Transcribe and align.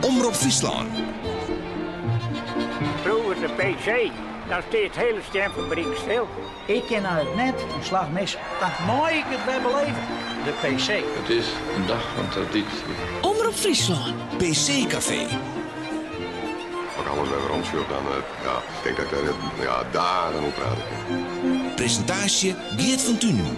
Omroep 0.00 0.34
Friesland. 0.34 0.88
Vroeger 3.02 3.36
de 3.40 3.48
PC, 3.48 4.10
dan 4.48 4.62
steeds 4.68 4.96
het 4.96 5.04
hele 5.04 5.20
stemfabriek 5.28 5.96
stil. 5.96 6.28
Ik 6.66 6.82
ken 6.86 7.06
uit 7.06 7.26
het 7.26 7.36
net 7.36 7.54
een 7.76 7.84
slag 7.84 8.10
mis. 8.10 8.36
Dat 8.60 8.86
nooit 8.86 9.14
ik 9.14 9.24
het 9.26 9.44
weer 9.44 9.62
beleven. 9.62 10.02
De 10.44 10.50
PC. 10.50 11.04
Het 11.20 11.28
is 11.28 11.46
een 11.76 11.86
dag 11.86 12.02
van 12.16 12.28
traditie. 12.28 12.78
Omroep 13.20 13.54
Friesland. 13.54 14.14
PC 14.36 14.88
Café. 14.88 15.26
Als 16.96 17.06
ik 17.06 17.12
alles 17.16 17.28
weer 17.28 17.46
rondschud, 17.48 17.88
dan 17.88 18.04
eh, 18.06 18.44
ja, 18.44 18.56
ik 18.56 18.82
denk 18.82 18.96
dat 18.96 19.04
ik 19.04 19.10
daar 19.10 19.66
ja, 19.66 19.84
dagen 19.90 20.44
op 20.44 20.54
praten 20.54 20.82
kan. 20.88 21.74
Presentatie 21.74 22.54
Geert 22.76 23.00
van 23.02 23.18
Tunen. 23.18 23.56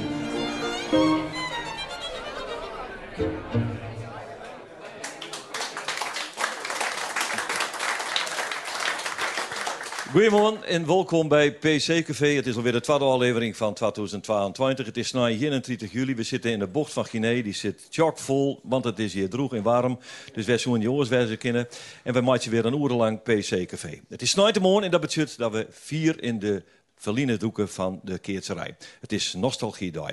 Goedemorgen 10.13 10.65
en 10.65 10.87
welkom 10.87 11.29
bij 11.29 11.53
PC 11.53 12.05
Café. 12.05 12.27
Het 12.27 12.47
is 12.47 12.57
alweer 12.57 12.73
de 12.73 12.81
tweede 12.81 13.05
aflevering 13.05 13.57
van 13.57 13.75
2022. 13.75 14.87
Het 14.87 14.97
is 14.97 15.13
nu 15.13 15.21
31 15.21 15.93
juli. 15.93 16.15
We 16.15 16.23
zitten 16.23 16.51
in 16.51 16.59
de 16.59 16.67
bocht 16.67 16.93
van 16.93 17.05
Guinea. 17.05 17.43
Die 17.43 17.55
zit 17.55 17.87
chockvol, 17.91 18.61
want 18.63 18.85
het 18.85 18.99
is 18.99 19.13
hier 19.13 19.29
droeg 19.29 19.55
en 19.55 19.63
warm. 19.63 19.99
Dus 20.33 20.47
wij 20.47 20.59
zullen 20.59 20.81
jongens 20.81 21.09
wijzen 21.09 21.39
kennen. 21.39 21.69
En 22.03 22.13
we 22.13 22.21
maken 22.21 22.51
weer 22.51 22.67
een 22.67 22.83
uur 22.83 22.89
lang 22.89 23.23
PC 23.23 23.67
Café. 23.67 24.01
Het 24.09 24.23
is 24.23 24.35
morgen 24.35 24.83
en 24.83 24.91
dat 24.91 25.01
betekent 25.01 25.39
dat 25.39 25.53
we 25.53 25.67
vier 25.71 26.23
in 26.23 26.39
de 26.39 26.63
verliene 26.97 27.37
doeken 27.37 27.69
van 27.69 28.01
de 28.03 28.19
keertserij. 28.19 28.77
Het 29.01 29.13
is 29.13 29.35
nostalgiedag. 29.35 30.13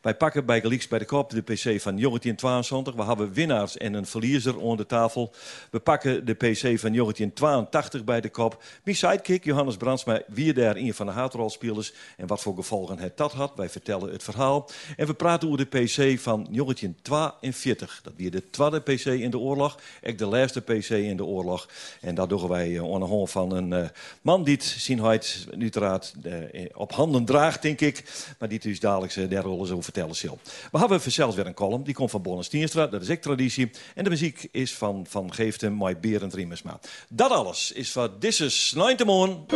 Wij 0.00 0.14
pakken 0.14 0.46
bij 0.46 0.60
Gelieks 0.60 0.88
bij 0.88 0.98
de 0.98 1.04
kop 1.04 1.30
de 1.30 1.42
PC 1.42 1.62
van 1.62 1.96
1922. 1.96 2.94
We 2.94 3.04
hebben 3.04 3.32
winnaars 3.32 3.76
en 3.76 3.94
een 3.94 4.06
verliezer 4.06 4.58
onder 4.58 4.76
de 4.76 4.86
tafel. 4.86 5.32
We 5.70 5.78
pakken 5.80 6.24
de 6.24 6.34
PC 6.34 6.60
van 6.60 6.92
1982 6.92 8.04
bij 8.04 8.20
de 8.20 8.28
kop. 8.28 8.62
Mijn 8.84 8.96
sidekick 8.96 9.44
Johannes 9.44 9.76
Brandsma, 9.76 10.22
wie 10.26 10.52
daar 10.52 10.76
een 10.76 10.94
van 10.94 11.06
de 11.06 11.12
haatrolspelers 11.12 11.92
en 12.16 12.26
wat 12.26 12.40
voor 12.40 12.54
gevolgen 12.54 12.98
het 12.98 13.16
dat 13.16 13.32
had. 13.32 13.52
Wij 13.56 13.68
vertellen 13.68 14.12
het 14.12 14.22
verhaal. 14.22 14.68
En 14.96 15.06
we 15.06 15.14
praten 15.14 15.48
over 15.48 15.68
de 15.70 15.78
PC 15.78 16.20
van 16.20 16.46
1942. 16.50 18.00
Dat 18.02 18.12
weer 18.16 18.30
de 18.30 18.50
tweede 18.50 18.80
PC 18.80 19.04
in 19.04 19.30
de 19.30 19.38
oorlog. 19.38 19.78
Ook 20.06 20.18
de 20.18 20.26
laatste 20.26 20.60
PC 20.60 20.88
in 20.90 21.16
de 21.16 21.24
oorlog. 21.24 21.68
En 22.00 22.14
dat 22.14 22.28
doen 22.28 22.48
wij 22.48 22.68
uh, 22.68 22.84
onder 22.84 23.08
hand 23.08 23.30
van 23.30 23.52
een 23.52 23.70
uh, 23.70 23.88
man 24.22 24.44
die 24.44 24.54
het 24.54 24.64
zien 24.64 25.02
uiteraard 25.02 26.14
uh, 26.24 26.64
op 26.74 26.92
handen 26.92 27.24
draagt, 27.24 27.62
denk 27.62 27.80
ik. 27.80 28.04
Maar 28.38 28.48
die 28.48 28.58
dus 28.58 28.80
dadelijk 28.80 29.16
uh, 29.16 29.30
daar 29.30 29.42
rollen 29.42 29.66
zo 29.66 29.80
vertellen 30.06 30.40
zal. 30.40 30.70
We 30.70 30.78
hebben 30.78 31.12
zelfs 31.12 31.36
weer 31.36 31.46
een 31.46 31.54
column, 31.54 31.82
die 31.82 31.94
komt 31.94 32.10
van 32.10 32.22
Bonne 32.22 32.42
Stienstra, 32.42 32.86
dat 32.86 33.02
is 33.02 33.08
echt 33.08 33.22
traditie. 33.22 33.70
En 33.94 34.04
de 34.04 34.10
muziek 34.10 34.48
is 34.50 34.74
van 34.74 35.06
Van 35.08 35.34
Geeften, 35.34 35.72
Mooi 35.72 35.96
Berend 35.96 36.34
Riemersma. 36.34 36.78
Dat 37.08 37.30
alles 37.30 37.72
is 37.72 37.92
van 37.92 38.18
This 38.18 38.40
is 38.40 38.72
Night 38.76 39.04
Morning. 39.04 39.46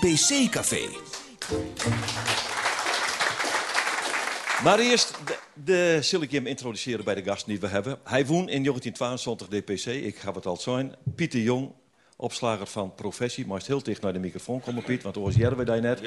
PC 0.00 0.50
Café. 0.50 0.88
Maar 4.62 4.78
eerst, 4.78 5.14
de, 5.24 5.38
de 5.64 5.98
zal 6.02 6.22
ik 6.22 6.30
hem 6.30 6.46
introduceren 6.46 7.04
bij 7.04 7.14
de 7.14 7.22
gasten 7.22 7.48
die 7.48 7.60
we 7.60 7.66
hebben. 7.66 7.98
Hij 8.04 8.26
woont 8.26 8.50
in 8.50 8.62
1922 8.62 9.48
DPC, 9.48 9.86
ik 9.86 10.16
ga 10.16 10.32
het 10.32 10.46
al 10.46 10.56
zijn. 10.56 10.94
Pieter 11.14 11.40
Jong, 11.40 11.72
opslager 12.20 12.66
van 12.66 12.94
professie. 12.94 13.46
Maar 13.46 13.62
heel 13.66 13.82
dicht 13.82 14.02
naar 14.02 14.12
de 14.12 14.18
microfoon 14.18 14.60
komen, 14.60 14.82
Piet, 14.82 15.02
want 15.02 15.16
oors 15.16 15.36
we 15.36 15.64
daar 15.64 15.80
net. 15.80 16.00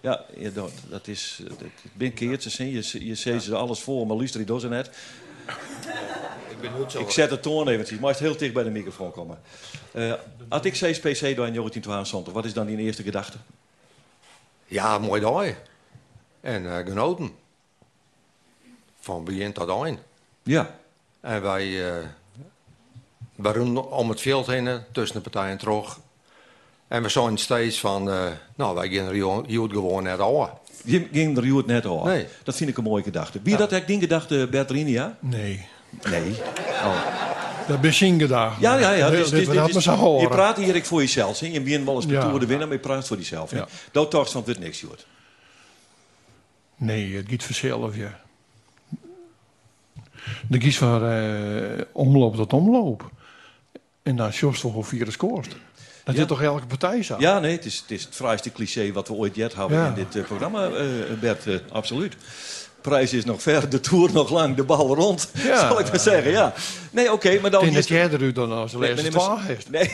Ja, 0.00 0.24
dat, 0.88 1.08
is. 1.08 1.40
Dat, 1.48 1.58
ben 1.92 2.14
keertjes, 2.14 2.56
je, 2.56 3.06
je 3.06 3.14
ziet 3.14 3.42
ze 3.42 3.54
alles 3.54 3.80
voor, 3.80 4.06
maar 4.06 4.16
luister 4.16 4.46
die 4.46 4.68
net. 4.68 4.90
Ik 6.56 6.62
ben 6.62 6.78
niet 6.78 6.90
zo... 6.90 7.00
Ik 7.00 7.10
zet 7.10 7.30
de 7.30 7.40
toon 7.40 7.68
eventjes, 7.68 7.98
maar 7.98 8.16
heel 8.18 8.36
dicht 8.36 8.52
bij 8.52 8.62
de 8.62 8.70
microfoon 8.70 9.12
komen. 9.12 9.40
Uh, 9.94 10.14
had 10.48 10.64
ik 10.64 10.72
CSPC 10.72 11.20
door 11.20 11.46
in 11.46 11.54
1922, 11.54 12.32
wat 12.32 12.44
is 12.44 12.52
dan 12.52 12.66
die 12.66 12.76
eerste 12.76 13.02
gedachte? 13.02 13.36
Ja, 14.66 14.98
mooi 14.98 15.20
dag. 15.20 15.44
En 16.40 16.62
uh, 16.62 16.76
genoten. 16.76 17.30
Van 19.00 19.24
begin 19.24 19.52
tot 19.52 19.84
eind. 19.84 19.98
Ja. 20.42 20.78
En 21.20 21.42
wij... 21.42 21.66
Uh, 21.66 22.04
we 23.36 23.90
om 23.90 24.08
het 24.08 24.20
veld 24.20 24.46
heen, 24.46 24.80
tussen 24.92 25.22
de 25.22 25.30
partijen 25.30 25.58
terug. 25.58 25.98
En 26.88 27.02
we 27.02 27.08
zijn 27.08 27.38
steeds 27.38 27.80
van, 27.80 28.08
uh, 28.08 28.24
nou, 28.56 28.74
wij 28.74 28.88
gaan 28.88 29.06
er 29.06 29.44
hier 29.46 29.68
gewoon 29.68 30.02
net 30.02 30.18
over. 30.18 30.50
Je 30.84 31.08
ging 31.12 31.36
er 31.38 31.66
net 31.66 31.86
over? 31.86 32.06
Nee. 32.06 32.26
Dat 32.42 32.56
vind 32.56 32.70
ik 32.70 32.76
een 32.76 32.84
mooie 32.84 33.02
gedachte. 33.02 33.40
Wie 33.42 33.52
ja. 33.52 33.58
dat 33.58 33.72
eigenlijk 33.72 34.00
die 34.00 34.08
gedachte, 34.08 34.48
Bertrini, 34.50 34.92
ja? 34.92 35.16
Nee. 35.20 35.66
Nee? 36.10 36.30
Oh. 36.84 37.24
Dat 37.66 37.84
is 37.84 37.98
geen 37.98 38.20
gedachte. 38.20 38.60
Ja, 38.60 38.78
ja, 38.78 38.90
ja. 38.90 39.10
Dus, 39.10 39.30
dit, 39.30 39.50
dit, 39.50 39.72
dit, 39.72 39.84
je 39.84 40.26
praat 40.28 40.56
hier 40.56 40.84
voor 40.84 41.00
jezelf. 41.00 41.40
Hè? 41.40 41.46
Je 41.46 41.60
bent 41.60 41.84
wel 41.84 41.94
eens 41.94 42.06
de 42.06 42.12
Ja. 42.12 42.38
De 42.38 42.46
winnen, 42.46 42.68
maar 42.68 42.76
je 42.76 42.82
praat 42.82 43.06
voor 43.06 43.16
jezelf. 43.16 43.50
hè? 43.50 43.56
Ja. 43.56 43.68
Dat 43.92 44.10
toch 44.10 44.30
van 44.30 44.42
het 44.46 44.58
niks, 44.58 44.80
Jord. 44.80 45.06
Nee, 46.76 47.16
het 47.16 47.26
gaat 47.28 47.44
vanzelf, 47.44 47.96
ja. 47.96 48.20
De 50.48 50.58
kies 50.58 50.78
van 50.78 51.08
eh, 51.08 51.84
omloop 51.92 52.36
tot 52.36 52.52
omloop. 52.52 53.10
En 54.06 54.16
dan 54.16 54.32
toch 54.60 54.74
of 54.74 54.88
vier 54.88 55.04
scoort. 55.10 55.48
Dat 56.04 56.14
Ja. 56.14 56.20
is 56.20 56.26
toch 56.28 56.42
elke 56.42 56.66
partij 56.66 57.02
zo? 57.02 57.16
Ja, 57.18 57.38
nee, 57.38 57.52
het 57.52 57.64
is 57.64 57.76
het, 57.78 57.90
is 57.90 58.04
het 58.04 58.14
fraaiste 58.14 58.52
cliché 58.52 58.92
wat 58.92 59.08
we 59.08 59.14
ooit 59.14 59.34
jet 59.36 59.54
hebben 59.54 59.78
Ja. 59.78 59.86
in 59.86 59.94
dit 59.94 60.16
eh, 60.16 60.22
programma, 60.24 60.66
eh, 60.68 60.84
Bert. 61.20 61.46
eh, 61.46 61.54
absoluut. 61.72 62.16
Prijs 62.80 63.12
is 63.12 63.24
nog 63.24 63.42
ver, 63.42 63.68
de 63.68 63.80
tour 63.80 64.12
nog 64.12 64.30
lang, 64.30 64.56
de 64.56 64.62
bal 64.64 64.94
rond, 64.94 65.30
Ja. 65.32 65.58
zal 65.68 65.80
ik 65.80 65.88
maar 65.88 66.00
zeggen. 66.00 66.30
Ja. 66.30 66.52
Nee, 66.96 67.12
oké, 67.12 67.40
maar 67.40 67.50
dan... 67.50 67.60
Ik 67.60 67.72
denk 67.72 67.74
dat 67.74 67.88
jij 67.88 68.10
er 68.10 68.22
u 68.22 68.32
dan 68.32 68.52
als 68.52 68.72
de 68.72 68.78
Nee, 68.78 68.94
heeft. 69.38 69.70
Nee, 69.70 69.90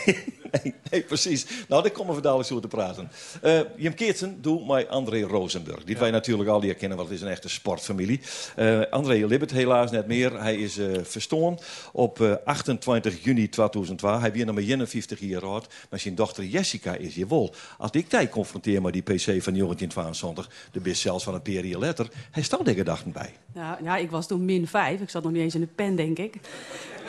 nee, 0.52 0.74
nee, 0.90 1.02
precies. 1.02 1.46
Nou, 1.68 1.82
daar 1.82 1.90
komen 1.90 2.14
we 2.14 2.20
dadelijk 2.20 2.48
zo 2.48 2.60
te 2.60 2.68
praten. 2.68 3.10
Eh 3.42 3.60
Jim 3.76 3.94
Keertsen 3.94 4.42
doet 4.42 4.66
mij 4.66 4.88
André 4.88 5.20
Rosenburg. 5.20 5.84
Die 5.84 5.98
wij 5.98 6.10
natuurlijk 6.10 6.48
al 6.48 6.62
hier 6.62 6.74
kennen, 6.74 6.96
want 6.96 7.08
het 7.08 7.18
is 7.18 7.24
een 7.24 7.30
echte 7.30 7.48
sportfamilie. 7.48 8.20
Eh 8.56 8.80
André 8.90 9.26
Libbert 9.26 9.50
helaas 9.50 9.90
net 9.90 10.06
meer. 10.06 10.40
Hij 10.40 10.56
is 10.56 10.78
eh 10.78 10.86
verstoorn 11.02 11.58
op 11.92 12.20
eh, 12.20 12.34
28 12.44 13.24
juni 13.24 13.48
2012. 13.48 14.20
Hij 14.20 14.32
weer 14.32 14.46
nog 14.46 14.54
maar 14.54 14.64
51 14.64 15.20
jaar 15.20 15.44
oud. 15.44 15.66
Maar 15.90 16.00
zijn 16.00 16.14
dochter 16.14 16.44
Jessica 16.44 16.94
is 16.94 17.14
hier 17.14 17.28
wel. 17.28 17.54
Als 17.78 17.90
ik 17.90 18.10
die 18.10 18.28
confronteer 18.28 18.82
met 18.82 18.92
die 18.92 19.02
PC 19.02 19.20
van 19.20 19.26
1922, 19.26 20.50
de 20.72 20.80
best 20.80 21.00
zelfs 21.00 21.24
van 21.24 21.40
een 21.44 21.52
jaar 21.52 21.80
later, 21.80 22.08
hij 22.30 22.42
staat 22.42 22.66
er 22.66 22.74
gedachten 22.74 23.12
bij. 23.12 23.34
Nou, 23.54 23.84
ja, 23.84 23.96
ik 23.96 24.10
was 24.10 24.26
toen 24.26 24.44
min 24.44 24.66
5. 24.66 25.00
Ik 25.00 25.10
zat 25.10 25.22
nog 25.22 25.32
niet 25.32 25.42
eens 25.42 25.54
in 25.54 25.60
de 25.60 25.66
pen, 25.66 25.96
denk 25.96 26.18
ik. 26.18 26.34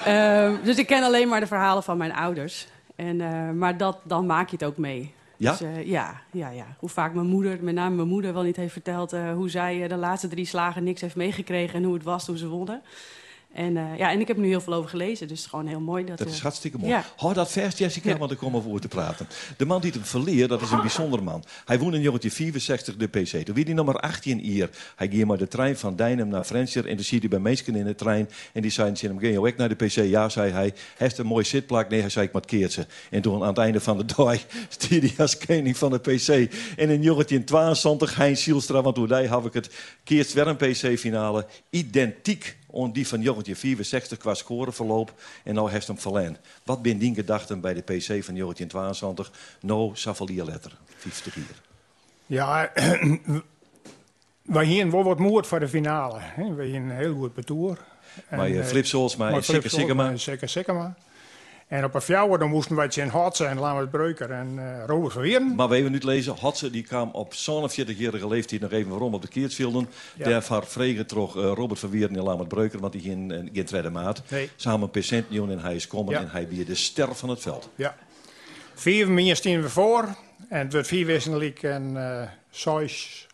Ehm, 0.06 0.56
dus 0.64 0.78
ik 0.78 0.88
ken 0.88 1.04
alleen 1.04 1.28
maar 1.28 1.40
de 1.40 1.48
verhalen 1.48 1.84
van 1.84 1.98
mijn 1.98 2.14
ouders. 2.14 2.68
En, 2.96 3.22
eh, 3.22 3.50
maar 3.50 3.78
dat, 3.78 3.98
dan 4.04 4.26
maak 4.26 4.50
je 4.50 4.56
het 4.56 4.66
ook 4.66 4.78
mee. 4.78 5.14
Ja? 5.38 5.52
Dus, 5.52 5.62
eh, 5.62 5.88
ja, 5.88 6.22
ja, 6.32 6.50
ja. 6.50 6.66
Hoe 6.80 6.90
vaak 6.90 7.14
mijn 7.14 7.28
moeder, 7.28 7.58
met 7.62 7.74
name 7.74 7.96
mijn 7.96 8.08
moeder, 8.08 8.34
wel 8.34 8.44
niet 8.44 8.56
heeft 8.56 8.74
verteld... 8.74 9.14
eh, 9.14 9.34
hoe 9.34 9.50
zij 9.50 9.84
eh, 9.84 9.90
de 9.90 9.96
laatste 9.96 10.28
drie 10.28 10.46
slagen 10.46 10.84
niks 10.84 11.02
heeft 11.02 11.16
meegekregen... 11.16 11.76
en 11.76 11.84
hoe 11.84 11.94
het 11.94 12.04
was 12.04 12.26
toen 12.26 12.38
ze 12.38 12.48
wonnen. 12.48 12.82
En, 13.54 13.78
eh, 13.78 13.98
ja, 13.98 14.12
en 14.12 14.20
ik 14.20 14.28
heb 14.28 14.38
nu 14.38 14.48
heel 14.48 14.62
veel 14.62 14.74
over 14.74 14.90
gelezen. 14.90 15.28
Dus 15.28 15.38
het 15.38 15.46
is 15.46 15.46
gewoon 15.46 15.68
heel 15.68 15.80
mooi. 15.80 16.06
Dat, 16.06 16.18
Dat 16.18 16.28
eh, 16.28 16.34
is 16.34 16.40
hartstikke 16.40 16.78
mooi. 16.78 16.92
Ja. 16.92 17.06
Hou 17.16 17.34
dat 17.34 17.52
vast, 17.52 17.78
Jessica, 17.78 18.10
Ja. 18.10 18.18
want 18.18 18.32
ik 18.32 18.38
kom 18.38 18.56
over 18.56 18.70
over 18.70 18.82
te 18.82 18.88
praten. 18.88 19.28
De 19.58 19.66
man 19.66 19.82
die 19.82 19.92
het 19.92 20.08
verleert, 20.08 20.50
dat 20.50 20.62
is 20.62 20.72
een 20.72 20.82
bijzonder 20.82 21.24
man. 21.24 21.44
Hij 21.66 21.80
woonde 21.80 21.98
in 21.98 22.04
1964 22.04 22.96
de 22.96 23.08
PC. 23.08 23.46
Toen 23.46 23.56
wie 23.56 23.66
die 23.66 23.74
nummer 23.74 23.96
18 24.00 24.40
hier. 24.40 24.70
Hij 24.96 25.08
ging 25.08 25.26
maar 25.26 25.38
de 25.38 25.48
trein 25.48 25.78
van 25.78 25.96
Dijnem 25.96 26.28
naar 26.28 26.44
Frencher. 26.44 26.88
En 26.88 26.96
toen 26.96 27.06
zie 27.06 27.22
je 27.22 27.28
bij 27.28 27.40
mensen 27.40 27.76
in 27.76 27.86
de 27.86 27.96
trein. 27.96 28.30
En 28.54 28.62
die 28.62 28.72
zeiden, 28.72 28.98
"Zie 28.98 29.10
je 29.10 29.16
hem, 29.20 29.32
je 29.32 29.40
ook 29.40 29.56
naar 29.58 29.70
de 29.70 29.76
PC? 29.76 29.92
Ja, 29.92 30.30
zei 30.30 30.52
hij. 30.52 30.74
Heeft 30.98 31.18
een 31.18 31.26
mooi 31.26 31.46
zitplak? 31.46 31.90
Nee, 31.90 32.00
hij 32.02 32.10
zei, 32.10 32.26
ik 32.26 32.34
moet 32.34 32.46
keertje. 32.46 32.88
En 33.10 33.22
toen 33.22 33.42
aan 33.42 33.48
het 33.48 33.58
einde 33.58 33.80
van 33.80 33.98
de 33.98 34.06
dag 34.16 34.38
stier 34.70 35.02
hij 35.02 35.14
als 35.18 35.38
koning 35.38 35.78
van 35.78 35.92
de 35.92 36.00
PC. 36.00 36.28
En 36.28 36.90
in 36.90 37.02
1922, 37.02 38.16
Hein 38.16 38.38
Sielstra, 38.38 38.82
want 38.82 38.98
hoe 38.98 39.28
had 39.28 39.46
ik 39.46 39.54
het, 39.54 39.70
keert 40.04 40.34
weer 40.34 40.48
een 40.48 40.56
PC-finale. 40.56 41.46
Identiek 41.70 42.58
aan 42.74 42.92
die 42.92 43.08
van 43.08 43.20
1964 43.22 44.18
qua 44.18 44.34
scoreverloop. 44.34 45.14
En 45.44 45.54
nou 45.54 45.72
heeft 45.72 45.88
hem 45.88 46.00
verlend. 46.00 46.40
Wat 46.64 46.82
ben 46.82 46.98
die 46.98 47.16
gedachten 47.16 47.62
bij 47.62 47.74
de 47.74 47.82
PC 47.82 48.06
van 48.06 48.36
1922? 48.36 49.32
Nou, 49.62 49.92
Savalier 49.94 50.44
letter. 50.44 50.78
50 50.98 51.34
hier. 51.34 51.62
Ja, 52.26 52.72
wij 54.42 54.66
hier 54.66 54.92
wel 54.92 55.04
wat 55.04 55.20
moord 55.20 55.48
voor 55.48 55.60
de 55.60 55.68
finale. 55.68 56.20
hè. 56.20 56.54
We 56.54 56.64
hier 56.66 56.76
een 56.76 56.92
heel 56.92 57.16
goed 57.16 57.34
betour. 57.34 57.78
Maar 58.30 58.50
je 58.50 58.60
eh, 58.60 58.66
Flip 58.66 58.86
Solsma 58.86 59.26
maar 59.26 59.34
en 59.34 59.44
Sikke 59.44 59.60
Flip 59.60 59.72
Sikkema. 59.72 60.04
Solsma 60.04 60.12
en 60.12 60.20
Sikke 60.20 60.48
Sikkema. 60.48 60.96
En 61.74 61.84
op 61.84 61.94
een 61.94 62.02
fjouwer 62.02 62.40
dan 62.40 62.50
moesten 62.50 62.76
wij 62.76 62.88
in 62.96 63.08
hard 63.08 63.36
zijn, 63.36 63.60
Lammert 63.60 63.92
Breuker 63.92 64.32
en 64.32 64.54
eh 64.58 64.84
Robert 64.86 65.14
van 65.14 65.22
Wieren. 65.22 65.56
Maar 65.56 65.70
we 65.70 65.76
even 65.76 65.92
niet 65.92 66.04
lezen. 66.04 66.36
Hotze 66.40 66.70
die 66.70 66.84
kwam 66.84 67.10
op 67.12 67.34
47-jarige 67.34 68.28
leeftijd 68.28 68.62
nog 68.62 68.72
even 68.72 68.90
waarom 68.90 69.14
op 69.14 69.22
de 69.22 69.28
keertvelden. 69.28 69.90
Ja. 70.16 70.30
Daarvoor 70.30 70.66
vregen 70.66 71.08
toch 71.08 71.38
eh, 71.38 71.52
Robert 71.56 71.80
van 71.80 71.90
Wieren 71.90 72.16
en 72.16 72.24
Lamert 72.24 72.48
Breuker, 72.48 72.80
want 72.80 72.94
die 72.94 73.02
geen, 73.02 73.32
eh, 73.32 73.40
geen 73.54 73.66
tweede 73.66 73.90
maat. 73.90 74.22
Nee. 74.30 74.50
Samen 74.56 74.90
percent 74.90 75.30
miljoen 75.30 75.52
en 75.52 75.60
hij 75.60 75.76
is 75.76 75.88
komen 75.88 76.14
Ja. 76.14 76.20
en 76.20 76.30
hij 76.30 76.48
weer 76.48 76.66
de 76.66 76.76
ster 76.76 77.16
van 77.16 77.30
het 77.30 77.42
veld. 77.42 77.70
Ja. 77.76 77.96
Vier 78.74 79.12
minuten 79.12 79.36
staan 79.36 79.62
we 79.62 79.70
voor. 79.70 80.16
En 80.50 80.60
het 80.60 80.74
wordt 80.74 80.88
vier 80.88 81.06
wisselijk 81.06 81.64
en 81.64 81.98
eh 81.98 82.28
zes, 82.50 83.28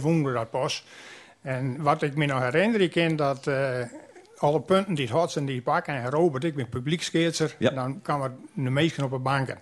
wonden 0.00 0.34
dat 0.34 0.50
pas. 0.50 0.84
En 1.42 1.82
wat 1.82 2.02
ik 2.02 2.14
me 2.14 2.26
nog 2.26 2.40
herinner, 2.40 2.80
ik 2.80 2.90
ken 2.90 3.16
dat 3.16 3.46
eh 3.46 3.80
alle 4.42 4.60
punten 4.60 4.94
die 4.94 5.06
het 5.06 5.14
had 5.14 5.36
en 5.36 5.44
die 5.44 5.62
pakken. 5.62 5.94
En 5.94 6.10
Robert, 6.10 6.44
ik 6.44 6.54
ben 6.54 6.68
publieksketser. 6.68 7.54
Ja. 7.58 7.70
Dan 7.70 8.02
kan 8.02 8.22
er 8.22 8.32
de 8.54 8.70
meesten 8.70 9.04
op 9.04 9.10
de 9.10 9.18
banken. 9.18 9.58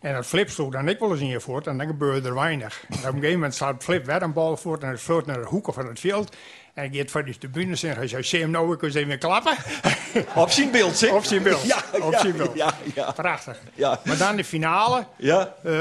En 0.00 0.14
dat 0.14 0.26
Flip 0.26 0.50
sloeg 0.50 0.72
dan 0.72 0.88
ik 0.88 0.98
wel 0.98 1.10
eens 1.10 1.20
in 1.20 1.26
je 1.26 1.40
voort 1.40 1.66
en 1.66 1.78
dan 1.78 1.86
gebeurde 1.86 2.28
er 2.28 2.34
weinig. 2.34 2.84
En 2.88 2.96
op 2.96 3.04
een 3.04 3.12
gegeven 3.12 3.32
moment 3.32 3.54
staat 3.54 3.82
Flip 3.82 4.06
weer 4.06 4.22
een 4.22 4.32
bal 4.32 4.56
voort 4.56 4.82
en 4.82 4.88
het 4.88 5.00
vloot 5.00 5.26
naar 5.26 5.40
de 5.40 5.46
hoeken 5.46 5.72
van 5.72 5.86
het 5.86 6.00
veld. 6.00 6.36
En 6.74 6.84
ik 6.84 6.94
gaat 6.94 7.10
van 7.10 7.24
die 7.24 7.38
tribune 7.38 7.76
en 7.82 7.96
hij 7.96 8.08
zei, 8.08 8.22
zie 8.22 8.38
je 8.38 8.44
hem 8.44 8.52
nou, 8.52 8.74
ik 8.74 8.82
eens 8.82 8.94
even 8.94 9.18
klappen. 9.18 9.56
Op 10.34 10.50
zijn 10.50 10.70
beeld, 10.70 10.96
zeg. 10.96 11.12
Op 11.12 11.24
zijn 11.24 11.42
beeld. 11.42 11.62
Ja, 11.62 11.82
Op 12.00 12.14
zijn 12.14 12.36
beeld. 12.36 12.54
ja, 12.54 12.74
ja. 12.94 13.10
Prachtig. 13.10 13.58
Ja. 13.74 14.00
Maar 14.04 14.16
dan 14.16 14.36
de 14.36 14.44
finale. 14.44 15.06
Ja, 15.16 15.54
eh, 15.62 15.72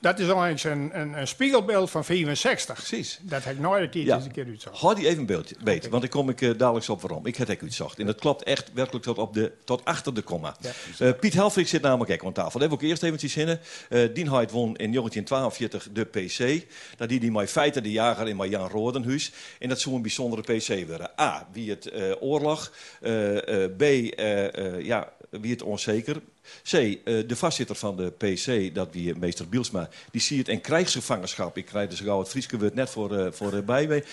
dat 0.00 0.18
is 0.18 0.28
eigenlijk 0.28 0.64
een, 0.64 1.00
een, 1.00 1.18
een 1.18 1.28
spiegelbeeld 1.28 1.90
van 1.90 2.04
64. 2.04 2.74
precies. 2.74 3.18
Dat 3.22 3.44
heb 3.44 3.54
ik 3.54 3.60
nooit 3.60 3.92
de 3.92 4.04
Ja. 4.04 4.14
eens 4.16 4.24
een 4.24 4.30
keer 4.32 4.46
uitzag. 4.46 4.80
Houd 4.80 4.96
die 4.96 5.06
even 5.06 5.18
een 5.18 5.26
beeldje, 5.26 5.54
beter, 5.64 5.90
want 5.90 6.04
ik 6.04 6.10
kom 6.10 6.28
ik 6.28 6.40
eh, 6.42 6.50
dadelijk 6.56 6.88
op 6.88 7.00
waarom. 7.00 7.26
Ik 7.26 7.36
heb 7.36 7.48
het 7.48 7.62
uitzocht. 7.62 7.98
En 7.98 8.06
dat 8.06 8.18
klopt 8.20 8.42
echt 8.42 8.72
werkelijk 8.72 9.04
tot, 9.04 9.18
op 9.18 9.34
de, 9.34 9.52
tot 9.64 9.84
achter 9.84 10.14
de 10.14 10.22
komma. 10.22 10.56
Eh, 10.98 11.10
Piet 11.20 11.34
Helfrich 11.34 11.68
zit 11.68 11.82
namelijk 11.82 12.10
ook 12.12 12.24
aan 12.24 12.32
tafel. 12.32 12.52
Dat 12.60 12.60
heb 12.70 12.78
ik 12.78 12.84
ook 12.84 12.90
eerst 12.90 13.02
even 13.02 13.30
zinnen. 13.30 13.60
Uh, 13.90 14.14
Dien 14.14 14.28
Heid 14.28 14.50
won 14.50 14.76
in 14.76 14.92
1942 14.92 15.88
de 15.92 16.04
PC. 16.04 16.66
Dat 16.96 17.08
die 17.08 17.20
die 17.20 17.30
met 17.32 17.50
feiten 17.50 17.82
de 17.82 17.90
jager 17.90 18.28
in 18.28 18.36
met 18.36 18.50
Jan 18.50 18.68
Rodenhuis. 18.68 19.32
En 19.58 19.68
dat 19.68 19.80
zou 19.80 19.94
een 19.94 20.02
bijzondere 20.02 20.42
PC 20.42 20.86
worden. 20.88 21.10
A, 21.20 21.48
wie 21.52 21.70
het 21.70 21.86
eh, 21.86 22.12
oorlog. 22.20 22.72
Eh, 23.00 23.64
eh, 23.64 23.70
B, 23.76 23.82
eh, 23.82 24.54
eh, 24.76 24.84
ja, 24.84 25.12
wie 25.30 25.50
het 25.52 25.62
onzeker. 25.62 26.20
C, 26.62 26.72
eh, 26.72 26.98
de 27.04 27.36
vastzitter 27.36 27.76
van 27.76 27.96
de 27.96 28.10
PC, 28.10 28.74
dat 28.74 28.88
wie 28.92 29.12
eh, 29.12 29.18
meester 29.18 29.48
Bielsma, 29.48 29.88
die 30.10 30.20
zie 30.20 30.38
het 30.38 30.48
in 30.48 30.60
krijgsgevangenschap. 30.60 31.56
Ik 31.56 31.64
krijg 31.66 31.88
dus 31.90 32.00
gauw 32.00 32.18
het 32.18 32.28
Frieske 32.28 32.58
woord 32.58 32.74
net 32.74 32.90
voor, 32.90 33.16
eh 33.16 33.32
voor 33.32 33.62
bij 33.62 34.04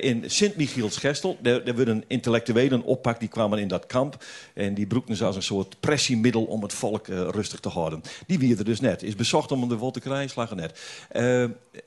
in 0.00 0.24
Sint-Michiels-Gestel, 0.26 1.38
daar, 1.40 1.74
werden 1.74 2.04
intellectuelen 2.06 2.82
oppak, 2.82 3.20
die 3.20 3.28
kwamen 3.28 3.58
in 3.58 3.68
dat 3.68 3.86
kamp. 3.86 4.24
En 4.54 4.74
die 4.74 4.86
broekten 4.86 5.16
ze 5.16 5.24
als 5.24 5.36
een 5.36 5.42
soort 5.42 5.80
pressiemiddel 5.80 6.44
om 6.44 6.62
het 6.62 6.72
volk 6.72 7.06
rustig 7.06 7.60
te 7.60 7.68
houden. 7.68 8.02
Die 8.26 8.38
wie 8.38 8.56
er 8.56 8.64
dus 8.64 8.80
net. 8.80 9.02
Is 9.02 9.14
bezocht 9.14 9.52
om 9.52 9.68
de 9.68 9.76
wol 9.76 9.90
te 9.90 10.00
krijgen, 10.00 10.30
slagen 10.30 10.56
net. 10.56 10.80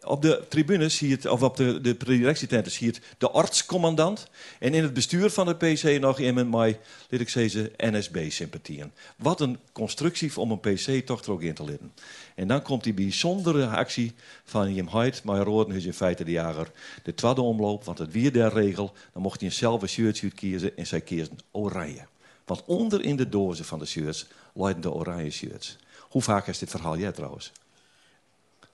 Op 0.02 0.22
de 0.22 0.44
tribunes 0.48 0.96
zie 0.96 1.08
je 1.08 1.16
het, 1.16 1.26
of 1.26 1.42
op 1.42 1.58
de, 1.58 1.82
de 1.82 1.98
directietenten 1.98 2.72
zie 2.72 2.88
je 2.88 2.94
het 2.94 3.02
de 3.18 3.30
artscommandant. 3.30 4.28
En 4.60 4.74
in 4.74 4.84
het 4.84 4.94
bestuur 4.94 5.30
van 5.30 5.46
de 5.46 5.56
PC 5.56 6.00
nog 6.00 6.20
iemand 6.20 6.50
met, 6.50 6.78
laat 7.10 7.22
ik 7.22 7.30
zeggen, 7.30 7.72
NSB-sympathieën. 7.78 8.92
Wat 9.18 9.42
een 9.42 9.58
constructie 9.90 10.38
om 10.38 10.52
een 10.52 10.60
PC 10.60 11.06
toch 11.06 11.24
er 11.24 11.32
ook 11.32 11.42
in 11.42 11.54
te 11.54 11.64
litten. 11.64 11.94
En 12.36 12.48
dan 12.48 12.62
komt 12.62 12.84
die 12.84 12.94
bijzondere 12.94 13.68
actie 13.68 14.14
van 14.44 14.74
Jim 14.74 14.88
Heid, 14.88 15.24
maar 15.24 15.42
Rodenhuis 15.42 15.86
in 15.86 15.94
feite 15.94 16.24
de 16.24 16.32
jager. 16.32 16.72
De 17.04 17.14
tweede 17.14 17.42
omloop, 17.42 17.84
want 17.84 17.98
het 17.98 18.12
weer 18.12 18.32
der 18.32 18.54
regel. 18.54 18.94
Dan 19.14 19.22
mocht 19.22 19.40
hij 19.40 19.50
een 19.50 19.56
zelf 19.56 19.82
een 19.82 19.90
shirtje 19.90 20.26
uitkiezen 20.26 20.78
en 20.78 20.88
zij 20.88 21.02
kiezen 21.02 21.38
oranje. 21.52 22.08
Want 22.46 22.64
onder 22.66 23.02
in 23.02 23.16
de 23.16 23.30
dozen 23.30 23.66
van 23.66 23.80
de 23.80 23.86
shirts 23.86 24.28
liggen 24.54 24.82
de 24.82 24.92
oranje 24.92 25.32
shirts. 25.32 25.78
Hoe 26.10 26.22
vaak 26.22 26.48
is 26.48 26.58
dit 26.60 26.70
verhaal 26.70 26.98
jij 26.98 27.12
trouwens? 27.12 27.52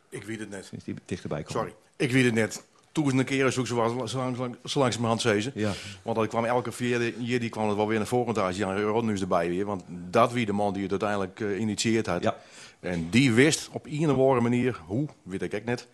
Ik 0.09 0.23
weet 0.23 0.39
het 0.39 0.49
net. 0.49 0.71
Is 0.71 0.93
dichterbij 1.05 1.43
komen? 1.43 1.61
Sorry. 1.61 1.75
Ik 1.95 2.11
weet 2.11 2.25
het 2.25 2.33
net. 2.33 2.63
Duizenden 2.95 3.25
keren 3.25 3.53
zoek 3.53 3.67
ze 3.67 3.75
wel 3.75 4.07
zo, 4.07 4.17
lang, 4.17 4.55
zo 4.65 4.79
langzamerhand 4.79 5.21
zezen. 5.21 5.51
Ja. 5.55 5.71
Want 6.01 6.17
dat 6.17 6.27
kwam 6.27 6.45
elke 6.45 6.71
vierde 6.71 7.13
jaar 7.17 7.39
die 7.39 7.49
kwam 7.49 7.67
het 7.67 7.77
wel 7.77 7.87
weer 7.87 7.97
naar 7.97 8.07
voren. 8.07 8.33
Daar 8.33 8.49
is 8.49 8.57
Jan 8.57 8.81
Rodnus 8.81 9.21
erbij 9.21 9.49
weer. 9.49 9.65
Want 9.65 9.83
dat 9.87 10.31
wie 10.31 10.45
de 10.45 10.51
man 10.51 10.73
die 10.73 10.81
het 10.81 10.91
uiteindelijk 10.91 11.39
eh, 11.39 11.59
initieerd 11.59 12.05
had. 12.05 12.23
Ja. 12.23 12.37
En 12.79 13.09
die 13.09 13.33
wist 13.33 13.69
op 13.71 13.85
een 13.85 14.09
of 14.09 14.17
andere 14.17 14.41
manier, 14.41 14.79
hoe, 14.85 15.07
weet 15.23 15.41
ik 15.41 15.53
ook 15.53 15.63
net, 15.63 15.87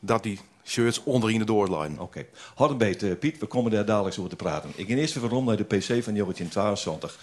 dat 0.00 0.22
die 0.22 0.40
shirts 0.64 1.02
onder 1.04 1.30
in 1.30 1.38
de 1.38 1.44
doorlijnen. 1.44 1.98
Oké. 1.98 2.26
Houd 2.54 2.70
een 2.70 2.78
beetje, 2.78 3.16
Piet. 3.16 3.38
We 3.38 3.46
komen 3.46 3.70
daar 3.70 3.84
dadelijk 3.84 4.18
over 4.18 4.30
te 4.30 4.36
praten. 4.36 4.70
Ik 4.74 4.88
ga 4.88 4.94
eerst 4.94 5.16
even 5.16 5.28
rond 5.28 5.46
naar 5.46 5.56
de 5.56 5.64
PC 5.64 5.84
van 5.84 6.14
1972. 6.14 7.18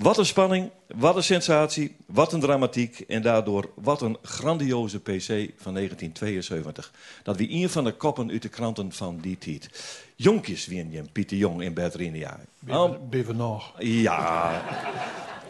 Wat 0.00 0.18
een 0.18 0.26
spanning, 0.26 0.70
wat 0.86 1.16
een 1.16 1.22
sensatie, 1.22 1.96
wat 2.06 2.32
een 2.32 2.40
dramatiek 2.40 3.00
en 3.00 3.22
daardoor 3.22 3.70
wat 3.74 4.02
een 4.02 4.16
grandioze 4.22 4.98
PC 5.00 5.26
van 5.56 5.74
1972. 5.74 6.92
Dat 7.22 7.36
wie 7.36 7.50
een 7.62 7.70
van 7.70 7.84
de 7.84 7.92
koppen 7.92 8.30
uit 8.30 8.42
de 8.42 8.48
kranten 8.48 8.92
van 8.92 9.18
die 9.20 9.38
tijd. 9.38 9.70
Jonkjes 10.16 10.66
wien 10.66 10.90
je 10.90 11.02
Pieter 11.12 11.36
Jong 11.36 11.62
in 11.62 11.74
Bert 11.74 11.94
Rinia. 11.94 12.40
Ben 12.58 13.26
we 13.26 13.32
nog? 13.32 13.74
Ja, 13.78 14.62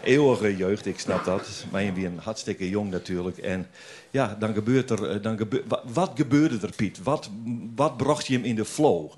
eeuwige 0.02 0.56
jeugd, 0.56 0.86
ik 0.86 0.98
snap 1.00 1.24
dat. 1.24 1.64
Maar 1.70 1.82
je 1.82 1.92
bent 1.92 2.20
hartstikke 2.20 2.68
jong 2.68 2.90
natuurlijk. 2.90 3.38
En 3.38 3.68
ja, 4.10 4.36
dan 4.38 4.54
gebeurt 4.54 4.90
er... 4.90 5.10
eh, 5.10 5.22
Dan 5.22 5.36
gebe 5.36 5.62
wat, 5.68 5.82
wat 5.92 6.10
gebeurde 6.14 6.66
er, 6.66 6.72
Piet? 6.76 7.02
Wat, 7.02 7.30
wat 7.74 7.96
bracht 7.96 8.26
je 8.26 8.34
hem 8.34 8.44
in 8.44 8.54
de 8.54 8.64
flow? 8.64 9.10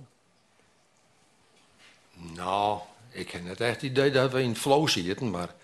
Nou, 2.36 2.78
ik 3.12 3.30
heb 3.30 3.44
net 3.44 3.60
echt 3.60 3.74
het 3.74 3.82
idee 3.82 4.10
dat 4.10 4.32
we 4.32 4.42
in 4.42 4.48
het 4.48 4.58
flow 4.58 4.88
zitten, 4.88 5.30
maar 5.30 5.54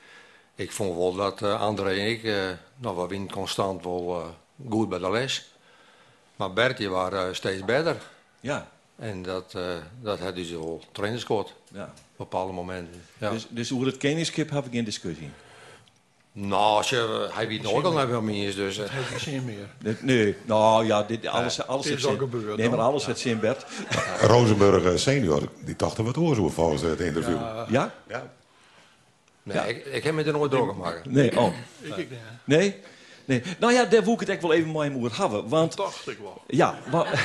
ik 0.54 0.72
vond 0.72 0.96
wel 0.96 1.14
dat 1.14 1.42
eh, 1.42 1.60
André 1.60 1.90
en 1.90 2.08
ik, 2.08 2.24
eh 2.24 2.50
nou, 2.76 2.96
we 2.96 3.06
winnen 3.06 3.30
constant 3.30 3.84
wel 3.84 4.20
eh, 4.20 4.70
goed 4.70 4.88
bij 4.88 4.98
de 4.98 5.10
les. 5.10 5.52
Maar 6.36 6.52
Bertje 6.52 6.88
waren 6.88 7.28
eh, 7.28 7.34
steeds 7.34 7.64
beter. 7.64 7.96
Ja, 8.40 8.68
En 8.96 9.22
dat, 9.22 9.54
eh 9.54 9.76
dat 10.00 10.18
had 10.18 10.34
dus 10.34 10.50
wel 10.50 10.82
trainerscoord 10.92 11.54
ja. 11.72 11.84
op 11.84 12.16
bepaalde 12.16 12.52
momenten. 12.52 13.02
Ja. 13.18 13.30
Dus, 13.30 13.46
dus 13.50 13.72
over 13.72 13.86
het 13.86 13.96
kenniskip 13.96 14.50
heb 14.50 14.66
ik 14.66 14.72
geen 14.72 14.84
discussie. 14.84 15.30
Nou, 16.40 16.76
als 16.76 16.90
je, 16.90 17.28
hij 17.32 17.48
weet 17.48 17.62
nooit 17.62 17.84
al 17.84 17.92
naar 17.92 18.08
wel 18.10 18.22
meer 18.22 18.48
is, 18.48 18.54
dus... 18.54 18.78
eh, 18.78 18.82
Het 18.84 18.92
heeft 18.92 19.08
geen 19.08 19.18
zin 19.20 19.44
meer. 19.44 19.68
Nee, 19.82 19.96
Nee, 20.00 20.36
nou 20.44 20.86
ja, 20.86 21.02
dit, 21.02 21.26
alles, 21.26 21.66
alles 21.66 21.88
heeft 21.88 22.02
zin. 22.02 22.18
gebeurd, 22.18 22.56
Nee, 22.56 22.68
maar 22.70 22.78
alles 22.78 23.06
heeft 23.06 23.18
zin, 23.18 23.40
Bert. 23.40 23.66
Rozenburg 24.20 24.84
eh, 24.84 24.96
senior, 24.96 25.42
die 25.64 25.76
dacht 25.76 25.98
er 25.98 26.04
wat 26.04 26.16
oor 26.16 26.34
zo 26.34 26.48
volgens 26.48 26.82
het 26.82 27.00
interview. 27.00 27.36
Ja? 27.68 27.94
Ja. 28.08 28.30
nee, 29.42 29.56
Ja. 29.56 29.64
ik, 29.64 29.84
ik 29.84 30.04
heb 30.04 30.14
me 30.14 30.22
er 30.24 30.32
nooit 30.32 30.50
door 30.50 30.68
gemaakt. 30.68 31.10
Nee, 31.10 31.38
oh. 31.38 31.52
Ik, 31.80 31.96
ik, 31.96 32.08
nee. 32.44 32.58
Nee? 32.58 32.76
Nee. 33.24 33.42
Nou 33.58 33.72
ja, 33.72 33.84
daar 33.84 34.04
wil 34.04 34.12
ik 34.12 34.20
het 34.20 34.28
echt 34.28 34.42
wel 34.42 34.52
even 34.52 34.68
mooi 34.68 34.94
over 34.96 35.18
hebben. 35.20 35.48
Want 35.48 35.76
dacht 35.76 36.08
ik 36.08 36.18
wel. 36.22 36.42
Ja, 36.46 36.78
maar... 36.90 37.24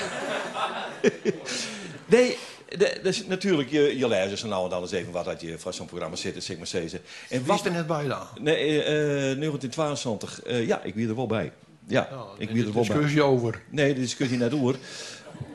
nee, 2.05 2.37
de- 2.77 2.99
dus 3.03 3.25
natuurlijk, 3.25 3.69
je, 3.69 3.97
je 3.97 4.07
leest 4.07 4.29
dus 4.29 4.43
nou 4.43 4.63
en 4.63 4.69
dan 4.69 4.81
eens 4.81 4.91
even 4.91 5.11
wat 5.11 5.25
dat 5.25 5.41
je 5.41 5.59
van 5.59 5.73
zo'n 5.73 5.85
programma 5.85 6.15
zit, 6.15 6.43
zeg 6.43 6.57
maar 6.57 6.67
zeggen. 6.67 6.99
En 7.29 7.43
is 7.47 7.65
er 7.65 7.71
net 7.71 7.87
bij 7.87 8.07
dan? 8.07 8.27
Nee, 8.39 8.83
eh, 8.83 8.93
1972. 9.37 10.41
eh, 10.43 10.67
ja, 10.67 10.81
ik 10.83 10.95
wie 10.95 11.07
er 11.07 11.15
wel 11.15 11.27
bij. 11.27 11.51
Ja, 11.87 12.09
ik 12.37 12.49
wie 12.49 12.65
er 12.65 12.73
wel 12.73 12.83
bij. 12.85 12.91
discussie 12.93 13.23
over. 13.23 13.61
Nee, 13.69 13.93
de 13.93 13.99
discussie 13.99 14.37
net 14.37 14.51
door. 14.51 14.75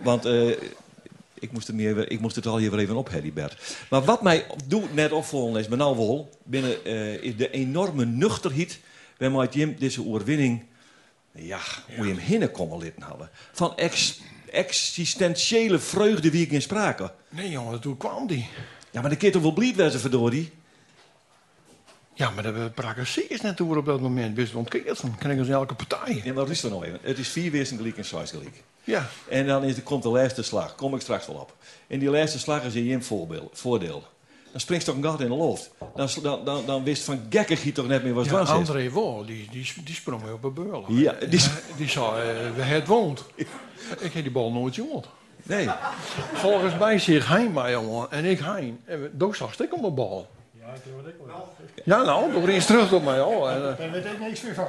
Want 0.03 0.25
eh, 0.25 0.49
ik, 1.35 1.53
moest 1.53 1.73
meer, 1.73 2.11
ik 2.11 2.21
moest 2.21 2.37
het 2.37 2.47
al 2.47 2.59
hier 2.59 2.71
weer 2.71 2.81
even 2.81 2.97
op, 2.97 3.11
Harry 3.11 3.33
Bert. 3.33 3.77
Maar 3.91 4.05
wat 4.05 4.23
mij 4.23 4.47
doet 4.67 4.95
net 4.95 5.13
opvallen 5.13 5.61
is, 5.61 5.69
maar 5.69 5.79
nou 5.79 5.97
wel, 5.97 6.31
binnen 6.45 6.85
eh, 6.85 7.15
is 7.23 7.37
de 7.37 7.51
enorme 7.51 8.05
nuchterheid 8.05 8.79
waarmee 9.19 9.49
Jim 9.49 9.77
deze 9.79 10.07
overwinning, 10.07 10.65
ja, 11.33 11.59
hoe 11.97 12.07
je 12.07 12.13
hem 12.13 12.23
hinnen 12.23 12.51
kon 12.51 12.79
litten 12.79 13.03
hadden. 13.03 13.31
Van 13.53 13.77
ex, 13.77 14.21
existentiële 14.51 15.79
vreugde 15.79 16.31
wie 16.31 16.43
ik 16.45 16.51
in 16.51 16.63
sprake. 16.63 17.13
Nee 17.29 17.51
jongen, 17.51 17.81
toen 17.81 17.97
kwam 17.97 18.27
die. 18.27 18.49
Ja, 18.91 19.01
maar 19.01 19.11
de 19.11 19.17
kind 19.17 19.33
toch 19.33 19.43
wel 19.43 19.53
blied 19.53 19.77
wezen, 19.77 20.01
verdorie. 20.01 20.53
Ja, 22.15 22.31
maar 22.31 22.55
we 22.55 22.71
praten 22.71 23.07
zeker 23.07 23.39
net 23.43 23.61
over 23.61 23.77
op 23.77 23.87
dat 23.87 24.01
moment. 24.01 24.35
Best 24.35 24.55
ontkeerd. 24.55 25.01
Dan 25.01 25.17
krijgen 25.19 25.45
ze 25.45 25.53
elke 25.53 25.75
partij. 25.75 26.21
Ja, 26.25 26.33
maar 26.33 26.47
rustig 26.47 26.71
nou 26.71 26.85
even. 26.85 26.99
Het 27.03 27.19
is 27.19 27.29
vier 27.29 27.51
weersen 27.51 27.77
gelijk 27.77 27.97
en 27.97 28.05
zes 28.05 28.31
gelijk. 28.31 28.63
Ja. 28.85 29.09
En 29.29 29.47
dan 29.47 29.65
is, 29.65 29.77
er 29.77 29.83
komt 29.83 30.03
de 30.03 30.09
laatste 30.09 30.43
slag. 30.43 30.75
Kom 30.75 30.95
ik 30.95 31.01
straks 31.01 31.27
wel 31.27 31.37
op. 31.37 31.57
En 31.87 31.99
die 31.99 32.11
laatste 32.11 32.39
slag 32.39 32.63
is 32.65 32.75
in 32.75 32.85
je 32.85 33.01
voordeel. 33.53 34.07
Dan 34.53 34.61
springt 34.61 34.85
toch 34.85 34.97
een 34.97 35.03
gat 35.03 35.21
in 35.21 35.29
de 35.29 35.35
loft. 35.35 35.71
Dan, 35.95 36.09
dan, 36.23 36.45
dan, 36.45 36.67
dan 36.67 36.85
wist 36.85 37.03
van 37.03 37.21
gekkig 37.31 37.73
toch 37.73 37.87
net 37.87 38.03
meer 38.03 38.15
wat 38.15 38.25
Ja, 38.27 38.41
is. 38.41 38.49
André 38.49 38.91
Wol, 38.91 39.25
die, 39.27 39.49
die, 39.51 39.73
die 39.85 39.95
sprong 39.95 40.23
weer 40.23 40.33
op 40.33 40.45
een 40.45 40.55
beul. 40.55 40.85
Ja, 40.89 41.13
die- 41.29 41.41
Hij- 41.41 41.63
die 41.77 41.89
zei, 41.89 42.07
eh, 42.07 42.55
we 42.55 42.63
het 42.63 42.87
woont. 42.87 43.25
Ik 43.99 44.13
heb 44.13 44.23
die 44.23 44.31
bal 44.33 44.53
nooit 44.53 44.75
jongen. 44.75 45.03
Nee. 45.43 45.69
Volgens 46.35 46.79
mij 46.79 46.99
heen 47.25 47.53
maar 47.53 47.71
jongen. 47.71 48.11
En 48.11 48.25
ik 48.25 48.39
heen. 48.41 48.81
En 48.85 49.03
we- 49.03 49.11
Doos 49.13 49.39
zag 49.39 49.59
ik 49.61 49.75
op 49.75 49.81
mijn 49.81 49.95
bal. 49.95 50.27
Ja, 51.85 52.03
nou, 52.03 52.33
toch 52.33 52.49
eens 52.49 52.67
terug 52.67 52.93
op 52.93 53.05
mij 53.05 53.21
al. 53.21 53.51
Eh, 53.51 53.61
Daar 53.79 53.91
weet 53.91 54.05
ik 54.05 54.21
niks 54.21 54.43
meer 54.43 54.55
van. 54.55 54.67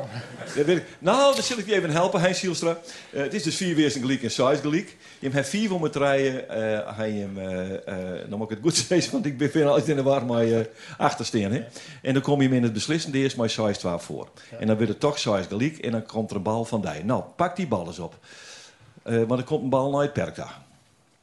Dat 0.56 0.66
weet 0.66 0.78
ik. 0.78 0.86
Nou, 1.00 1.34
dan 1.36 1.44
zal 1.44 1.58
ik 1.58 1.66
je 1.66 1.74
even 1.74 1.90
helpen, 1.90 2.20
Heinz 2.22 2.40
Sielstra. 2.40 2.78
Eh, 3.12 3.22
het 3.22 3.34
is 3.34 3.44
dus 3.44 3.56
vier 3.56 3.76
gelijk 4.02 4.24
en 4.24 4.32
zes 4.32 4.60
gelijk. 4.60 4.98
Je 5.20 5.30
hebt 5.30 5.50
vier 5.50 5.70
voor 5.70 5.80
me 5.80 5.90
rijden. 5.92 6.50
eh 6.50 6.98
hij 6.98 7.12
hem, 7.12 7.38
eh, 7.38 7.74
eh, 7.88 8.30
dan 8.30 8.38
moet 8.40 8.52
ik 8.52 8.58
het 8.58 8.66
goed 8.66 8.76
zeggen, 8.88 9.12
want 9.12 9.26
ik 9.26 9.38
ben 9.38 9.68
altijd 9.68 9.88
in 9.88 9.96
de 9.96 10.04
war 10.04 10.26
maar 10.26 10.46
uh, 10.46 10.60
achtersteen. 10.98 11.52
Hè? 11.54 11.64
En 12.02 12.14
dan 12.14 12.22
kom 12.22 12.42
je 12.42 12.48
hem 12.48 12.58
in 12.58 12.64
het 12.64 12.74
beslissende 12.74 13.18
eerst 13.18 13.38
maar 13.38 13.50
6 13.50 13.78
12 13.78 14.04
voor. 14.04 14.28
En 14.60 14.68
dan 14.68 14.76
wordt 14.76 14.92
het 14.92 15.00
toch 15.00 15.20
6 15.20 15.46
gelijk 15.46 15.78
en 15.78 15.92
dan 15.92 16.06
komt 16.06 16.30
er 16.30 16.36
een 16.36 16.44
bal 16.44 16.66
van 16.66 16.82
die. 16.82 17.06
Nou, 17.06 17.24
pak 17.36 17.56
die 17.56 17.68
bal 17.68 17.88
eens 17.88 18.00
op. 18.00 18.16
Eh 19.04 19.24
want 19.28 19.40
er 19.40 19.46
komt 19.46 19.64
een 19.64 19.70
bal 19.70 19.92
naar 19.92 20.02
het 20.02 20.14
perk 20.14 20.36
daar. 20.36 20.58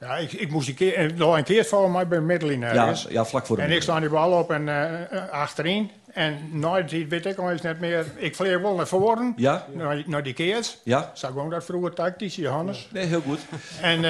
Ja, 0.01 0.17
ik, 0.17 0.33
ik 0.33 0.51
moest 0.51 0.67
die 0.67 0.75
keer, 0.75 1.13
nog 1.15 1.37
een 1.37 1.45
keer 1.45 1.65
vallen, 1.65 1.91
maar 1.91 2.09
bij 2.09 2.21
Middelin 2.21 2.61
Ja, 2.61 2.95
ja, 3.09 3.25
vlak 3.25 3.47
voor 3.47 3.57
de 3.57 3.63
En 3.63 3.71
ik 3.71 3.83
sla 3.83 4.01
die 4.01 4.09
bal 4.09 4.33
op 4.33 4.51
en 4.51 4.69
eh, 4.69 5.29
achterin. 5.31 5.91
En 6.13 6.39
nooit, 6.51 7.09
weet 7.09 7.27
ik 7.27 7.39
al 7.39 7.51
eens 7.51 7.61
net 7.61 7.81
meer. 7.81 8.07
Ik 8.17 8.37
vleer 8.37 8.63
wel 8.63 8.75
naar 8.75 8.87
voren. 8.87 9.33
Ja? 9.37 9.67
Naar, 9.73 10.03
naar 10.07 10.23
die 10.23 10.33
keers. 10.33 10.79
Ja? 10.83 11.11
Zag 11.15 11.31
gewoon 11.31 11.51
dat 11.51 11.65
vroeger 11.65 11.93
tactisch, 11.93 12.37
Johannes. 12.37 12.89
Nee, 12.93 13.05
heel 13.07 13.21
goed. 13.21 13.39
En 13.81 14.01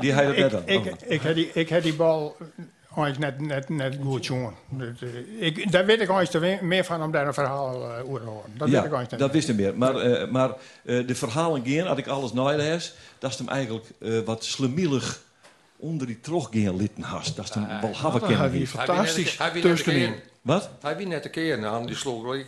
Die 0.00 0.12
hij 0.12 0.24
dat 0.24 0.34
ik, 0.34 0.38
net 0.40 0.54
aan. 0.54 0.62
ik, 0.66 0.86
Oh. 0.86 0.92
ik, 1.06 1.22
heb 1.22 1.34
die, 1.34 1.50
ik 1.52 1.68
heb 1.68 1.82
die 1.82 1.94
bal 1.94 2.36
Hij 2.96 3.10
net, 3.18 3.40
net, 3.40 3.68
net 3.68 3.96
goed 4.02 4.26
jongen. 4.26 4.54
Dat, 4.68 4.88
eh, 5.00 5.46
ik, 5.46 5.72
daar 5.72 5.86
weet 5.86 6.00
ik 6.00 6.08
we- 6.40 6.58
meer 6.62 6.84
van 6.84 7.02
om 7.02 7.10
daar 7.10 7.26
een 7.26 7.34
verhaal 7.34 7.74
eh, 7.96 8.04
over 8.08 8.20
te 8.20 8.26
horen. 8.26 8.50
Dat 8.56 8.68
ja, 8.68 8.74
weet 8.74 8.84
ik 8.84 9.18
dat 9.18 9.32
wist 9.32 9.48
ik 9.48 9.56
meer. 9.56 9.78
Maar, 9.78 9.96
eh, 9.96 10.30
maar 10.30 10.50
eh, 10.84 11.06
de 11.06 11.14
verhalen 11.14 11.62
gaan, 11.62 11.86
had 11.86 11.98
ik 11.98 12.06
alles 12.06 12.32
nalees, 12.32 12.94
dat 13.18 13.30
is 13.30 13.38
hem 13.38 13.48
eigenlijk 13.48 13.86
eh, 14.00 14.18
wat 14.20 14.44
slemielig 14.44 15.20
onder 15.76 16.06
die 16.06 16.20
trog 16.20 16.48
litten 16.76 17.02
hast. 17.02 17.36
Dat 17.36 17.44
is 17.48 17.54
hem 17.54 17.66
wel 17.66 17.94
hebben 17.94 18.12
dat 18.12 18.20
kennen. 18.20 18.36
had 18.38 18.48
hij 18.50 18.58
wie. 18.58 18.66
fantastisch 18.66 19.36
tussenin. 19.62 20.12
keer- 20.12 20.22
Wat? 20.42 20.70
Hij 20.80 20.96
wie 20.96 21.06
net 21.06 21.24
een 21.24 21.30
keer 21.30 21.66
aan, 21.66 21.86
die 21.86 21.96
sloeg 21.96 22.34
ik 22.34 22.46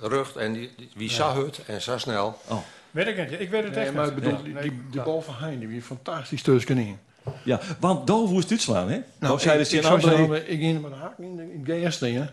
rug 0.00 0.36
en 0.36 0.52
die, 0.52 0.70
die- 0.76 0.90
wie 0.96 1.10
zag 1.10 1.34
het 1.36 1.60
en 1.66 1.82
zo 1.82 1.98
snel. 1.98 2.38
Oh, 2.48 2.58
Weet 2.90 3.06
ik 3.06 3.30
niet. 3.30 3.40
Ik 3.40 3.50
weet 3.50 3.64
het 3.64 3.74
Nee, 3.74 3.84
echt 3.84 3.94
maar 3.94 4.06
ik 4.06 4.14
niet. 4.14 4.24
bedoel, 4.24 4.38
Nee, 4.42 4.52
die, 4.52 4.62
die, 4.62 4.70
die 4.70 4.90
dat- 4.90 5.04
bal 5.04 5.22
van 5.22 5.34
Hein, 5.34 5.58
die 5.58 5.68
was 5.74 5.84
fantastisch 5.84 6.42
tussenin. 6.42 6.98
Ja. 7.42 7.60
Want 7.80 8.06
daar 8.06 8.16
moest 8.16 8.42
het 8.42 8.50
uitslaan, 8.50 8.90
hè? 8.90 9.00
Nou, 9.18 9.38
zei 9.40 9.58
ik, 9.60 9.68
de 9.68 9.76
ik, 9.76 9.82
zou 9.82 9.94
André. 9.94 10.16
zeggen, 10.16 10.50
ik 10.52 10.60
ging 10.60 10.82
met 10.82 10.92
een 10.92 10.98
haak 10.98 11.18
in 11.18 11.36
de, 11.36 11.42
in 11.52 11.64
de 11.64 11.80
gas 11.80 11.94
staan. 11.94 12.30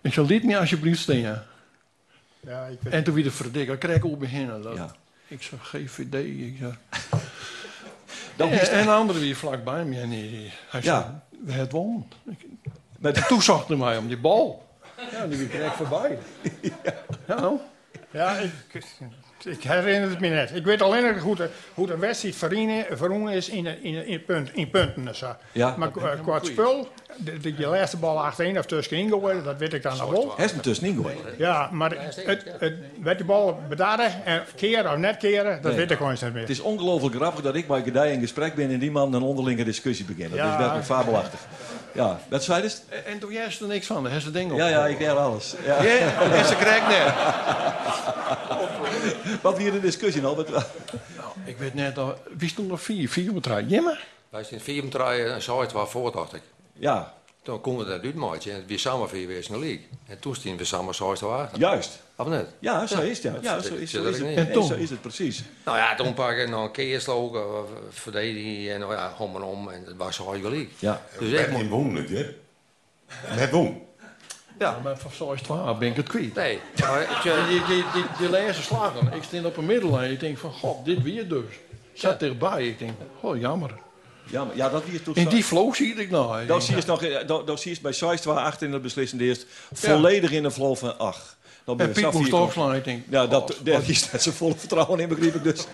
Ik 0.00 0.12
zal 0.12 0.26
dit 0.26 0.44
meer 0.44 0.58
alsjeblieft 0.58 1.00
staan. 1.00 1.16
Ja, 1.16 2.66
ik 2.66 2.78
weet 2.82 2.92
En 2.92 3.04
toen 3.04 3.14
weer 3.14 3.24
de 3.24 3.30
verdikker, 3.30 3.76
kreeg 3.78 3.96
ik 3.96 4.04
op 4.04 4.18
beginnen. 4.20 4.62
Dat, 4.62 4.76
Ja. 4.76 4.94
Ik 5.28 5.42
zeg 5.42 5.60
GVD. 5.62 6.14
Ik 6.24 6.56
zeg. 6.60 6.78
Dat 8.36 8.50
en, 8.50 8.70
en 8.70 8.84
de 8.84 8.90
andere 8.92 9.18
weer 9.18 9.36
vlakbij 9.36 9.84
me. 9.84 10.00
En 10.00 10.10
die, 10.10 10.52
hij 10.68 10.80
Ja. 10.82 11.22
zei, 11.46 11.58
het 11.58 11.72
won. 11.72 12.08
Met- 12.98 13.16
En 13.16 13.26
toen 13.26 13.42
zag 13.42 13.66
hij 13.66 13.76
mij 13.76 13.96
om 13.96 14.06
die 14.08 14.16
bal. 14.18 14.68
Ja, 15.12 15.26
die 15.26 15.48
kreeg 15.48 15.74
voorbij. 15.74 16.18
Ja, 16.62 16.74
nou. 17.26 17.58
Ja, 18.10 18.36
ik, 18.36 18.50
ik 19.46 19.62
herinner 19.62 20.10
het 20.10 20.20
me 20.20 20.28
net. 20.28 20.54
Ik 20.54 20.64
weet 20.64 20.82
alleen 20.82 21.02
nog 21.14 21.22
hoe 21.22 21.36
de, 21.36 21.48
hoe 21.74 21.86
de 21.86 21.96
wedstrijd 21.98 22.36
verroen- 22.36 22.84
verroen 22.90 23.30
is 23.30 23.48
in, 23.48 23.64
de- 23.64 23.78
in, 23.82 23.92
de- 23.94 24.06
in, 24.06 24.24
punt, 24.24 24.50
in 24.54 24.70
punten. 24.70 25.08
en 25.08 25.14
zo. 25.16 25.36
Ja. 25.52 25.74
Maar 25.78 25.90
qua 25.90 26.34
het 26.34 26.46
spul, 26.46 26.88
de, 27.16 27.38
de, 27.38 27.54
die 27.54 27.66
laatste 27.66 27.96
bal 27.96 28.24
achterin 28.24 28.58
of 28.58 28.66
tussenin 28.66 29.08
gooien, 29.10 29.44
dat 29.44 29.56
weet 29.58 29.72
ik 29.72 29.82
dan 29.82 29.96
nog 29.96 30.10
wel. 30.10 30.32
Hij 30.36 30.44
is 30.44 30.52
tussenin 30.62 30.96
gooien. 30.96 31.18
Ja, 31.38 31.68
maar 31.72 31.90
het, 31.90 32.24
het, 32.58 32.74
werd 33.02 33.16
die 33.18 33.26
bal 33.26 33.60
bedarren 33.68 34.24
en 34.24 34.42
keren 34.56 34.90
of 34.92 34.96
net 34.96 35.16
keren, 35.16 35.62
dat 35.62 35.70
Nee. 35.70 35.80
weet 35.80 35.90
ik 35.90 35.96
gewoon 35.96 36.12
niet 36.12 36.32
meer. 36.32 36.40
Het 36.40 36.50
is 36.50 36.60
ongelooflijk 36.60 37.14
grappig 37.14 37.42
dat 37.42 37.54
ik 37.54 37.66
bij 37.66 37.82
Gedij 37.82 38.12
in 38.12 38.20
gesprek 38.20 38.54
ben 38.54 38.70
en 38.70 38.78
die 38.78 38.90
man 38.90 39.14
een 39.14 39.22
onderlinge 39.22 39.64
discussie 39.64 40.04
begint. 40.04 40.30
Dat 40.30 40.38
Ja. 40.38 40.52
is 40.52 40.56
werkelijk 40.58 40.86
fabelachtig. 40.86 41.40
Ja, 41.92 42.20
wat 42.28 42.44
zei 42.44 42.62
je? 42.62 42.74
En, 42.88 43.04
en 43.06 43.18
toen 43.18 43.32
jij 43.32 43.44
er 43.44 43.56
niks 43.66 43.86
van, 43.86 44.08
is 44.08 44.24
het 44.24 44.34
ding 44.34 44.52
op. 44.52 44.58
Ja, 44.58 44.68
ja, 44.68 44.86
ik 44.86 44.98
leer 44.98 45.10
alles. 45.10 45.54
Ja. 45.64 45.82
Ja, 45.82 46.20
en 46.32 46.44
ze 46.44 46.56
krijgt 46.56 46.88
net. 46.88 47.12
Wat 49.42 49.56
weer 49.58 49.72
de 49.72 49.80
discussie 49.80 50.22
nou? 50.22 50.36
Wat- 50.36 50.48
Nou, 50.50 50.62
ik 51.44 51.58
weet 51.58 51.74
net, 51.74 51.98
al, 51.98 52.14
wie 52.36 52.48
stond 52.48 52.68
nog 52.68 52.82
vier? 52.82 53.08
Vier 53.08 53.30
op 53.30 53.44
het 53.44 53.70
Jimmer? 53.70 54.06
Wij 54.30 54.44
zijn 54.44 54.60
vier 54.60 54.82
om 54.82 54.90
draaien 54.90 55.34
en 55.34 55.42
zo 55.42 55.60
het 55.60 55.72
waar 55.72 55.88
voor, 55.88 56.12
dacht 56.12 56.34
ik. 56.34 56.42
Ja, 56.80 57.14
Toen 57.42 57.60
konden 57.60 57.86
we 57.86 57.92
dat 57.92 58.04
uitmaatje 58.04 58.52
en 58.52 58.64
weer 58.66 58.78
samen 58.78 59.08
vier 59.08 59.26
weer 59.26 59.36
in 59.36 59.52
de 59.52 59.58
league. 59.58 59.88
En 60.06 60.18
toen 60.18 60.34
stien 60.34 60.56
we 60.56 60.64
samen 60.64 60.94
zo 60.94 61.14
te 61.14 61.26
wachten. 61.26 61.58
juist. 61.58 62.02
Of 62.16 62.26
net? 62.26 62.46
Ja, 62.58 62.86
zo 62.86 63.00
is 63.00 63.22
het. 63.22 63.42
Ja, 63.42 63.60
zo, 63.60 63.74
is, 63.74 63.90
zit 63.90 64.02
zo 64.02 64.08
is 64.08 64.18
het. 64.18 64.36
En 64.36 64.52
toen? 64.52 64.66
zo 64.66 64.74
is 64.74 64.90
het 64.90 65.00
precies. 65.00 65.42
Nou 65.64 65.78
ja, 65.78 65.94
toen 65.94 66.14
pak 66.14 66.36
ik 66.36 66.48
nog 66.48 66.64
een 66.64 66.70
keer 66.70 67.00
slogen, 67.00 67.40
eh, 67.40 67.62
verdediging 67.90 68.68
en 68.68 68.80
nou 68.80 68.92
ja, 68.92 69.14
om 69.18 69.36
en 69.36 69.42
om. 69.42 69.68
En 69.68 69.84
dat 69.84 69.94
was 69.96 70.16
zo 70.16 70.24
gelijk. 70.24 70.70
Ja. 70.78 71.02
Dus 71.18 71.32
ik 71.32 71.68
moet... 71.68 71.98
Het, 71.98 72.08
hè? 72.08 72.34
Net 73.36 73.50
won. 73.50 73.82
Ja, 74.58 74.80
maar 74.82 74.98
van 74.98 75.10
zoals 75.10 75.42
12 75.42 75.78
ben 75.78 75.88
ik 75.88 75.96
het 75.96 76.08
kwijt. 76.08 76.34
Nee, 76.34 76.60
maar 76.80 77.06
het, 77.08 77.48
Die, 77.48 77.64
die, 77.64 77.84
die, 77.92 78.04
die 78.18 78.28
laatste 78.28 78.62
slagen, 78.62 79.12
ik 79.12 79.22
stond 79.22 79.44
op 79.44 79.56
een 79.56 79.66
middellijn. 79.66 80.10
Ik 80.10 80.20
denk 80.20 80.38
van, 80.38 80.52
god, 80.52 80.84
dit 80.84 81.02
weer 81.02 81.28
dus. 81.28 81.54
Zat 81.92 82.22
erbij. 82.22 82.66
Ik 82.68 82.78
denk, 82.78 82.92
oh 83.20 83.38
jammer. 83.38 83.70
Ja, 84.30 84.44
maar, 84.44 84.56
ja 84.56 84.68
dat 84.68 84.84
wie 84.84 84.94
is 84.94 85.02
toen 85.02 85.14
In 85.14 85.28
die 85.28 85.44
flow 85.44 85.74
zie 85.74 85.94
ik 85.94 86.10
nou. 86.10 86.40
Ik 86.40 86.48
Dan 86.48 86.58
denk, 86.58 86.70
zie 86.70 86.76
je 86.76 86.82
nog, 86.86 87.02
eh, 87.02 87.26
dan- 87.26 87.46
dan 87.46 87.58
zie 87.58 87.74
je 87.74 87.80
bij 87.80 87.92
Seist 87.92 88.24
waar 88.24 88.36
achter 88.44 88.66
in 88.66 88.72
het 88.72 88.82
beslissende 88.82 89.24
eerst 89.24 89.46
volledig 89.72 90.30
in 90.30 90.42
de 90.42 90.50
flow 90.50 90.76
van 90.76 90.98
ach. 90.98 91.36
Dan 91.64 91.76
ben 91.76 91.86
En 91.86 91.94
je 91.94 92.00
Piet 92.08 92.12
moest 92.20 92.32
opslaan. 92.32 92.74
Ik 92.74 92.84
denk, 92.84 93.04
Ja, 93.08 93.26
dat, 93.26 93.56
daar 93.62 93.82
is 93.88 94.10
net 94.12 94.22
zijn 94.22 94.34
volle 94.34 94.54
vertrouwen 94.56 95.00
in, 95.00 95.08
begreep 95.08 95.34
ik 95.34 95.42
dus. 95.42 95.66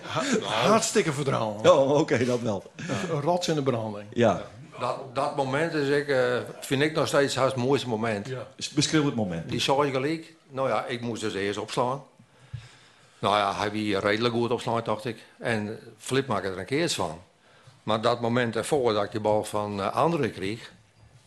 hartstikke 0.42 1.12
vertrouwen. 1.12 1.72
Oh, 1.72 1.98
oké, 1.98 2.24
dat 2.24 2.40
wel. 2.40 2.62
Een 3.10 3.20
rots 3.20 3.48
in 3.48 3.54
de 3.54 3.62
branding. 3.62 4.06
Ja, 4.12 4.42
dat, 4.80 4.96
dat 5.14 5.36
moment 5.36 5.74
is 5.74 5.88
ik, 5.88 6.08
eh, 6.08 6.36
vind 6.60 6.82
ik 6.82 6.94
nog 6.94 7.06
steeds 7.06 7.34
het 7.34 7.54
mooiste 7.54 7.88
moment. 7.88 8.28
Ja. 8.28 8.46
beschrijf 8.74 9.04
het 9.04 9.14
moment. 9.14 9.48
Die 9.48 9.60
zag 9.60 9.76
gelijk. 9.90 10.34
Nou 10.50 10.68
ja, 10.68 10.84
ik 10.84 11.00
moest 11.00 11.20
dus 11.22 11.34
eerst 11.34 11.58
opslaan. 11.58 12.02
Nou 13.18 13.36
ja, 13.36 13.54
hij 13.54 13.70
wie 13.70 13.98
redelijk 13.98 14.34
goed 14.34 14.50
opslaan, 14.50 14.80
dacht 14.84 15.04
ik. 15.04 15.18
En 15.38 15.78
Flip 15.98 16.26
maakte 16.26 16.48
er 16.48 16.58
een 16.58 16.64
keer 16.64 16.88
van. 16.88 17.20
Maar 17.86 18.00
dat 18.00 18.20
moment 18.20 18.56
ervoor 18.56 18.92
dat 18.92 19.04
ik 19.04 19.10
die 19.10 19.20
bal 19.20 19.44
van 19.44 19.78
uh, 19.78 19.94
André 19.94 20.28
kreeg... 20.28 20.72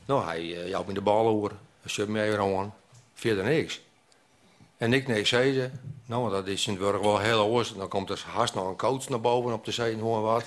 Nou, 0.06 0.26
hij 0.26 0.42
uh, 0.42 0.68
jou 0.68 0.86
me 0.88 0.94
de 0.94 1.02
bal 1.02 1.28
over. 1.28 1.52
Mij 2.08 2.30
weer 2.30 2.58
aan. 2.58 2.74
Verder 3.14 3.44
niks. 3.44 3.82
En 4.78 4.94
ik 4.94 5.08
niks 5.08 5.30
zei 5.30 5.54
ze. 5.54 5.70
Nou, 6.06 6.32
dat 6.32 6.48
is 6.48 6.68
in 6.68 6.74
het 6.82 7.02
wel 7.02 7.20
heel 7.20 7.46
oors. 7.46 7.74
Dan 7.74 7.88
komt 7.88 8.10
er 8.10 8.24
haast 8.34 8.54
nog 8.54 8.68
een 8.68 8.78
coach 8.78 9.10
naar 9.10 9.22
boven 9.22 9.54
op 9.54 9.66
de 9.66 9.72
zee 9.72 9.94
en 9.94 10.00
hoor 10.00 10.22
wat. 10.22 10.46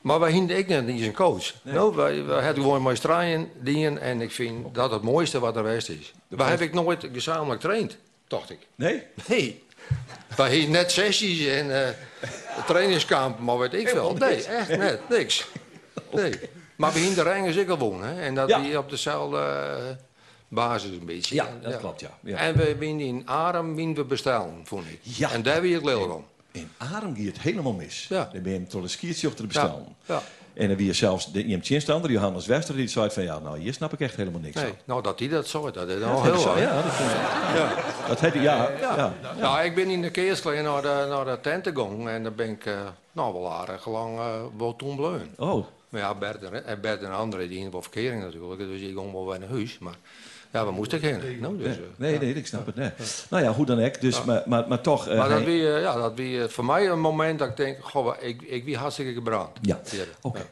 Maar 0.00 0.20
wij 0.20 0.30
hinden 0.30 0.56
ik 0.56 0.68
net 0.68 0.86
niet 0.86 1.00
zijn 1.00 1.14
coach. 1.14 1.54
Nou, 1.62 1.94
wij, 1.94 2.24
wij 2.24 2.44
hadden 2.44 2.62
gewoon 2.62 2.82
mijn 2.82 2.96
straaien 2.96 3.50
dingen. 3.60 4.00
En 4.00 4.20
ik 4.20 4.30
vind 4.30 4.74
dat 4.74 4.90
het 4.90 5.02
mooiste 5.02 5.40
wat 5.40 5.56
er 5.56 5.62
geweest 5.62 5.88
is. 5.88 6.12
Wij 6.28 6.48
heb 6.48 6.60
ik 6.60 6.72
nooit 6.72 7.08
gezamenlijk 7.12 7.60
getraind, 7.60 7.96
dacht 8.26 8.50
ik. 8.50 8.66
Nee? 8.74 9.02
Nee. 9.28 9.64
Wij 10.36 10.50
hadden 10.50 10.70
net 10.70 10.90
sessies 10.90 11.46
en 11.46 11.84
eh 11.86 11.88
trainingskamp, 12.66 13.38
maar 13.38 13.58
weet 13.58 13.74
ik 13.74 13.88
veel. 13.88 14.14
Nee, 14.14 14.44
echt 14.44 14.68
net, 14.76 15.08
niks. 15.08 15.46
Nee. 16.12 16.32
Maar 16.76 16.92
we 16.92 16.98
hinden 16.98 17.24
de 17.24 17.30
ringen 17.32 17.52
zeker 17.52 17.78
wonen. 17.78 18.18
En 18.20 18.34
dat 18.34 18.48
Ja. 18.48 18.62
we 18.62 18.78
op 18.78 18.90
dezelfde 18.90 19.38
eh, 19.38 19.96
basis 20.48 20.90
een 20.90 21.04
beetje. 21.06 21.34
Ja, 21.34 21.48
dat 21.62 21.78
klopt, 21.78 22.00
ja. 22.00 22.18
ja. 22.22 22.36
En 22.36 22.56
we 22.56 22.76
winnen 22.76 23.06
in 23.06 23.22
Arem 23.28 23.74
winnen 23.74 23.96
we 23.96 24.04
bestellen, 24.04 24.60
vond 24.64 24.86
ik. 24.86 24.98
Ja. 25.02 25.30
En 25.30 25.42
daar 25.42 25.60
wie 25.60 25.76
ik 25.76 25.84
leel 25.84 26.08
van. 26.08 26.24
In 26.54 26.70
Arem 26.76 27.14
ging 27.14 27.26
het 27.26 27.40
helemaal 27.40 27.72
mis. 27.72 28.06
Ja. 28.08 28.28
Dan 28.32 28.42
ben 28.42 28.52
je 28.52 28.58
hem 28.58 28.68
tot 28.68 28.82
een 28.82 28.90
skiertje 28.90 29.28
op 29.28 29.36
te 29.36 29.46
bestellen. 29.46 29.96
Ja. 30.06 30.22
En 30.54 30.68
dan 30.68 30.76
wie 30.76 30.86
je 30.86 30.92
zelfs 30.92 31.32
de 31.32 31.44
IMT-instander, 31.44 32.10
Johannes 32.10 32.46
Wester, 32.46 32.76
die 32.76 32.88
zei 32.88 33.10
van 33.10 33.22
ja, 33.22 33.38
nou 33.38 33.58
hier 33.58 33.72
snap 33.74 33.92
ik 33.92 34.00
echt 34.00 34.16
helemaal 34.16 34.40
niks 34.40 34.54
Nee, 34.54 34.64
van. 34.64 34.76
nou 34.84 35.02
dat 35.02 35.18
hij 35.18 35.28
dat 35.28 35.46
zo, 35.48 35.70
dat 35.70 35.88
is 35.88 36.00
Ja, 36.00 36.06
al 36.10 36.22
heel 36.22 36.38
zo, 36.38 36.58
ja, 36.58 36.82
dat 36.82 36.92
vond 36.92 37.10
ik. 37.10 38.06
Dat 38.08 38.20
heet, 38.20 38.34
ja, 38.34 38.70
ja. 38.80 38.96
ja. 38.96 39.12
Nou, 39.40 39.64
ik 39.64 39.74
ben 39.74 39.88
in 39.90 40.02
de 40.02 40.10
keersklein 40.10 40.64
naar 40.64 40.82
de, 40.82 41.06
naar 41.08 41.24
de 41.24 41.38
tent 41.40 41.66
gegaan 41.68 42.08
en 42.08 42.22
daar 42.22 42.34
ben 42.34 42.50
ik 42.50 42.66
eh, 42.66 42.80
nou 43.12 43.32
wel 43.32 43.52
aardig 43.52 43.86
lang 43.88 44.18
uh, 44.18 44.26
wel 44.58 44.76
toen 44.76 44.96
bleun. 44.96 45.34
Oh, 45.36 45.66
Maar 45.88 46.00
ja, 46.00 46.14
Bert 46.14 46.42
en, 46.42 46.66
en 46.66 46.80
Bert 46.80 47.02
en 47.02 47.12
anderen 47.12 47.46
die 47.48 47.54
hebben 47.54 47.72
wel 47.72 47.82
verkering 47.82 48.22
natuurlijk, 48.22 48.60
dus 48.60 48.80
ik 48.80 48.96
ging 48.96 49.12
wel 49.12 49.26
weer 49.28 49.38
naar 49.38 49.48
huis. 49.48 49.78
Maar 49.78 49.96
ja, 50.54 50.64
we 50.66 50.72
moesten 50.72 50.98
geen. 51.00 51.40
Nou, 51.40 51.58
dus, 51.58 51.66
nee, 51.66 51.76
eh, 51.76 51.82
nee, 51.96 52.18
nee, 52.18 52.34
ik 52.34 52.46
snap 52.46 52.66
het. 52.66 52.74
Nee. 52.74 52.90
Nou 53.30 53.42
ja, 53.42 53.52
hoe 53.52 53.66
dan 53.66 53.84
ook. 53.84 54.00
Dus, 54.00 54.24
maar, 54.24 54.42
maar, 54.46 54.68
maar 54.68 54.80
toch. 54.80 55.08
eh, 55.08 55.16
maar 55.18 55.28
dat 55.28 55.36
hij- 55.36 55.46
wie, 55.46 55.72
eh, 55.74 55.80
ja, 55.80 55.94
dat 55.96 56.14
wie 56.14 56.40
voor 56.48 56.64
mij 56.64 56.88
een 56.88 57.00
moment 57.00 57.38
dat 57.38 57.48
ik 57.48 57.56
denk, 57.56 57.84
goh, 57.84 58.14
ik, 58.20 58.42
ik 58.42 58.64
wie 58.64 58.76
hartstikke 58.76 59.12
gebrand. 59.12 59.58
Ja, 59.62 59.80
oké. 60.22 60.46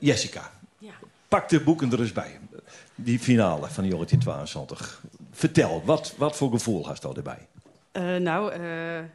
Jessica, 0.00 0.50
Ja. 0.78 0.90
pak 1.28 1.48
de 1.48 1.60
boeken 1.60 1.92
er 1.92 2.00
eens 2.00 2.12
bij. 2.12 2.38
Die 2.94 3.18
finale 3.18 3.68
van 3.68 3.82
de 3.84 3.88
Jorrit 3.90 4.20
22. 4.20 5.00
Vertel, 5.32 5.82
wat, 5.84 6.14
wat 6.16 6.36
voor 6.36 6.50
gevoel 6.50 6.86
had 6.86 7.02
je 7.02 7.08
erbij? 7.16 7.46
Eh, 7.92 8.16
nou, 8.16 8.52
eh, 8.52 8.60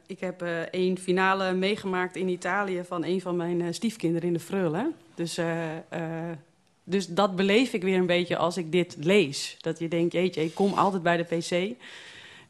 ik 0.08 0.20
heb 0.20 0.42
eh 0.42 0.60
één 0.60 0.98
finale 0.98 1.54
meegemaakt 1.54 2.16
in 2.16 2.28
Italië 2.28 2.84
van 2.88 3.04
een 3.06 3.22
van 3.22 3.36
mijn 3.36 3.74
stiefkinderen 3.74 4.28
in 4.28 4.34
de 4.34 4.40
Freule. 4.40 4.92
Dus, 5.16 5.38
eh, 5.38 5.76
eh, 5.76 6.38
dus 6.84 7.08
dat 7.08 7.36
beleef 7.36 7.74
ik 7.74 7.82
weer 7.84 7.98
een 7.98 8.06
beetje 8.06 8.38
als 8.38 8.58
ik 8.58 8.72
dit 8.72 8.96
lees. 9.00 9.58
Dat 9.62 9.80
je 9.80 9.88
denkt, 9.88 10.14
jeetje, 10.14 10.44
ik 10.44 10.56
kom 10.56 10.74
altijd 10.74 11.04
bij 11.04 11.18
de 11.18 11.24
PC. 11.36 11.76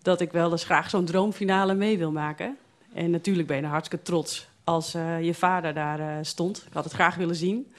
Dat 0.01 0.21
ik 0.21 0.31
wel 0.31 0.51
eens 0.51 0.63
graag 0.63 0.89
zo'n 0.89 1.05
droomfinale 1.05 1.73
mee 1.73 1.97
wil 1.97 2.11
maken. 2.11 2.57
En 2.93 3.11
natuurlijk 3.11 3.47
ben 3.47 3.57
je 3.57 3.65
hartstikke 3.65 4.05
trots 4.05 4.47
als 4.63 4.93
eh, 4.93 5.23
je 5.23 5.33
vader 5.33 5.73
daar 5.73 5.99
eh, 5.99 6.17
stond. 6.21 6.63
Ik 6.67 6.73
had 6.73 6.83
het 6.83 6.93
graag 6.93 7.15
willen 7.15 7.35
zien. 7.35 7.71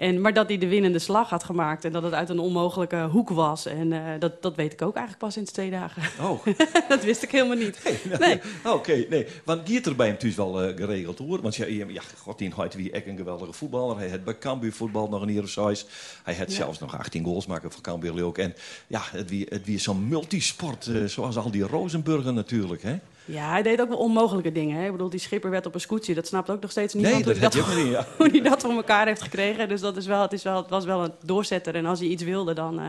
En, 0.00 0.20
maar 0.20 0.32
dat 0.32 0.48
hij 0.48 0.58
de 0.58 0.68
winnende 0.68 0.98
slag 0.98 1.30
had 1.30 1.44
gemaakt 1.44 1.84
en 1.84 1.92
dat 1.92 2.02
het 2.02 2.12
uit 2.12 2.28
een 2.28 2.38
onmogelijke 2.38 3.08
hoek 3.10 3.28
was. 3.28 3.66
En 3.66 3.92
eh, 3.92 4.00
dat, 4.18 4.42
dat 4.42 4.56
weet 4.56 4.72
ik 4.72 4.82
ook 4.82 4.94
eigenlijk 4.94 5.24
pas 5.26 5.36
in 5.36 5.44
twee 5.44 5.70
dagen. 5.70 6.02
Oh, 6.20 6.46
dat 6.88 7.04
wist 7.04 7.22
ik 7.22 7.30
helemaal 7.30 7.56
niet. 7.56 8.00
Nee. 8.18 8.40
oké. 8.74 9.04
nee. 9.08 9.26
Want 9.44 9.68
Giert 9.68 9.86
er 9.86 9.96
bij 9.96 10.06
hem 10.06 10.18
thuis 10.18 10.34
wel 10.34 10.62
eh, 10.62 10.76
geregeld 10.76 11.18
hoor. 11.18 11.40
Want 11.42 11.56
ja, 11.56 11.66
ja, 11.66 12.02
god, 12.18 12.38
die 12.38 12.50
had 12.50 12.74
wie 12.74 12.90
echt 12.90 13.06
een 13.06 13.16
geweldige 13.16 13.52
voetballer. 13.52 13.98
Hij 13.98 14.10
had 14.10 14.24
bij 14.24 14.38
Cambuur 14.38 14.72
voetbal 14.72 15.08
nog 15.08 15.22
een 15.22 15.32
jaar 15.32 15.48
of. 15.48 15.86
Hij 16.22 16.34
had 16.34 16.48
Ja. 16.50 16.54
zelfs 16.56 16.78
nog 16.78 16.98
18 16.98 17.24
goals 17.24 17.46
maken 17.46 17.72
voor 17.72 17.82
Cambuur 17.82 18.14
leuk. 18.14 18.38
En 18.38 18.54
ja, 18.86 19.00
het 19.10 19.30
wie, 19.30 19.46
het 19.48 19.64
wie 19.64 19.74
is 19.74 19.82
zo'n 19.82 20.08
multisport, 20.08 20.86
eh, 20.86 21.04
zoals 21.04 21.36
al 21.36 21.50
die 21.50 21.62
Rozenburger 21.66 22.32
natuurlijk. 22.32 22.82
Hè? 22.82 22.96
Ja, 23.30 23.50
hij 23.50 23.62
deed 23.62 23.80
ook 23.80 23.88
wel 23.88 23.98
onmogelijke 23.98 24.52
dingen. 24.52 24.76
Hè? 24.76 24.84
Ik 24.84 24.92
bedoel, 24.92 25.10
die 25.10 25.20
schipper 25.20 25.50
werd 25.50 25.66
op 25.66 25.74
een 25.74 25.80
scootje. 25.80 26.14
Dat 26.14 26.26
snapt 26.26 26.50
ook 26.50 26.60
nog 26.60 26.70
steeds 26.70 26.94
Nee, 26.94 27.14
niemand 27.14 27.40
dat 27.40 27.54
hoe, 27.54 27.64
hij 27.64 27.82
niet, 27.82 27.92
ja. 27.92 28.06
hoe 28.16 28.28
hij 28.30 28.40
dat 28.40 28.60
voor 28.62 28.70
elkaar 28.72 29.06
heeft 29.06 29.22
gekregen. 29.22 29.68
Dus 29.68 29.80
dat 29.80 29.96
is 29.96 30.06
wel, 30.06 30.22
het, 30.22 30.32
is 30.32 30.42
wel, 30.42 30.56
het 30.56 30.70
was 30.70 30.84
wel 30.84 31.04
een 31.04 31.12
doorzetter. 31.24 31.74
En 31.74 31.86
als 31.86 31.98
hij 31.98 32.08
iets 32.08 32.22
wilde, 32.22 32.52
dan 32.52 32.80
eh, 32.80 32.86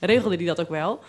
regelde 0.00 0.36
hij 0.36 0.44
dat 0.44 0.60
ook 0.60 0.68
wel. 0.68 1.00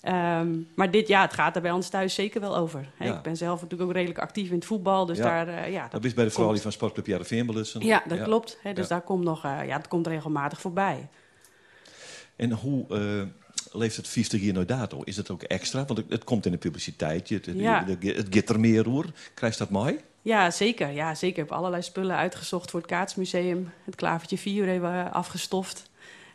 Ehm, 0.00 0.48
maar 0.74 0.90
dit, 0.90 1.08
ja, 1.08 1.20
het 1.22 1.32
gaat 1.32 1.56
er 1.56 1.62
bij 1.62 1.70
ons 1.70 1.88
thuis 1.88 2.14
zeker 2.14 2.40
wel 2.40 2.56
over. 2.56 2.88
Hè? 2.96 3.06
Ja. 3.06 3.16
Ik 3.16 3.22
ben 3.22 3.36
zelf 3.36 3.60
natuurlijk 3.60 3.90
ook 3.90 3.96
redelijk 3.96 4.20
actief 4.20 4.48
in 4.48 4.54
het 4.54 4.64
voetbal. 4.64 5.06
Dus 5.06 5.18
Ja. 5.18 5.24
daar, 5.24 5.48
eh, 5.48 5.72
ja, 5.72 5.88
Dat 5.90 6.04
is 6.04 6.14
bij 6.14 6.24
de 6.24 6.30
vrouw 6.30 6.56
van 6.56 6.72
Sportclub 6.72 7.06
Jarreveen 7.06 7.46
belussen. 7.46 7.80
Ja, 7.80 8.02
dat 8.08 8.22
klopt. 8.22 8.58
Hè? 8.62 8.72
Dus 8.72 8.88
daar 8.88 9.00
komt 9.00 9.24
nog, 9.24 9.44
eh, 9.44 9.66
ja, 9.66 9.76
dat 9.76 9.88
komt 9.88 10.06
regelmatig 10.06 10.60
voorbij. 10.60 11.08
En 12.36 12.52
hoe 12.52 12.86
leeft 13.72 13.96
het 13.96 14.08
50 14.08 14.40
jaar 14.40 14.54
naar 14.54 14.66
dato? 14.66 15.02
Is 15.04 15.16
het 15.16 15.30
ook 15.30 15.42
extra? 15.42 15.84
Want 15.84 16.02
het, 16.08 16.24
komt 16.24 16.46
in 16.46 16.52
de 16.52 16.58
publiciteit. 16.58 17.28
Het, 17.28 17.48
Ja. 17.54 17.84
het, 17.86 18.34
het 18.34 18.48
er 18.48 18.60
meer 18.60 18.82
roer. 18.82 19.06
Krijgt 19.34 19.58
dat 19.58 19.70
mooi? 19.70 19.98
Ja, 20.22 20.50
zeker. 20.50 20.90
Ja, 20.90 21.14
zeker. 21.14 21.42
Ik 21.42 21.48
heb 21.48 21.58
allerlei 21.58 21.82
spullen 21.82 22.16
uitgezocht 22.16 22.70
voor 22.70 22.80
het 22.80 22.88
Kaatsmuseum. 22.88 23.70
Het 23.84 23.94
klavertje 23.94 24.38
4 24.38 24.66
hebben 24.66 25.04
we 25.04 25.10
afgestoft. 25.10 25.90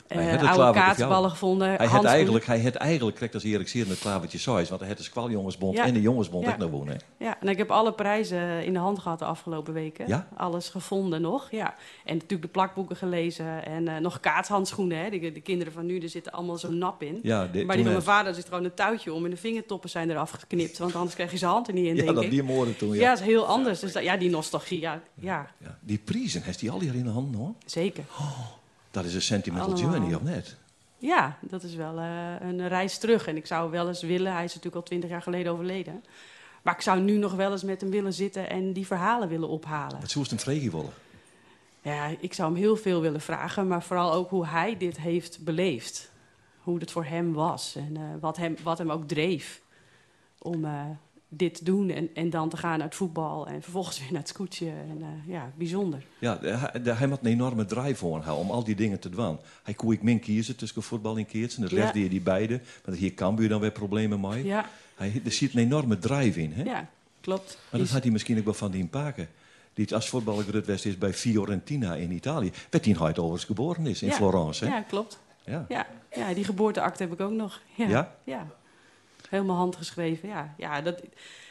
Hij 0.07 0.29
had 0.31 0.39
het 0.41 0.49
oude 0.49 0.79
kaatsballen 0.79 1.29
gevonden. 1.29 1.67
Hij 1.75 1.87
had 1.87 2.03
eigenlijk, 2.03 2.45
hij 2.45 2.61
had 2.61 2.75
eigenlijk 2.75 3.15
krijgt 3.15 3.33
als 3.33 3.43
Erik 3.43 3.67
Seer 3.67 3.87
met 3.87 3.99
klavertje 3.99 4.37
size. 4.37 4.65
Want 4.67 4.79
hij 4.79 4.87
had 4.89 4.97
de 4.97 5.03
Squaljongensbond 5.03 5.75
Ja. 5.77 5.85
en 5.85 5.93
de 5.93 6.01
Jongensbond 6.01 6.45
Ja. 6.45 6.51
ook 6.51 6.57
nog 6.57 6.69
wonen. 6.69 6.99
Ja, 7.17 7.37
en 7.41 7.47
ik 7.47 7.57
heb 7.57 7.71
alle 7.71 7.93
prijzen 7.93 8.65
in 8.65 8.73
de 8.73 8.79
hand 8.79 8.99
gehad 8.99 9.19
de 9.19 9.25
afgelopen 9.25 9.73
weken. 9.73 10.07
Ja? 10.07 10.27
Alles 10.37 10.69
gevonden 10.69 11.21
nog, 11.21 11.51
ja. 11.51 11.75
En 12.05 12.13
natuurlijk 12.13 12.41
de 12.41 12.47
plakboeken 12.47 12.95
gelezen 12.95 13.65
en 13.65 13.87
eh, 13.87 13.97
nog 13.97 14.19
kaatshandschoenen. 14.19 14.97
Hè. 15.03 15.09
De, 15.09 15.31
de 15.31 15.41
kinderen 15.41 15.73
van 15.73 15.85
nu, 15.85 15.99
er 15.99 16.09
zitten 16.09 16.31
allemaal 16.31 16.57
zo 16.57 16.71
nap 16.71 17.03
in. 17.03 17.19
Ja, 17.23 17.37
maar 17.37 17.51
die 17.51 17.65
van 17.65 17.83
mijn 17.83 18.01
vader 18.01 18.33
zit 18.33 18.45
gewoon 18.45 18.63
een 18.63 18.73
touwtje 18.73 19.13
om 19.13 19.23
en 19.23 19.29
de 19.29 19.37
vingertoppen 19.37 19.89
zijn 19.89 20.09
eraf 20.09 20.31
geknipt. 20.31 20.77
Want 20.77 20.95
anders 20.95 21.15
krijg 21.15 21.31
je 21.31 21.37
zijn 21.37 21.51
hand 21.51 21.67
er 21.67 21.73
niet 21.73 21.85
in, 21.85 21.95
Ja, 21.95 22.01
denk 22.03 22.15
dat 22.15 22.23
ik. 22.23 22.29
die 22.29 22.43
moorden 22.43 22.77
toen, 22.77 22.89
ja. 22.93 23.01
Ja, 23.01 23.09
dat 23.09 23.19
is 23.19 23.25
heel 23.25 23.45
anders. 23.45 23.79
Dus 23.79 23.91
dat, 23.91 24.03
ja, 24.03 24.17
die 24.17 24.29
nostalgie, 24.29 24.79
ja, 24.79 25.01
ja 25.15 25.47
Ja, 25.57 25.77
die 25.81 25.97
prijzen, 25.97 26.41
heeft 26.43 26.61
hij 26.61 26.69
al 26.69 26.79
hier 26.79 26.95
in 26.95 27.03
de 27.03 27.09
hand 27.09 27.35
hoor. 27.35 27.53
zeker. 27.65 28.03
Dat 28.97 29.05
is 29.05 29.15
een 29.15 29.21
sentimental 29.21 29.73
Allemaal. 29.73 29.91
journey, 29.91 30.15
of 30.15 30.23
net? 30.23 30.55
Ja, 30.97 31.37
dat 31.41 31.63
is 31.63 31.75
wel 31.75 31.97
eh, 31.99 32.33
een 32.39 32.67
reis 32.67 32.97
terug. 32.97 33.27
En 33.27 33.35
ik 33.35 33.45
zou 33.45 33.71
wel 33.71 33.87
eens 33.87 34.01
willen, 34.01 34.33
hij 34.33 34.43
is 34.43 34.49
natuurlijk 34.49 34.75
al 34.75 34.83
twintig 34.83 35.09
jaar 35.09 35.21
geleden 35.21 35.51
overleden. 35.51 36.03
Maar 36.61 36.73
ik 36.73 36.81
zou 36.81 36.99
nu 36.99 37.17
nog 37.17 37.33
wel 37.33 37.51
eens 37.51 37.63
met 37.63 37.81
hem 37.81 37.89
willen 37.89 38.13
zitten 38.13 38.49
en 38.49 38.73
die 38.73 38.85
verhalen 38.85 39.27
willen 39.29 39.47
ophalen. 39.47 39.99
Het 39.99 40.11
zoest 40.11 40.31
een 40.31 40.39
vregie 40.39 40.71
willen. 40.71 40.93
Ja, 41.81 42.15
ik 42.19 42.33
zou 42.33 42.51
hem 42.51 42.61
heel 42.61 42.75
veel 42.75 43.01
willen 43.01 43.21
vragen, 43.21 43.67
maar 43.67 43.83
vooral 43.83 44.13
ook 44.13 44.29
hoe 44.29 44.47
hij 44.47 44.77
dit 44.77 44.97
heeft 44.97 45.43
beleefd. 45.43 46.11
Hoe 46.61 46.79
het 46.79 46.91
voor 46.91 47.05
hem 47.05 47.33
was 47.33 47.75
en 47.75 47.97
eh, 47.97 48.03
wat, 48.19 48.37
hem, 48.37 48.55
wat 48.63 48.77
hem 48.77 48.91
ook 48.91 49.07
dreef 49.07 49.61
om 50.37 50.65
eh, 50.65 50.85
dit 51.29 51.65
doen 51.65 51.89
en, 51.89 52.09
en 52.13 52.29
dan 52.29 52.49
te 52.49 52.57
gaan 52.57 52.77
naar 52.77 52.87
het 52.87 52.95
voetbal 52.95 53.47
en 53.47 53.61
vervolgens 53.61 53.99
weer 54.01 54.11
naar 54.11 54.19
het 54.19 54.29
scootje. 54.29 54.65
En, 54.69 54.97
eh, 55.01 55.33
ja, 55.33 55.51
bijzonder. 55.55 56.03
Ja, 56.19 56.35
de- 56.35 56.47
hij, 56.49 56.81
de- 56.81 56.93
hij 56.93 57.07
had 57.07 57.19
een 57.21 57.31
enorme 57.31 57.65
drive 57.65 57.95
voor 57.95 58.23
hem 58.25 58.33
om 58.33 58.51
al 58.51 58.63
die 58.63 58.75
dingen 58.75 58.99
te 58.99 59.09
doen. 59.09 59.37
Hij 59.63 59.73
kon 59.73 59.91
ik 59.91 60.01
min 60.01 60.19
kiezen 60.19 60.55
tussen 60.55 60.83
voetbal 60.83 61.17
en 61.17 61.25
keertsen. 61.25 61.61
Dat 61.61 61.71
Ja. 61.71 61.77
legde 61.77 61.99
je 62.03 62.09
die 62.09 62.21
beide. 62.21 62.59
Maar 62.85 62.95
hier 62.95 63.13
kan 63.13 63.35
je 63.39 63.47
dan 63.47 63.59
weer 63.61 63.71
problemen 63.71 64.19
mee. 64.19 64.45
Ja, 64.45 64.65
Hij, 64.95 65.21
er 65.25 65.31
zit 65.31 65.53
een 65.53 65.59
enorme 65.59 65.99
drive 65.99 66.41
in. 66.41 66.51
Hè? 66.53 66.63
ja 66.63 66.89
klopt. 67.21 67.59
Maar 67.71 67.79
dat 67.79 67.89
had 67.89 68.03
hij 68.03 68.11
misschien 68.11 68.37
ook 68.37 68.45
wel 68.45 68.53
van 68.53 68.71
die 68.71 68.85
Paken. 68.87 69.27
Die 69.73 69.95
als 69.95 70.09
voetballer 70.09 70.65
West 70.65 70.85
is 70.85 70.97
bij 70.97 71.13
Fiorentina 71.13 71.95
in 71.95 72.11
Italië. 72.11 72.51
Werd 72.69 72.85
hij 72.85 72.97
ooit 72.99 73.17
overigens 73.19 73.43
geboren 73.45 73.85
is 73.87 74.01
in 74.01 74.07
ja, 74.07 74.13
Florence. 74.13 74.65
Hè? 74.65 74.71
Ja, 74.75 74.81
klopt. 74.81 75.19
Ja. 75.45 75.65
Ja, 75.69 75.87
ja, 76.15 76.33
die 76.33 76.43
geboorteakte 76.43 77.03
heb 77.03 77.11
ik 77.13 77.19
ook 77.19 77.31
nog. 77.31 77.61
Ja? 77.75 78.15
Ja? 78.23 78.47
Ja. 79.29 79.37
Helemaal 79.37 79.55
handgeschreven, 79.55 80.29
ja. 80.29 80.53
ja 80.57 80.81
dat, 80.81 81.01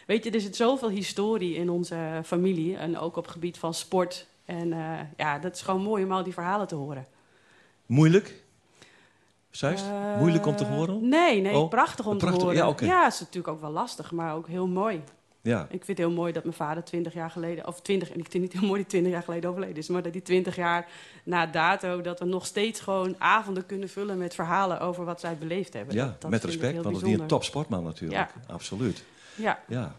weet 0.06 0.24
je, 0.24 0.30
er 0.30 0.40
zit 0.40 0.56
zoveel 0.56 0.88
historie 0.88 1.54
in 1.54 1.70
onze 1.70 2.20
familie. 2.24 2.76
En 2.76 2.98
ook 2.98 3.16
op 3.16 3.22
het 3.24 3.32
gebied 3.32 3.58
van 3.58 3.74
sport. 3.74 4.26
En 4.44 4.72
eh, 4.72 5.00
ja, 5.16 5.38
dat 5.38 5.54
is 5.54 5.62
gewoon 5.62 5.82
mooi 5.82 6.04
om 6.04 6.12
al 6.12 6.22
die 6.22 6.32
verhalen 6.32 6.66
te 6.66 6.74
horen. 6.74 7.06
Moeilijk? 7.86 8.44
Zeist? 9.50 9.84
Eh, 9.84 10.18
Moeilijk 10.18 10.46
om 10.46 10.56
te 10.56 10.64
horen? 10.64 11.08
Nee, 11.08 11.40
nee, 11.40 11.54
Oh, 11.54 11.68
prachtig 11.68 12.06
om 12.06 12.18
prachtig, 12.18 12.38
te 12.38 12.44
horen. 12.44 12.58
ja, 12.60 12.68
oké. 12.68 12.84
het 12.84 13.12
is 13.12 13.20
natuurlijk 13.20 13.48
ook 13.48 13.60
wel 13.60 13.70
lastig, 13.70 14.12
maar 14.12 14.34
ook 14.34 14.48
heel 14.48 14.66
mooi. 14.66 15.02
Ja. 15.46 15.62
Ik 15.62 15.68
vind 15.84 15.86
het 15.86 15.98
heel 15.98 16.10
mooi 16.16 16.32
dat 16.32 16.42
mijn 16.44 16.54
vader 16.56 16.84
20 16.84 17.12
jaar 17.14 17.30
geleden, 17.30 17.66
of 17.66 17.80
20, 17.80 18.10
en 18.10 18.18
ik 18.18 18.26
vind 18.30 18.32
het 18.32 18.42
niet 18.42 18.60
heel 18.60 18.68
mooi 18.70 18.80
dat 18.80 18.88
20 18.90 19.12
jaar 19.12 19.22
geleden 19.22 19.50
overleden 19.50 19.76
is, 19.76 19.88
maar 19.88 20.02
dat 20.02 20.12
hij 20.12 20.20
20 20.20 20.56
jaar 20.56 20.86
na 21.24 21.46
dato, 21.46 22.00
dat 22.00 22.18
we 22.18 22.24
nog 22.24 22.46
steeds 22.46 22.80
gewoon 22.80 23.14
avonden 23.18 23.66
kunnen 23.66 23.88
vullen 23.88 24.18
met 24.18 24.34
verhalen 24.34 24.80
over 24.80 25.04
wat 25.04 25.20
zij 25.20 25.36
beleefd 25.36 25.72
hebben. 25.72 25.94
Ja, 25.94 26.04
Dat- 26.06 26.20
dat 26.20 26.30
met 26.30 26.44
respect, 26.44 26.82
want 26.82 26.96
het 26.96 27.06
is 27.06 27.18
een 27.18 27.26
topsportman 27.26 27.84
natuurlijk. 27.84 28.28
Absoluut. 28.46 29.04
Ja. 29.34 29.58
Ja. 29.68 29.94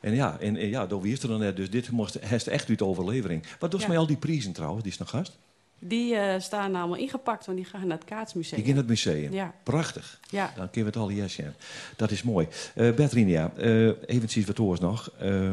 En 0.00 0.14
ja, 0.14 0.36
en, 0.40 0.56
en 0.56 0.68
ja, 0.68 0.86
door 0.86 1.00
wie 1.02 1.12
is 1.12 1.22
er 1.22 1.28
dan 1.28 1.38
net? 1.40 1.56
Dus 1.56 1.70
dit 1.70 1.90
moest 1.90 2.18
heeft 2.20 2.46
echt 2.46 2.68
uit 2.68 2.78
de 2.78 2.84
overlevering. 2.84 3.44
Wat 3.58 3.70
doet 3.70 3.80
Ja. 3.80 3.88
mij 3.88 3.98
al 3.98 4.06
die 4.06 4.16
prijzen 4.16 4.52
trouwens? 4.52 4.82
Die 4.82 4.92
is 4.92 4.98
nog 4.98 5.10
gast. 5.10 5.38
Die 5.84 6.16
eh, 6.16 6.40
staan 6.40 6.74
allemaal 6.74 6.98
ingepakt, 6.98 7.46
want 7.46 7.58
die 7.58 7.66
gaan 7.66 7.86
naar 7.86 7.98
het 7.98 8.06
Kaatsmuseum. 8.06 8.60
Die 8.60 8.70
in 8.70 8.76
het 8.76 8.86
museum. 8.86 9.32
Ja. 9.32 9.54
Prachtig. 9.62 10.20
Ja. 10.30 10.52
Dan 10.56 10.70
kunnen 10.70 10.92
we 10.92 10.98
het 10.98 11.08
al 11.08 11.16
yes 11.16 11.32
zien. 11.32 11.52
Dat 11.96 12.10
is 12.10 12.22
mooi. 12.22 12.48
Eh 12.74 12.92
Bertrinia, 12.92 13.52
eh 13.56 13.86
eventjes 14.06 14.44
wat 14.44 14.58
oors 14.58 14.80
nog. 14.80 15.10
Eh 15.18 15.52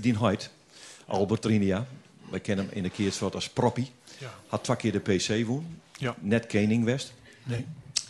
die 0.00 0.18
Heid, 0.18 0.50
Albert 1.06 1.42
Trinia. 1.42 1.86
Wij 2.30 2.40
kennen 2.40 2.66
hem 2.66 2.74
in 2.74 2.82
de 2.82 2.90
keersveld 2.90 3.34
als 3.34 3.48
Proppie. 3.48 3.90
Ja. 4.18 4.34
Had 4.46 4.64
twee 4.64 4.76
keer 4.76 4.92
de 4.92 4.98
PC 4.98 5.46
woon. 5.46 5.66
Ja. 5.98 6.14
Net 6.20 6.46
Kening 6.46 6.84
West. 6.84 7.12
Nee. 7.42 7.66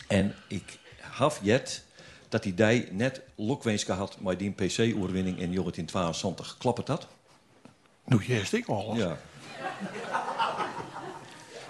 En 0.07 0.35
ik 0.47 0.79
haf 0.99 1.39
jet 1.43 1.83
dat 2.29 2.43
hij 2.43 2.53
die 2.55 2.91
net 2.91 3.21
lukweens 3.35 3.83
gehad 3.83 4.17
met 4.21 4.39
die 4.39 4.51
PC-oorwinning 4.51 5.39
in 5.39 5.51
1972. 5.51 6.57
Klopt 6.57 6.77
het 6.77 6.87
dat? 6.87 7.07
Nou, 8.05 8.23
juist 8.25 8.53
ik 8.53 8.67
al. 8.67 8.95
Ja. 8.95 9.17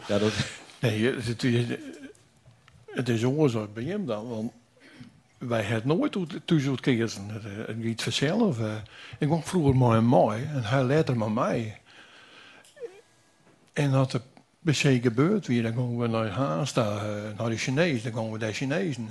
Ja. 0.08 0.20
Nee, 0.80 1.06
het, 1.06 1.26
het 1.26 1.44
is, 1.44 1.66
het 2.86 3.24
oorzaak 3.24 3.74
bij 3.74 3.84
hem 3.84 4.06
dan. 4.06 4.30
Want 4.30 4.52
wij 5.38 5.63
hadden 5.63 5.98
nooit 5.98 6.18
thuis 6.46 6.66
het 6.66 6.80
kiezen. 6.80 7.30
Het, 7.30 7.46
eh, 7.46 7.52
het 7.68 7.84
gaat 7.84 8.04
vanzelf. 8.04 8.60
eh. 8.60 8.76
Ik 9.20 9.28
kwam 9.28 9.44
vroeger 9.44 9.76
mooi 9.76 9.98
en 9.98 10.06
mooi. 10.06 10.44
En 10.44 10.63
hij 10.63 10.84
later 10.84 11.18
met 11.18 11.34
mij. 11.34 11.82
En 13.74 13.92
dat 13.92 14.13
er 14.13 14.22
bij 14.60 14.74
gebeurd 15.02 15.48
weer, 15.48 15.63
dan 15.63 15.74
gaan 15.74 15.98
we 15.98 16.08
naar 16.08 16.28
Haasta, 16.30 16.98
eh, 16.98 17.38
naar 17.38 17.50
de 17.50 17.58
Chinees. 17.58 18.04
Dan 18.04 18.13
gaan 18.13 18.32
we 18.32 18.38
naar 18.38 18.54
Chinezen. 18.54 19.10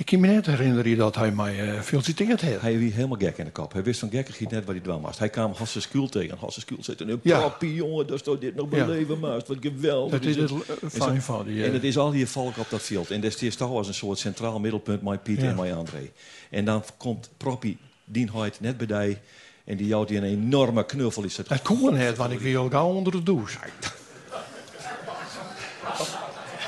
Ik 0.00 0.06
kan 0.06 0.20
me 0.20 0.26
net 0.26 0.46
herinneren 0.46 0.96
dat 0.96 1.14
hij 1.14 1.30
mij 1.30 1.74
eh 1.74 1.80
feliciteerd 1.80 2.40
heeft. 2.40 2.60
Hij 2.60 2.80
was 2.84 2.92
helemaal 2.92 3.18
gek 3.18 3.38
in 3.38 3.44
de 3.44 3.50
kop. 3.50 3.72
Hij 3.72 3.82
wist 3.82 4.00
van 4.00 4.10
gekkigheid 4.10 4.50
net 4.50 4.64
wat 4.64 4.74
hij 4.74 4.84
dwam 4.84 5.02
was. 5.02 5.18
Hij 5.18 5.28
kwam 5.28 5.52
Hasse 5.56 5.80
Skuul 5.80 6.08
tegen. 6.08 6.38
Hasse 6.38 6.60
Skuul 6.60 6.84
zit 6.84 7.00
een 7.00 7.20
Ja. 7.22 7.38
proppie, 7.38 7.74
jongen, 7.74 8.06
dat 8.06 8.24
je 8.24 8.38
dit 8.38 8.54
nog 8.54 8.66
Ja. 8.70 8.84
beleven 8.84 9.18
maakt. 9.18 9.48
Wat 9.48 9.56
geweldig. 9.60 10.20
Dat 10.20 10.24
is 10.28 10.36
het. 10.36 10.50
het, 10.50 10.68
eh, 10.68 10.74
En 10.82 10.90
fijn 10.90 11.22
van 11.22 11.44
die, 11.46 11.60
eh. 11.62 11.66
En 11.68 11.72
het 11.72 11.84
is 11.84 11.98
al 11.98 12.10
die 12.10 12.26
volk 12.26 12.56
op 12.58 12.66
dat 12.70 12.82
veld. 12.82 13.10
En 13.10 13.20
dat 13.20 13.42
is 13.42 13.56
toch 13.56 13.70
als 13.70 13.88
een 13.88 13.94
soort 13.94 14.18
centraal 14.18 14.60
middelpunt 14.60 15.02
met 15.02 15.22
Piet 15.22 15.40
Ja. 15.40 15.48
en 15.48 15.56
met 15.56 15.72
André. 15.72 16.10
En 16.50 16.64
dan 16.64 16.82
komt 16.96 17.30
Proppie, 17.36 17.78
die 18.04 18.28
houdt 18.32 18.60
net 18.60 18.76
bij 18.76 18.86
die. 19.06 19.18
En 19.64 19.76
die 19.76 19.92
houdt 19.92 20.08
die 20.08 20.18
een 20.18 20.24
enorme 20.24 20.86
knuffel. 20.86 21.24
Is 21.24 21.36
het 21.36 21.48
Het 21.48 21.62
kon 21.62 21.94
net, 21.94 22.16
want 22.16 22.32
ik 22.32 22.40
wil 22.40 22.68
gauw 22.68 22.88
onder 22.94 23.12
de 23.12 23.22
douche. 23.22 23.58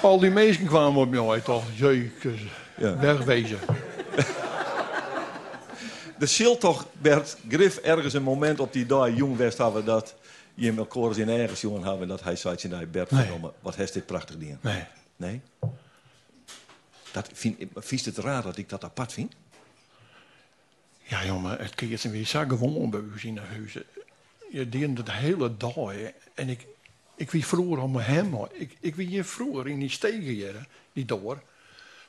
Al 0.03 0.18
die 0.18 0.31
mensen 0.31 0.66
kwamen 0.66 1.01
op 1.01 1.11
mij 1.11 1.40
toch. 1.40 1.64
Jezus, 1.75 2.40
Ja. 2.83 2.97
wegwezen. 2.97 3.59
Er 6.18 6.29
zult 6.29 6.61
toch, 6.61 6.87
Bert, 6.92 7.37
Griff 7.49 7.77
ergens 7.77 8.14
een 8.14 8.23
moment 8.23 8.61
op 8.61 8.73
die 8.73 8.87
dag 8.87 9.16
jong 9.16 9.37
West 9.37 9.59
hebben 9.59 9.85
dat 9.85 10.14
je 10.55 10.73
elkaar 10.77 11.18
in 11.18 11.29
ergens 11.29 11.61
jongen 11.61 11.83
hebben 11.83 12.09
dat 12.09 12.23
hij 12.23 12.37
zei, 12.37 12.57
nee, 12.68 12.87
Bert, 12.87 13.11
Nee. 13.11 13.21
verdomme, 13.21 13.53
wat 13.61 13.75
heeft 13.75 13.92
dit 13.92 14.07
prachtig 14.07 14.38
ding. 14.38 14.59
Nee. 14.61 14.85
Nee? 15.16 15.40
Dat 17.12 17.29
vind, 17.33 17.59
vies 17.75 18.05
het 18.05 18.18
raar 18.18 18.42
dat 18.42 18.57
ik 18.57 18.68
dat 18.68 18.85
apart 18.85 19.12
vind? 19.12 19.35
Ja, 21.03 21.25
jongen, 21.25 21.59
het 21.59 21.75
keert 21.75 22.11
weer 22.11 22.27
zo 22.27 22.45
gewoon 22.49 22.90
bij 22.90 23.01
u 23.01 23.12
in 23.23 23.35
de 23.35 23.40
huizen. 23.40 23.85
Je 24.51 24.68
deed 24.68 24.97
het 24.99 25.12
hele 25.12 25.57
dag. 25.57 25.92
En 26.35 26.49
ik, 26.49 26.66
ik 27.16 27.31
wie 27.31 27.47
vroeger 27.47 27.79
om 27.83 27.97
hem. 27.97 28.37
Ik, 28.53 28.77
ik 28.81 28.95
wie 28.95 29.07
hier 29.07 29.25
vroeger 29.25 29.68
in 29.68 29.79
die 29.79 29.90
stegen 29.90 30.66
die 30.92 31.05
door. 31.05 31.42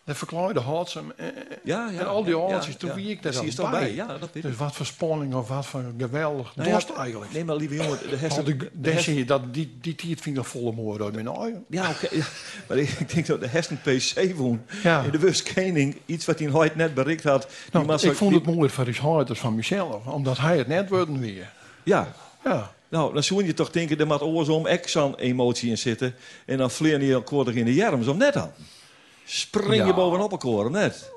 Dat 0.06 0.18
verklaarde 0.18 0.60
Hartsem 0.60 1.14
en, 1.16 1.34
Ja, 1.64 1.90
ja, 1.90 2.00
en 2.00 2.08
al 2.08 2.24
die 2.24 2.38
oortjes. 2.38 2.76
Toen 2.76 2.94
wie 2.94 3.10
ik 3.10 3.22
daar 3.24 3.34
dan 3.56 3.72
bij. 3.72 3.80
bij? 3.80 3.94
Ja, 3.94 4.18
dat 4.18 4.30
dus 4.34 4.56
wat 4.56 4.76
voor 4.76 4.86
spanning 4.86 5.34
of 5.34 5.48
wat 5.48 5.66
voor 5.66 5.84
geweldig 5.98 6.56
Nou 6.56 6.70
dorst 6.70 6.90
eigenlijk. 6.90 7.34
Nee, 7.34 7.44
maar 7.46 7.56
lieve 7.56 7.76
jongen, 7.76 7.98
de 8.10 8.28
Al 8.30 8.44
die, 8.44 8.58
de 8.58 8.70
dan 8.82 9.16
je 9.16 9.26
dat 9.26 9.54
die, 9.54 9.78
die 9.82 9.96
tiert 9.96 10.22
vind 10.22 10.38
ik 10.38 10.44
volle 10.44 10.72
moord 10.72 11.02
uit 11.02 11.14
mijn 11.14 11.30
ogen. 11.30 11.66
Ja, 11.70 11.90
oké. 11.90 12.08
ja. 12.16 12.24
Maar 12.68 12.78
ik, 12.78 13.14
denk 13.14 13.26
dat 13.26 13.40
de 13.40 13.48
Hesten 13.48 13.80
PC 13.84 14.36
woon. 14.36 14.62
Ja. 14.84 15.02
In 15.02 15.12
de 15.12 15.20
Wustkening, 15.20 15.98
iets 16.06 16.26
wat 16.26 16.40
hij 16.40 16.48
nooit 16.48 16.76
net 16.76 16.94
bereikt 16.94 17.24
had. 17.24 17.42
Die 17.72 17.82
Nou, 17.84 18.08
ik 18.08 18.14
vond 18.14 18.32
die- 18.32 18.40
het 18.40 18.56
mooi 18.56 18.70
voor 18.70 18.86
de 18.86 18.94
harters 18.94 19.40
van 19.40 19.56
mezelf, 19.56 20.06
omdat 20.06 20.38
hij 20.38 20.58
het 20.58 20.68
net 20.68 20.90
worden 20.90 21.20
weer. 21.20 21.52
Ja. 21.84 22.14
Ja. 22.44 22.72
Nou, 22.90 23.14
dan 23.14 23.24
zou 23.24 23.46
je 23.46 23.54
toch 23.54 23.70
denken, 23.72 24.00
er 24.00 24.08
moet 24.08 24.22
oorzaam 24.22 24.68
ook 24.68 24.88
zo'n 24.88 25.16
emotie 25.16 25.70
in 25.70 25.78
zitten. 25.78 26.16
En 26.46 26.58
dan 26.58 26.72
vleer 26.72 27.02
je 27.04 27.14
elkaar 27.14 27.56
in 27.56 27.66
de 27.66 27.74
jerm, 27.74 28.04
zo 28.04 28.14
net 28.14 28.36
aan. 28.36 28.52
Spring 29.26 29.76
je 29.76 29.86
Ja. 29.86 29.94
bovenop 29.94 30.32
elkaar, 30.32 30.72
net. 30.72 31.12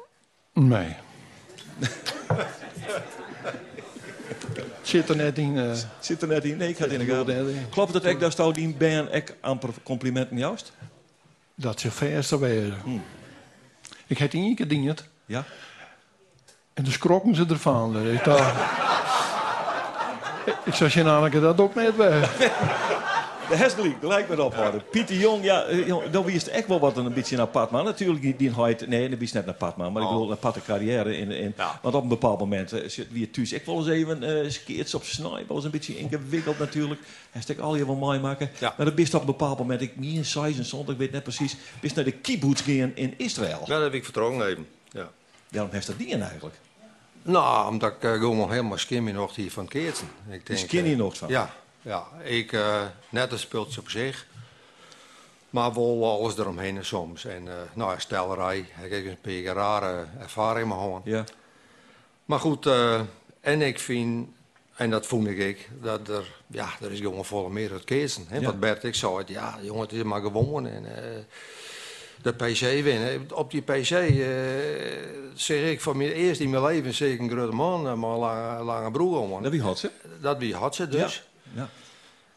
Nee. 0.53 0.97
Zit 4.83 5.09
er 5.09 5.17
net 5.17 5.39
in. 5.39 5.59
eh, 5.59 5.73
Zit 6.01 6.23
er 6.23 6.29
net 6.29 6.45
in? 6.45 6.57
Nee, 6.57 6.69
ik 6.69 6.79
had 6.79 6.91
het 6.91 7.01
in 7.01 7.07
de 7.07 7.15
gaten. 7.15 7.49
in. 7.55 7.67
Klopt 7.71 7.95
het 7.95 8.07
ook 8.07 8.21
dat 8.21 8.55
die 8.55 8.75
band 8.75 9.11
ook 9.13 9.29
amper 9.41 9.71
complimenten 9.83 10.39
juist? 10.39 10.73
dat 11.55 11.81
ze 11.81 11.91
verste 11.91 12.39
werden. 12.39 13.03
Ik 14.07 14.19
heb 14.19 14.33
één 14.33 14.55
keer 14.55 14.69
dienst 14.69 15.05
Ja? 15.27 15.45
en 16.75 16.85
dus 16.85 16.95
skrokken 16.95 17.35
ze 17.35 17.45
ervan. 17.49 18.07
Ik, 18.09 18.25
dacht, 18.25 18.55
ik 20.65 20.75
zou 20.75 20.91
je 20.93 21.03
namelijk 21.03 21.41
dat 21.41 21.61
ook 21.61 21.75
net 21.75 21.97
weg. 21.97 22.37
De 23.49 23.57
Hesgelijk, 23.57 23.95
gelijk 24.01 24.29
met 24.29 24.39
ophouden. 24.39 24.83
Pieter 24.91 25.17
Jong, 25.17 25.45
ja, 25.45 25.63
eh, 25.65 25.95
dan 26.11 26.25
wist 26.25 26.47
echt 26.47 26.67
wel 26.67 26.81
wat 26.81 26.97
een 26.97 27.13
beetje 27.13 27.37
een 27.37 27.43
apart 27.43 27.71
man. 27.71 27.85
Natuurlijk, 27.85 28.21
die, 28.23 28.37
die 28.37 28.53
nee, 28.87 29.09
dat 29.09 29.21
is 29.21 29.33
net 29.33 29.43
een 29.43 29.49
apart 29.49 29.77
man, 29.77 29.93
maar 29.93 30.03
ik 30.03 30.09
Oh. 30.09 30.15
bedoel 30.15 30.31
een 30.31 30.37
aparte 30.37 30.61
carrière. 30.63 31.17
In, 31.17 31.31
in, 31.31 31.55
Want 31.83 31.95
op 31.95 32.03
een 32.03 32.09
bepaald 32.09 32.39
moment 32.39 32.73
eh, 32.73 32.89
zit 32.89 33.07
wie 33.11 33.31
thuis 33.31 33.53
echt 33.53 33.67
wel 33.67 33.77
eens 33.77 33.89
even 33.89 34.23
eh 34.45 34.51
skeerts 34.51 34.95
op 34.95 35.05
snij, 35.05 35.45
wel 35.47 35.57
eens 35.57 35.65
een 35.65 35.71
beetje 35.71 35.99
ingewikkeld 35.99 36.59
natuurlijk. 36.59 37.01
Hij 37.31 37.43
stek 37.43 37.59
al 37.59 37.77
je 37.77 37.87
wel 37.87 37.95
mooi 37.95 38.21
maken. 38.21 38.51
Maar 38.61 38.87
dat 38.87 38.95
bist 38.95 39.15
op 39.15 39.21
een 39.21 39.27
bepaald 39.27 39.59
moment, 39.59 39.81
ik 39.81 39.97
niet 39.97 40.17
in 40.17 40.25
size 40.25 40.59
en 40.59 40.65
zond, 40.65 40.89
ik 40.89 40.97
weet 40.99 41.13
net 41.13 41.23
precies, 41.23 41.57
bist 41.81 41.95
naar 41.95 42.05
de 42.05 42.13
kibbutz 42.13 42.63
gaan 42.65 42.93
in 42.95 43.15
Israël. 43.17 43.61
Ja, 43.61 43.75
dat 43.75 43.83
heb 43.83 43.95
ik 43.95 44.05
vertrouwen 44.05 44.47
even. 44.47 44.67
Ja. 44.91 45.11
Waarom 45.51 45.71
heeft 45.73 45.87
dat 45.87 45.99
die 45.99 46.07
in 46.07 46.23
eigenlijk? 46.23 46.55
Nou, 47.23 47.69
omdat 47.69 47.91
ik 47.93 47.97
gewoon 48.01 48.37
nog 48.37 48.51
helemaal 48.51 48.79
skinny 48.79 49.11
nog 49.11 49.35
die 49.35 49.53
van 49.53 49.69
Keertsen. 49.69 50.09
Ik 50.31 50.47
denk, 50.47 50.59
skinny 50.59 50.91
eh, 50.93 50.97
nog 50.99 51.17
van? 51.17 51.29
Ja, 51.29 51.55
ja. 51.87 52.07
Ik, 52.23 52.53
eh, 52.53 52.83
net 53.09 53.33
een 53.33 53.39
speeltje 53.39 53.81
op 53.81 53.91
zich. 53.91 54.27
Maar 55.51 55.75
wel 55.75 56.19
alles 56.19 56.39
eromheen 56.39 56.85
soms. 56.85 57.25
En 57.25 57.49
eh 57.49 57.55
nou, 57.75 57.93
ja, 57.93 57.99
stellerij. 57.99 58.59
Ik 58.59 58.91
heb 58.91 59.07
een 59.07 59.19
beetje 59.23 59.53
rare 59.53 60.05
ervaringen 60.21 60.77
gehad. 60.77 61.01
Ja. 61.05 61.25
Maar 62.25 62.41
goed, 62.41 62.67
eh, 62.67 63.01
en 63.41 63.63
ik 63.63 63.79
vind, 63.79 64.29
en 64.77 64.91
dat 64.91 65.07
voel 65.07 65.27
ik, 65.27 65.69
dat 65.83 66.09
er, 66.09 66.35
ja, 66.47 66.69
er 66.81 66.93
is 66.93 66.99
gewoon 66.99 67.25
volle 67.25 67.51
meer 67.51 67.73
het 67.73 67.85
keersen. 67.85 68.25
Hè? 68.29 68.39
Ja. 68.39 68.45
Wat 68.45 68.61
Bert 68.61 68.85
ik 68.85 68.95
zei, 68.95 69.25
ja, 69.27 69.59
jongen, 69.63 69.83
het 69.83 69.93
is 69.93 70.03
maar 70.03 70.21
gewonnen. 70.21 70.73
En, 70.73 71.27
de 72.23 72.33
PC 72.33 72.83
winnen. 72.83 73.27
Op 73.35 73.51
die 73.51 73.63
PC 73.63 73.91
eh, 73.91 74.09
zeg 75.35 75.71
ik 75.71 75.81
van 75.81 75.97
mijn 75.97 76.11
eerst 76.11 76.41
in 76.41 76.51
mijn 76.51 76.63
leven 76.63 76.95
zeg 76.95 77.11
ik 77.11 77.21
een 77.21 77.31
grote 77.31 77.55
man, 77.55 77.83
maar 77.83 78.11
een 78.11 78.19
lange, 78.19 78.65
lange 78.65 78.91
broer 78.91 79.19
om. 79.19 79.43
Dat 79.43 79.53
wie 79.53 79.63
had 79.63 79.79
ze? 79.79 79.91
Dat 80.21 80.39
wie 80.39 80.55
had 80.55 80.75
ze 80.75 80.89
dus. 80.89 81.15
Ja. 81.15 81.36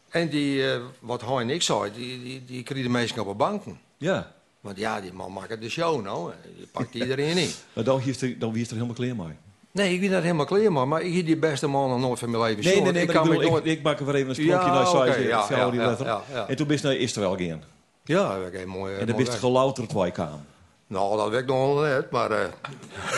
En 0.08 0.28
die, 0.28 0.72
eh, 0.72 0.80
wat 1.00 1.20
hij 1.20 1.36
en 1.36 1.50
ik 1.50 1.62
zei, 1.62 1.90
die, 1.92 2.22
die, 2.22 2.44
die 2.44 2.62
kregen 2.62 2.90
meestal 2.90 3.24
op 3.24 3.30
de 3.30 3.34
banken. 3.34 3.80
Ja. 3.96 4.32
Want 4.60 4.78
ja, 4.78 5.00
die 5.00 5.12
man 5.12 5.32
maakt 5.32 5.60
de 5.60 5.68
show 5.68 6.02
nou. 6.02 6.32
Die 6.56 6.66
pakt 6.66 6.94
iedereen 6.94 7.36
in. 7.36 7.50
Maar 7.74 7.84
dan 7.84 8.00
heeft 8.00 8.22
er, 8.22 8.38
dan 8.38 8.52
wie 8.52 8.62
is 8.62 8.68
er 8.68 8.74
helemaal 8.74 8.94
klaar 8.94 9.16
mee. 9.16 9.36
Nee, 9.72 9.94
ik 9.94 10.00
ben 10.00 10.10
dat 10.10 10.22
helemaal 10.22 10.44
klaar, 10.44 10.72
man. 10.72 10.88
Maar 10.88 11.02
ik 11.02 11.14
heb 11.14 11.26
die 11.26 11.36
beste 11.36 11.66
man 11.66 11.88
nog 11.88 12.00
nooit 12.00 12.18
van 12.18 12.30
mijn 12.30 12.42
leven 12.42 12.64
Nee, 12.64 12.74
nee, 12.74 12.92
nee, 12.92 13.06
maar 13.06 13.16
ik, 13.16 13.38
bedoel, 13.38 13.56
ik, 13.56 13.64
ik 13.64 13.82
maak 13.82 13.98
er 13.98 14.06
weer 14.06 14.14
even 14.14 14.28
een 14.28 14.34
sprongje 14.34 14.66
Ja, 14.66 14.72
naar 14.72 14.86
size 14.86 15.28
ja, 15.28 15.46
ja, 15.50 15.70
die 15.70 15.80
ja, 15.80 15.86
letter. 15.86 16.06
ja, 16.06 16.22
ja. 16.32 16.48
En 16.48 16.56
toen 16.56 16.66
bist 16.66 16.82
je 16.82 16.88
naar 16.88 16.96
Israël 16.96 17.36
gaan. 17.36 17.62
Ja, 18.04 18.38
dat 18.38 18.52
is 18.52 18.64
mooi. 18.64 18.96
En 18.96 19.06
dan 19.06 19.16
bist 19.16 19.32
je 19.32 19.38
gelouterd 19.38 19.88
twee 19.88 20.10
kwam. 20.10 20.44
Nou, 20.86 21.16
dat 21.16 21.28
weet 21.30 21.40
ik 21.40 21.46
nog 21.46 21.74
wel 21.74 21.82
net, 21.82 22.10
maar 22.10 22.30
eh, 22.30 22.48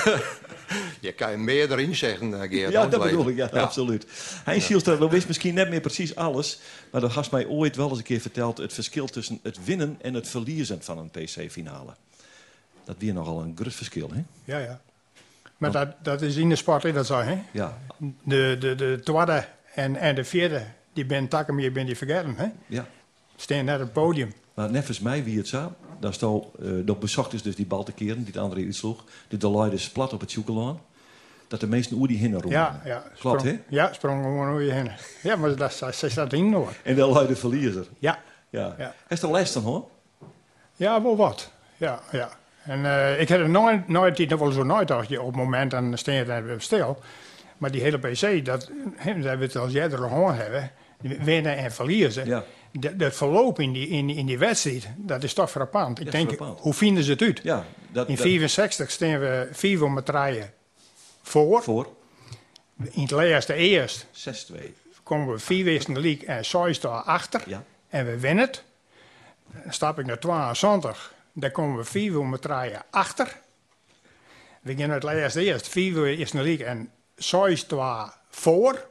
je 1.02 1.12
kan 1.12 1.30
je 1.30 1.36
meer 1.36 1.72
erin 1.72 1.96
zeggen, 1.96 2.42
eh, 2.42 2.48
Geert. 2.50 2.72
Ja, 2.72 2.86
dat 2.86 3.02
bedoel 3.02 3.28
ik, 3.28 3.36
ja, 3.36 3.46
absoluut. 3.46 4.06
Hij 4.44 4.60
Schielstra, 4.60 4.96
dan 4.96 5.08
wist 5.08 5.26
misschien 5.26 5.54
net 5.54 5.70
meer 5.70 5.80
precies 5.80 6.16
alles, 6.16 6.60
maar 6.90 7.00
dat 7.00 7.12
had 7.12 7.30
mij 7.30 7.46
ooit 7.46 7.76
wel 7.76 7.88
eens 7.88 7.98
een 7.98 8.04
keer 8.04 8.20
verteld, 8.20 8.58
het 8.58 8.72
verschil 8.72 9.06
tussen 9.06 9.40
het 9.42 9.64
winnen 9.64 9.98
en 10.00 10.14
het 10.14 10.28
verliezen 10.28 10.82
van 10.82 10.98
een 10.98 11.10
PC-finale. 11.10 11.94
Dat 12.84 12.96
weer 12.98 13.12
nogal 13.12 13.40
een 13.40 13.56
groot 13.56 13.74
verschil, 13.74 14.10
hè? 14.12 14.22
Ja, 14.44 14.58
ja. 14.58 14.80
Maar 15.56 15.72
dat, 15.72 15.88
dat 16.02 16.22
is 16.22 16.36
in 16.36 16.48
de 16.48 16.56
sport, 16.56 16.94
dat 16.94 17.06
zo, 17.06 17.20
hè? 17.20 17.42
Ja. 17.52 17.78
De, 18.22 18.56
de, 18.58 18.74
de 18.74 19.00
tweede 19.04 19.48
en, 19.74 19.96
en 19.96 20.14
de 20.14 20.24
vierde, 20.24 20.66
die 20.92 21.06
ben 21.06 21.28
takken 21.28 21.54
meer, 21.54 21.72
ben 21.72 21.86
die 21.86 21.96
vergeten, 21.96 22.34
hè? 22.36 22.46
Ja. 22.66 22.88
Staan 23.36 23.64
net 23.64 23.74
op 23.74 23.80
het 23.80 23.92
podium. 23.92 24.32
Maar 24.54 24.70
nevens 24.70 25.00
mij 25.00 25.24
wie 25.24 25.38
het 25.38 25.48
zo, 25.48 25.74
daar 26.00 26.14
stond, 26.14 26.46
eh 26.62 26.70
nog 26.84 26.98
bezocht 26.98 27.32
is 27.32 27.42
dus 27.42 27.56
die 27.56 27.66
bal 27.66 27.84
te 27.84 27.92
keren, 27.92 28.16
die 28.16 28.26
het 28.26 28.36
andere 28.36 28.64
uitsloeg. 28.64 29.04
De 29.28 29.36
Deloitte 29.36 29.76
is 29.76 29.90
plat 29.90 30.12
op 30.12 30.20
het 30.20 30.30
zoekelaan. 30.30 30.80
Dat 31.52 31.60
de 31.60 31.66
meesten 31.66 31.96
oer 31.96 32.08
die 32.08 32.18
hinnen 32.18 32.40
roepen. 32.40 32.58
Ja, 32.58 32.80
ja. 32.84 33.02
Klopt, 33.18 33.42
hè? 33.42 33.58
Ja, 33.68 33.92
sprong 33.92 34.22
gewoon 34.22 34.48
over 34.48 34.62
je 34.62 34.72
heen. 34.72 34.90
Ja, 35.22 35.36
maar 35.36 35.56
dat, 35.56 35.76
dat, 35.78 35.94
ze 35.94 36.08
staat 36.08 36.32
in 36.32 36.52
hoor. 36.52 36.68
En 36.68 36.94
de 36.94 36.94
Deloitte 36.94 37.36
verliezer. 37.36 37.86
Ja. 37.98 38.18
Ja. 38.50 38.74
Ja. 38.78 38.94
Is 39.08 39.22
er 39.22 39.30
les 39.30 39.52
dan, 39.52 39.62
hoor? 39.62 39.88
Ja, 40.76 41.02
wel 41.02 41.16
wat. 41.16 41.50
Ja, 41.76 42.00
ja. 42.12 42.28
En 42.64 42.84
eh, 42.84 43.20
ik 43.20 43.28
heb 43.28 43.40
er 43.40 43.48
nooit, 43.48 43.88
nooit 43.88 44.16
die 44.16 44.28
nog 44.28 44.38
wel 44.40 44.50
zo 44.50 44.62
nooit 44.62 44.88
dacht 44.88 45.08
je 45.08 45.20
op 45.20 45.26
het 45.26 45.36
moment 45.36 45.70
dan 45.70 45.98
staan 45.98 46.14
je 46.14 46.24
daar 46.24 46.42
stil. 46.58 46.98
Maar 47.58 47.70
die 47.70 47.80
hele 47.82 47.98
PC, 47.98 48.44
dat, 48.44 48.70
dat 49.04 49.38
we 49.38 49.44
het 49.44 49.56
al 49.56 49.68
eerder 49.70 49.98
gehoord 49.98 50.36
hebben, 50.36 50.70
die 51.00 51.18
winnen 51.20 51.56
en 51.56 51.72
verliezen. 51.72 52.26
Ja. 52.26 52.44
De, 52.70 52.96
de 52.96 53.10
verloop 53.10 53.60
in 53.60 53.72
die, 53.72 53.88
in, 53.88 54.10
in 54.10 54.26
die 54.26 54.38
wedstrijd, 54.38 54.88
dat 54.96 55.22
is 55.22 55.34
toch 55.34 55.50
frappant. 55.50 55.98
Ik 56.00 56.04
Ja, 56.04 56.10
denk, 56.10 56.32
frappant. 56.32 56.60
hoe 56.60 56.74
vinden 56.74 57.04
ze 57.04 57.10
het 57.10 57.22
uit? 57.22 57.40
Ja, 57.42 57.64
dat, 57.90 58.08
in 58.08 58.14
dat- 58.14 58.24
64 58.24 58.90
staan 58.90 59.18
we 59.18 59.48
4 59.52 59.90
met 59.90 60.06
draaien 60.06 60.50
voor. 61.32 61.62
Voor? 61.62 61.88
In 62.90 63.02
het 63.02 63.10
laatste 63.10 63.54
eerst 63.54 64.06
6-2. 64.52 64.54
komen 65.02 65.32
we 65.32 65.38
vier 65.38 65.64
weken 65.64 65.86
in 65.86 65.94
de 65.94 66.00
league 66.00 66.26
en 66.26 66.44
6 66.44 66.80
daar 66.80 67.00
achter. 67.02 67.42
Ja. 67.46 67.64
En 67.88 68.06
we 68.06 68.18
winnen 68.18 68.44
het. 68.44 68.62
Dan 69.64 69.72
stap 69.72 69.98
ik 69.98 70.06
naar 70.06 70.18
22. 70.18 71.14
Dan 71.32 71.50
komen 71.50 71.76
we 71.76 71.84
vier 71.84 72.24
met 72.24 72.42
draaien 72.42 72.82
achter. 72.90 73.36
We 74.60 74.74
gaan 74.76 74.90
het 74.90 75.02
laatste 75.02 75.44
eerst. 75.44 75.68
Vier 75.68 76.00
weken 76.00 76.18
in 76.32 76.38
de 76.38 76.42
league 76.42 76.66
en 76.66 76.90
6 77.16 77.66
daar 77.66 78.12
voor. 78.28 78.90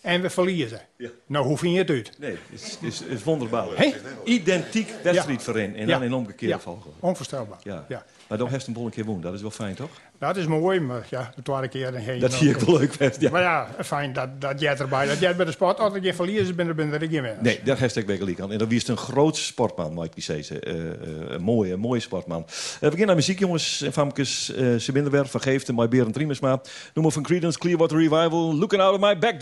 En 0.00 0.22
we 0.22 0.30
verliezen. 0.30 0.80
Ja. 0.96 1.08
Nou, 1.26 1.46
hoe 1.46 1.58
vind 1.58 1.72
je 1.72 1.78
het 1.78 1.90
uit? 1.90 2.18
Nee, 2.18 2.30
het 2.50 2.60
is, 2.62 2.78
is, 2.80 3.00
is 3.02 3.22
wonderbaarlijk. 3.24 3.78
Hé? 3.78 3.92
Identiek 4.24 4.88
wedstrijd 5.02 5.38
Ja. 5.38 5.44
voorin 5.44 5.76
en 5.76 5.86
Ja. 5.86 5.92
dan 5.98 6.02
in 6.02 6.12
omgekeerde 6.14 6.54
Ja. 6.54 6.60
volgorde. 6.60 6.96
Onvoorstelbaar. 7.00 7.58
Ja. 7.62 7.84
Ja. 7.88 8.04
Maar 8.26 8.38
dan 8.38 8.48
heeft 8.48 8.66
een 8.66 8.72
bol 8.72 8.84
een 8.84 8.90
keer 8.90 9.04
woon. 9.04 9.20
Dat 9.20 9.34
is 9.34 9.40
wel 9.40 9.50
fijn, 9.50 9.74
toch? 9.74 9.90
Dat 10.20 10.36
is 10.36 10.46
mooi, 10.46 10.80
maar 10.80 11.06
ja, 11.10 11.32
de 11.34 11.42
tweede 11.42 11.68
keer... 11.68 11.92
Dan 11.92 12.02
je 12.02 12.18
Dat 12.18 12.32
zie 12.32 12.50
ik 12.50 12.56
wel 12.56 12.78
leuk, 12.78 12.96
best. 12.98 13.20
Ja. 13.20 13.30
Maar 13.30 13.42
ja, 13.42 13.68
fijn 13.84 14.12
dat, 14.12 14.40
dat 14.40 14.60
jij 14.60 14.76
erbij 14.76 15.06
dat 15.06 15.18
jij 15.18 15.36
bij 15.36 15.44
de 15.44 15.52
sport... 15.52 15.80
Als 15.80 15.94
ik 15.94 16.02
je 16.04 16.14
verliezen 16.14 16.56
ben, 16.56 16.66
dan 16.66 16.76
ben 16.76 16.92
er 16.92 16.98
geen 16.98 17.10
winnaars. 17.10 17.40
Nee, 17.40 17.60
daar 17.64 17.78
heeft 17.78 17.96
ik 17.96 18.10
gelijk 18.10 18.40
aan. 18.40 18.52
En 18.52 18.58
dan 18.58 18.68
wie 18.68 18.78
is 18.78 18.88
een 18.88 18.96
groot 18.96 19.36
sportman, 19.36 19.94
Mike 19.94 20.08
Piceese. 20.08 20.60
Eh 20.60 20.90
eh, 20.90 21.30
een 21.30 21.42
mooie, 21.42 21.72
een 21.72 21.80
mooie 21.80 22.00
sportman. 22.00 22.44
Eh, 22.46 22.52
we 22.80 22.88
beginnen 22.88 23.08
aan 23.08 23.16
muziek, 23.16 23.38
jongens 23.38 23.82
en 23.82 23.92
famkes. 23.92 24.52
Uh, 24.56 24.78
Sebinderwerf 24.78 25.30
van 25.30 25.40
Geeften, 25.40 25.74
mijn 25.74 25.90
Berend 25.90 26.16
Riemersma. 26.16 26.60
Noem 26.94 27.04
maar 27.04 27.12
van 27.12 27.22
Creedence, 27.22 27.58
Clearwater 27.58 27.96
Revival. 27.96 28.54
Looking 28.54 28.82
out 28.82 28.94
of 28.94 29.00
my 29.00 29.18
back 29.18 29.40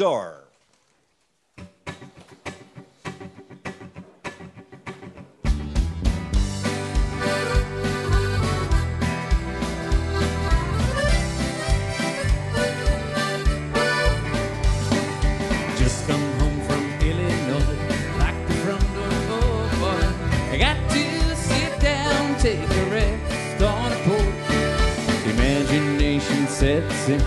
in, 27.08 27.20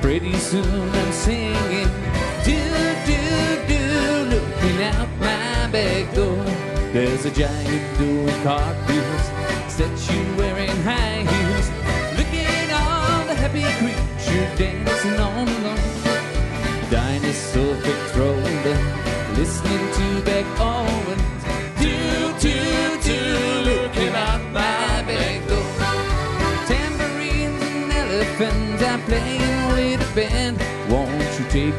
pretty 0.00 0.34
soon 0.34 0.90
I'm 0.90 1.12
singing. 1.12 1.88
Do, 2.44 2.58
do, 3.06 3.20
do, 3.68 3.82
looking 4.34 4.82
out 4.82 5.08
my 5.18 5.68
back 5.70 6.14
door. 6.14 6.44
There's 6.92 7.24
a 7.24 7.30
giant 7.30 7.98
with 7.98 8.42
cartwheels, 8.42 9.21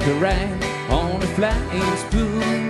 baccarat 0.04 0.92
on 0.92 1.24
a 1.24 1.28
flying 1.28 1.98
spoon. 1.98 2.70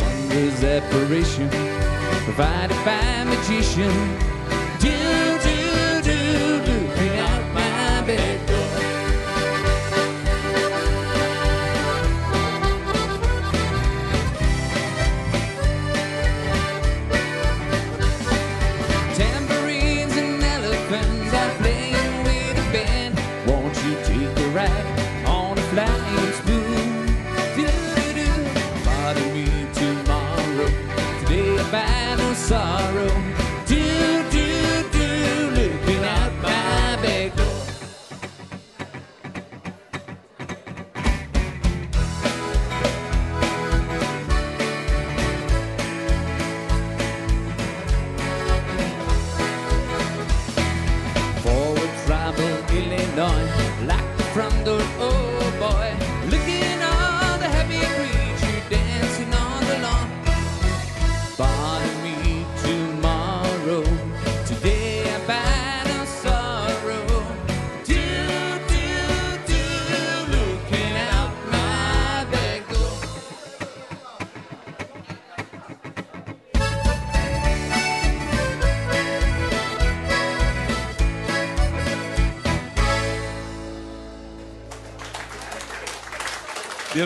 Wonders 0.00 0.64
apparition 0.64 1.48
provided 2.24 2.76
by 2.84 3.24
magician. 3.24 4.35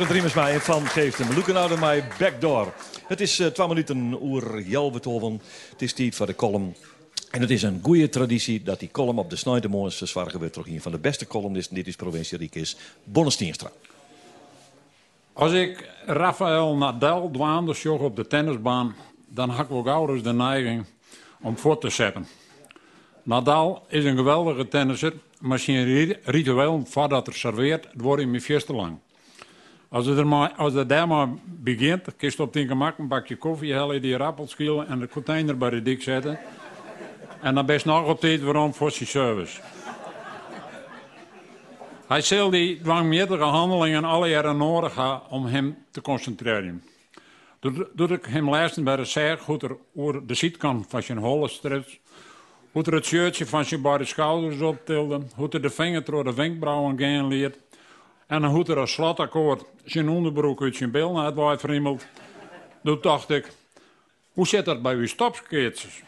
Weer 0.01 0.09
een 0.09 0.15
Driemesmaier 0.15 0.61
van 0.61 0.87
geeft 0.87 1.19
hem. 1.19 1.35
Loeken 1.35 1.55
nou 1.55 1.69
naar 1.69 1.79
mij 1.79 2.05
backdoor. 2.19 2.75
Het 3.07 3.21
is 3.21 3.39
eh 3.39 3.47
12 3.47 3.69
minuten 3.69 4.23
oer 4.23 4.63
Jelbetoven. 4.63 5.41
Het 5.71 5.83
is 5.83 5.93
tijd 5.93 6.15
voor 6.15 6.27
de 6.27 6.35
column. 6.35 6.75
En 7.31 7.41
het 7.41 7.51
is 7.51 7.63
een 7.63 7.81
goede 7.83 8.09
traditie 8.09 8.63
dat 8.63 8.79
die 8.79 8.91
column 8.91 9.19
op 9.19 9.31
de 9.31 9.37
Snijdemorgens 9.37 9.97
verzwargen 9.97 10.39
wordt 10.39 10.55
door 10.55 10.67
een 10.67 10.81
van 10.81 10.93
de 10.93 10.99
beste 10.99 11.27
columnisten 11.27 11.75
die 11.75 11.85
deze 11.85 11.97
provincie 11.97 12.39
Riek 12.39 12.55
is, 12.55 12.77
Bonne 13.05 13.31
Stienstra. 13.31 13.71
Als 15.33 15.53
ik 15.53 15.89
Rafael 16.07 16.77
Nadal 16.77 17.31
dwaande 17.31 17.75
zag 17.75 17.99
op 17.99 18.17
de 18.17 18.27
tennisbaan, 18.27 18.95
dan 19.29 19.51
had 19.51 19.65
ik 19.65 19.73
ook 19.73 19.87
ouders 19.87 20.23
de 20.23 20.33
neiging 20.33 20.85
om 21.41 21.59
voor 21.59 21.79
te 21.79 21.91
zetten. 21.91 22.27
Nadal 23.23 23.85
is 23.89 24.05
een 24.05 24.17
geweldige 24.17 24.69
tennisser, 24.69 25.13
maar 25.41 25.59
zijn 25.59 25.85
ri- 25.85 26.17
ritueel 26.25 26.83
voordat 26.87 27.27
er 27.27 27.35
serveert, 27.35 27.89
wordt 27.95 28.23
in 28.23 28.31
mijn 28.31 28.43
te 28.43 28.73
lang. 28.73 28.99
Als 29.90 30.07
het, 30.07 30.18
er 30.18 30.26
maar, 30.26 30.53
als 30.53 30.72
het 30.72 30.88
daar 30.88 31.09
maar 31.09 31.29
begint, 31.44 32.16
kun 32.16 32.33
op 32.38 32.53
den 32.53 32.66
gemak 32.66 32.98
een 32.98 33.09
bakje 33.09 33.37
koffie 33.37 33.74
halen, 33.74 34.03
die 34.03 34.16
rappelschillen 34.16 34.87
en 34.87 34.98
de 34.98 35.09
container 35.09 35.59
bij 35.59 35.70
de 35.70 35.83
dik 35.83 36.03
zetten. 36.03 36.38
En 37.40 37.55
dan 37.55 37.66
best 37.66 37.85
nog 37.85 38.09
op 38.09 38.20
tijd 38.20 38.42
waarom 38.42 38.74
voor 38.74 38.90
zijn 38.90 39.09
service. 39.09 39.61
Hij 42.07 42.20
zal 42.20 42.50
die 42.50 42.81
dwangmeerdere 42.81 43.44
handelingen 43.44 44.05
alle 44.05 44.29
jaren 44.29 44.57
nodig 44.57 44.94
hebben 44.94 45.31
om 45.31 45.46
hem 45.46 45.76
te 45.90 46.00
concentreren. 46.00 46.85
Doordat 47.61 48.11
ik 48.11 48.24
hem 48.24 48.50
luisteren 48.50 48.85
bij 48.85 48.96
de 48.96 49.05
zeg 49.05 49.40
hoe 49.40 49.59
er 49.59 49.76
over 49.94 50.26
de 50.26 50.35
zijkant 50.35 50.87
van 50.88 51.03
zijn 51.03 51.18
holle 51.18 51.48
strips, 51.48 52.00
hoe 52.72 52.83
er 52.83 52.94
het 52.94 53.07
shirtje 53.07 53.46
van 53.46 53.64
zijn 53.64 53.83
beide 53.83 54.05
schouders 54.05 54.61
optilde, 54.61 55.20
hoe 55.35 55.48
er 55.48 55.62
de 55.62 55.70
vinger 55.70 56.05
door 56.05 56.24
de 56.24 56.35
wenkbrauwen 56.35 56.98
gaan 56.98 57.26
leert, 57.26 57.59
en 58.31 58.45
hoe 58.45 58.64
er 58.64 58.79
een 58.79 58.88
slotakkoord 58.88 59.64
zijn 59.85 60.09
onderbroek 60.09 60.62
uit 60.62 60.77
zijn 60.77 60.90
bil 60.90 61.12
naar 61.12 61.51
het 61.51 61.61
verriemelt. 61.61 62.07
Toen 62.85 62.99
dacht 63.01 63.31
ik, 63.31 63.53
hoe 64.33 64.47
zit 64.47 64.64
dat 64.64 64.83
bij 64.83 64.95
uw 64.95 65.07
stopskeertjes? 65.07 66.03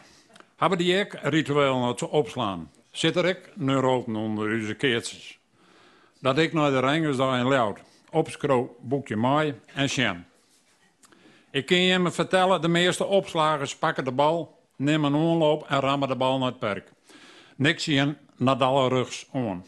Hebben 0.55 0.77
die 0.77 1.05
ook 1.05 1.13
ritueel 1.21 1.79
nog 1.79 1.97
te 1.97 2.09
opslaan? 2.09 2.71
Zit 2.91 3.15
er 3.15 3.25
ik 3.25 3.49
neuroten 3.55 4.15
onder 4.15 4.47
uw 4.47 4.75
keertjes? 4.75 5.39
Dat 6.19 6.37
ik 6.37 6.53
naar 6.53 6.71
de 6.71 6.79
ringers 6.79 7.17
daar 7.17 7.39
in 7.39 7.47
Loud, 7.47 7.79
opskro, 8.09 8.75
boekje 8.79 9.15
maai 9.15 9.59
en 9.73 9.89
sjen. 9.89 10.27
Ik 11.51 11.65
kan 11.65 11.81
je 11.81 11.99
me 11.99 12.11
vertellen, 12.11 12.61
de 12.61 12.67
meeste 12.67 13.05
opslagers 13.05 13.75
pakken 13.75 14.03
de 14.03 14.11
bal, 14.11 14.59
nemen 14.75 15.13
een 15.13 15.19
onloop 15.19 15.65
en 15.67 15.79
rammen 15.79 16.07
de 16.07 16.15
bal 16.15 16.37
naar 16.37 16.47
het 16.47 16.59
perk. 16.59 16.91
Niks 17.55 17.83
zien 17.83 18.17
Nadal 18.35 18.87
rugs 18.89 19.25
on. 19.31 19.65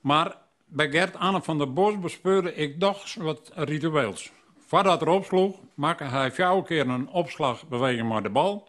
Maar 0.00 0.40
bij 0.74 0.90
Gert 0.90 1.16
Anne 1.16 1.42
van 1.42 1.58
der 1.58 1.72
Bos 1.72 1.98
bespeurde 1.98 2.54
ik 2.54 2.78
toch 2.78 3.14
wat 3.14 3.50
ritueels. 3.54 4.32
Voordat 4.66 5.00
er 5.00 5.08
opsloeg, 5.08 5.56
maakte 5.74 6.04
hij 6.04 6.32
vier 6.32 6.62
keer 6.62 6.88
een 6.88 7.08
opslagbeweging 7.08 8.12
met 8.12 8.22
de 8.22 8.30
bal. 8.30 8.68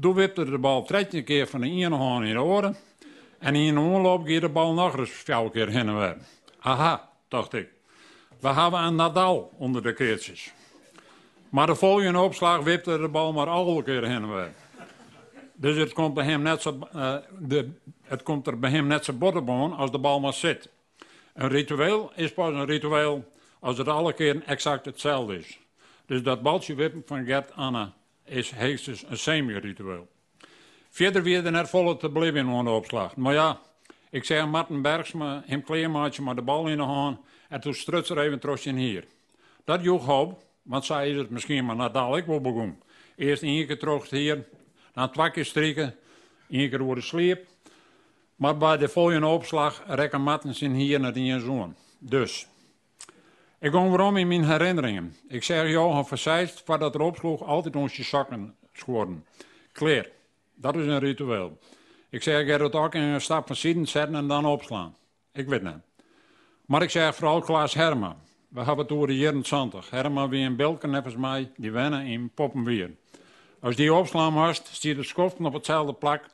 Toen 0.00 0.14
wipte 0.14 0.44
de 0.44 0.58
bal 0.58 0.86
13 0.86 1.24
keer 1.24 1.46
van 1.46 1.60
de 1.60 1.66
ene 1.66 1.96
hand 1.96 2.24
in 2.24 2.32
de 2.32 2.42
oren. 2.42 2.76
En 3.38 3.54
in 3.54 3.76
een 3.76 3.78
omloop 3.78 4.26
ging 4.26 4.40
de 4.40 4.48
bal 4.48 4.72
nog 4.72 4.98
eens 4.98 5.10
vier 5.10 5.50
keer 5.50 5.68
heen 5.68 5.88
en 5.88 5.98
weer. 5.98 6.16
Aha, 6.60 7.08
dacht 7.28 7.52
ik. 7.52 7.68
We 8.40 8.48
hebben 8.48 8.80
een 8.80 8.94
Nadal 8.94 9.52
onder 9.58 9.82
de 9.82 9.92
keertjes. 9.92 10.52
Maar 11.48 11.66
de 11.66 11.74
volgende 11.74 12.18
opslag 12.18 12.62
wipte 12.62 12.98
de 12.98 13.08
bal 13.08 13.32
maar 13.32 13.48
alle 13.48 13.82
keer 13.82 14.04
heen 14.04 14.22
en 14.22 14.34
weer. 14.34 14.52
Dus 15.54 15.76
het 15.76 15.92
komt, 15.92 16.14
bij 16.14 16.24
hem 16.24 16.42
net 16.42 16.62
zo, 16.62 16.78
eh, 16.92 17.14
de, 17.38 17.70
het 18.02 18.22
komt 18.22 18.46
er 18.46 18.58
bij 18.58 18.70
hem 18.70 18.86
net 18.86 19.04
zo 19.04 19.12
bottenboon 19.12 19.76
als 19.76 19.90
de 19.90 19.98
bal 19.98 20.20
maar 20.20 20.32
zit. 20.32 20.68
Een 21.34 21.48
ritueel 21.48 22.12
is 22.14 22.32
pas 22.32 22.52
een 22.52 22.66
ritueel 22.66 23.24
als 23.60 23.78
het 23.78 23.88
alle 23.88 24.12
keer 24.12 24.42
exact 24.46 24.84
hetzelfde 24.84 25.38
is. 25.38 25.58
Dus 26.06 26.22
dat 26.22 26.42
baltje 26.42 26.74
wippen 26.74 27.02
van 27.06 27.24
Gert 27.24 27.52
Anna 27.52 27.94
is 28.24 28.50
heestens 28.50 29.04
een 29.08 29.18
semi-ritueel. 29.18 30.08
Verder 30.90 31.22
weer 31.22 31.46
er 31.46 31.68
volle 31.68 31.96
te 31.96 32.10
blijven 32.10 32.48
in 32.48 32.64
de 32.64 32.70
opslag. 32.70 33.16
Maar 33.16 33.32
ja, 33.32 33.60
ik 34.10 34.24
zei 34.24 34.46
Martin 34.46 34.82
Bergsma, 34.82 35.42
hem 35.46 35.62
kleermaatje 35.62 36.22
maar 36.22 36.34
de 36.34 36.42
bal 36.42 36.68
in 36.68 36.76
de 36.76 36.82
hand 36.82 37.18
en 37.48 37.60
toen 37.60 37.74
struts 37.74 38.10
er 38.10 38.18
even 38.18 38.38
trosje 38.38 38.68
in 38.68 38.76
hier. 38.76 39.04
Dat 39.64 39.82
joeg 39.82 40.04
hoop, 40.04 40.42
want 40.62 40.84
zij 40.84 41.10
is 41.10 41.16
het 41.16 41.30
misschien 41.30 41.64
maar 41.64 41.76
Nadal 41.76 42.16
ik 42.16 42.26
wel 42.26 42.40
begon. 42.40 42.82
Eerst 43.16 43.42
één 43.42 44.06
hier, 44.10 44.46
dan 44.92 45.10
twee 45.10 45.30
keer 45.30 45.44
strikken, 45.44 45.94
één 46.48 46.70
keer 46.70 46.82
worden 46.82 47.04
sleep. 47.04 47.46
Maar 48.36 48.56
bij 48.56 48.76
de 48.76 48.88
volgende 48.88 49.26
opslag 49.26 49.82
rekken 49.86 50.22
Martens 50.22 50.62
in 50.62 50.72
hier 50.72 51.00
naar 51.00 51.12
die 51.12 51.40
zoon. 51.40 51.74
Dus, 51.98 52.46
ik 53.58 53.70
ging 53.72 53.88
waarom 53.88 54.16
in 54.16 54.28
mijn 54.28 54.44
herinneringen. 54.44 55.16
Ik 55.28 55.42
zeg 55.42 55.68
Johan 55.68 56.06
Verzeist, 56.06 56.62
voordat 56.64 56.94
er 56.94 57.00
opsloeg, 57.00 57.42
altijd 57.42 57.76
onze 57.76 58.02
zakken 58.02 58.54
schoren. 58.72 59.26
Kleer, 59.72 60.10
dat 60.54 60.76
is 60.76 60.86
een 60.86 60.98
ritueel. 60.98 61.58
Ik 62.10 62.22
zeg, 62.22 62.48
er 62.48 62.62
het 62.62 62.74
ook 62.74 62.94
in 62.94 63.02
een 63.02 63.20
stap 63.20 63.46
van 63.46 63.56
zitten 63.56 63.86
zetten 63.86 64.14
en 64.14 64.26
dan 64.26 64.46
opslaan. 64.46 64.96
Ik 65.32 65.48
weet 65.48 65.62
niet. 65.62 65.76
Maar 66.66 66.82
ik 66.82 66.90
zeg 66.90 67.14
vooral 67.14 67.40
Klaas 67.40 67.74
Herma. 67.74 68.16
We 68.48 68.60
hebben 68.60 68.84
het 68.84 68.92
over 68.92 69.06
de 69.06 69.16
jaren 69.16 69.42
20. 69.42 69.90
Herma 69.90 70.28
wie 70.28 70.46
een 70.46 70.56
Belken 70.56 70.90
nevens 70.90 71.16
mij, 71.16 71.50
die 71.56 71.70
wennen 71.70 72.06
in 72.06 72.30
Poppenweer. 72.34 72.90
Als 73.60 73.76
die 73.76 73.94
opslaan 73.94 74.32
moest, 74.32 74.68
stiert 74.72 74.96
de 74.96 75.02
schoften 75.02 75.46
op 75.46 75.52
hetzelfde 75.52 75.92
plak 75.92 76.24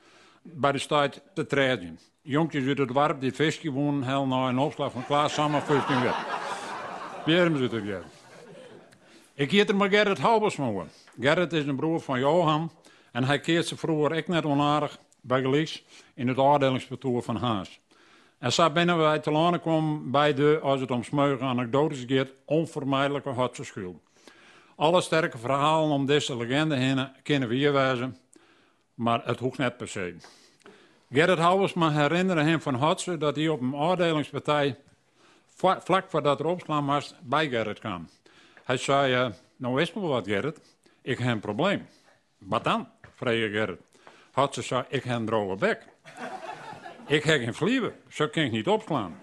bij 0.42 0.72
de 0.72 0.78
stad 0.78 1.22
te 1.34 1.46
treden. 1.46 1.98
Jonkjes 2.22 2.66
uit 2.66 2.78
het 2.78 2.88
dorp 2.88 3.20
die 3.20 3.32
visje 3.32 3.70
wonen, 3.70 4.02
hel 4.02 4.26
nou 4.26 4.48
een 4.48 4.58
opslag 4.58 4.92
van 4.92 5.06
Klaas 5.06 5.34
samen 5.34 5.62
15 5.62 6.00
weer. 6.00 6.14
Weer 7.24 7.40
hebben 7.40 7.58
ze 7.58 7.76
het 7.76 7.84
weer. 7.84 8.02
Ik 9.34 9.50
heet 9.50 9.68
er 9.68 9.76
maar 9.76 9.88
Gerrit 9.88 10.18
Halbersmoen. 10.18 10.88
Gerrit 11.20 11.52
is 11.52 11.66
een 11.66 11.76
broer 11.76 12.00
van 12.00 12.18
Johan 12.18 12.70
en 13.12 13.24
hij 13.24 13.40
keert 13.40 13.66
ze 13.66 13.76
vroeger 13.76 14.16
ik 14.16 14.28
net 14.28 14.44
onaardig 14.44 14.98
bij 15.20 15.40
Gelies 15.40 15.84
in 16.14 16.28
het 16.28 16.38
oordelingskantoor 16.38 17.22
van 17.22 17.36
Haas. 17.36 17.80
En 18.38 18.52
zo 18.52 18.70
binnen 18.70 18.98
wij 18.98 19.18
te 19.18 19.30
landen 19.30 19.60
kwam 19.60 20.10
bij 20.10 20.34
de, 20.34 20.58
als 20.62 20.80
het 20.80 20.90
om 20.90 21.04
smeugen 21.04 21.46
anekdotes 21.46 22.04
gaat, 22.06 22.32
onvermijdelijke 22.44 23.48
schuld. 23.52 23.96
Alle 24.76 25.00
sterke 25.00 25.38
verhalen 25.38 25.90
om 25.90 26.06
deze 26.06 26.36
legende 26.36 26.76
heen 26.76 27.08
kennen 27.22 27.48
we 27.48 27.54
hier 27.54 27.72
wijzen, 27.72 28.16
maar 29.00 29.20
het 29.24 29.38
hoeft 29.38 29.58
net 29.58 29.76
per 29.76 29.88
se. 29.88 30.16
Gerrit 31.10 31.38
Halbersma 31.38 31.90
herinnerde 31.90 32.42
hem 32.42 32.60
van 32.60 32.74
Hotse 32.74 33.18
dat 33.18 33.36
hij 33.36 33.48
op 33.48 33.60
een 33.60 33.74
oordelingspartij 33.74 34.76
vla- 35.46 35.80
vlak 35.80 36.10
voordat 36.10 36.40
er 36.40 36.46
opslaan 36.46 36.86
was 36.86 37.14
bij 37.22 37.48
Gerrit 37.48 37.78
kwam. 37.78 38.08
Hij 38.64 38.76
zei, 38.76 39.14
eh, 39.14 39.30
nou 39.56 39.80
is 39.80 39.92
me 39.92 40.00
wat 40.00 40.26
Gerrit, 40.26 40.60
ik 41.02 41.18
heb 41.18 41.28
een 41.28 41.40
probleem. 41.40 41.86
Wat 42.38 42.64
dan? 42.64 42.88
vroeg 43.14 43.32
Gerrit. 43.32 43.80
Hotse 44.32 44.62
zei, 44.62 44.84
ik 44.88 45.04
heb 45.04 45.16
een 45.16 45.26
droge 45.26 45.56
bek. 45.56 45.86
ik 47.06 47.24
heb 47.24 47.40
geen 47.40 47.54
vlieven, 47.54 47.92
zo 48.08 48.28
kan 48.28 48.42
ik 48.42 48.52
niet 48.52 48.68
opslaan. 48.68 49.18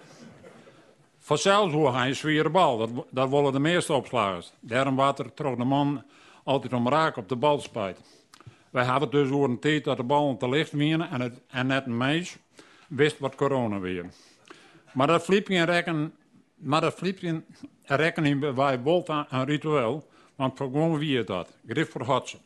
Vanzelfs 1.18 1.72
hoe 1.72 1.92
hij 1.92 2.08
een 2.08 2.16
zware 2.16 2.50
bal, 2.50 2.78
dat, 2.78 2.90
dat 3.10 3.28
willen 3.28 3.52
de 3.52 3.58
meeste 3.58 3.92
opslagers. 3.92 4.52
Daarom 4.60 4.96
water 4.96 5.34
trok 5.34 5.56
de 5.56 5.64
man 5.64 6.04
altijd 6.44 6.72
om 6.72 6.88
raak 6.88 7.16
op 7.16 7.28
de 7.28 7.36
bal 7.36 7.60
spijt. 7.60 8.00
Wij 8.70 8.84
hadden 8.84 9.10
dus 9.10 9.30
over 9.30 9.50
een 9.50 9.58
tijd 9.58 9.84
dat 9.84 9.96
de 9.96 10.02
bal 10.02 10.36
te 10.36 10.48
licht 10.48 10.72
wienen 10.72 11.10
en, 11.10 11.20
het, 11.20 11.40
en 11.48 11.66
net 11.66 11.86
een 11.86 11.96
meis 11.96 12.36
wist 12.88 13.18
wat 13.18 13.34
corona 13.34 13.78
weer. 13.78 14.06
Maar 14.92 15.06
dat 15.06 15.24
fliepje 15.24 15.62
rekken, 15.62 16.14
maar 16.54 16.80
dat 16.80 17.00
rekken 17.84 18.54
wij 18.54 18.82
bolt 18.82 19.08
aan 19.08 19.26
een 19.30 19.44
ritueel, 19.44 20.08
want 20.36 20.56
gewoon 20.56 20.98
wie 20.98 21.16
het 21.16 21.26
dat, 21.26 21.56
grif 21.66 21.90
voor 21.90 22.02
Hotsen. 22.02 22.38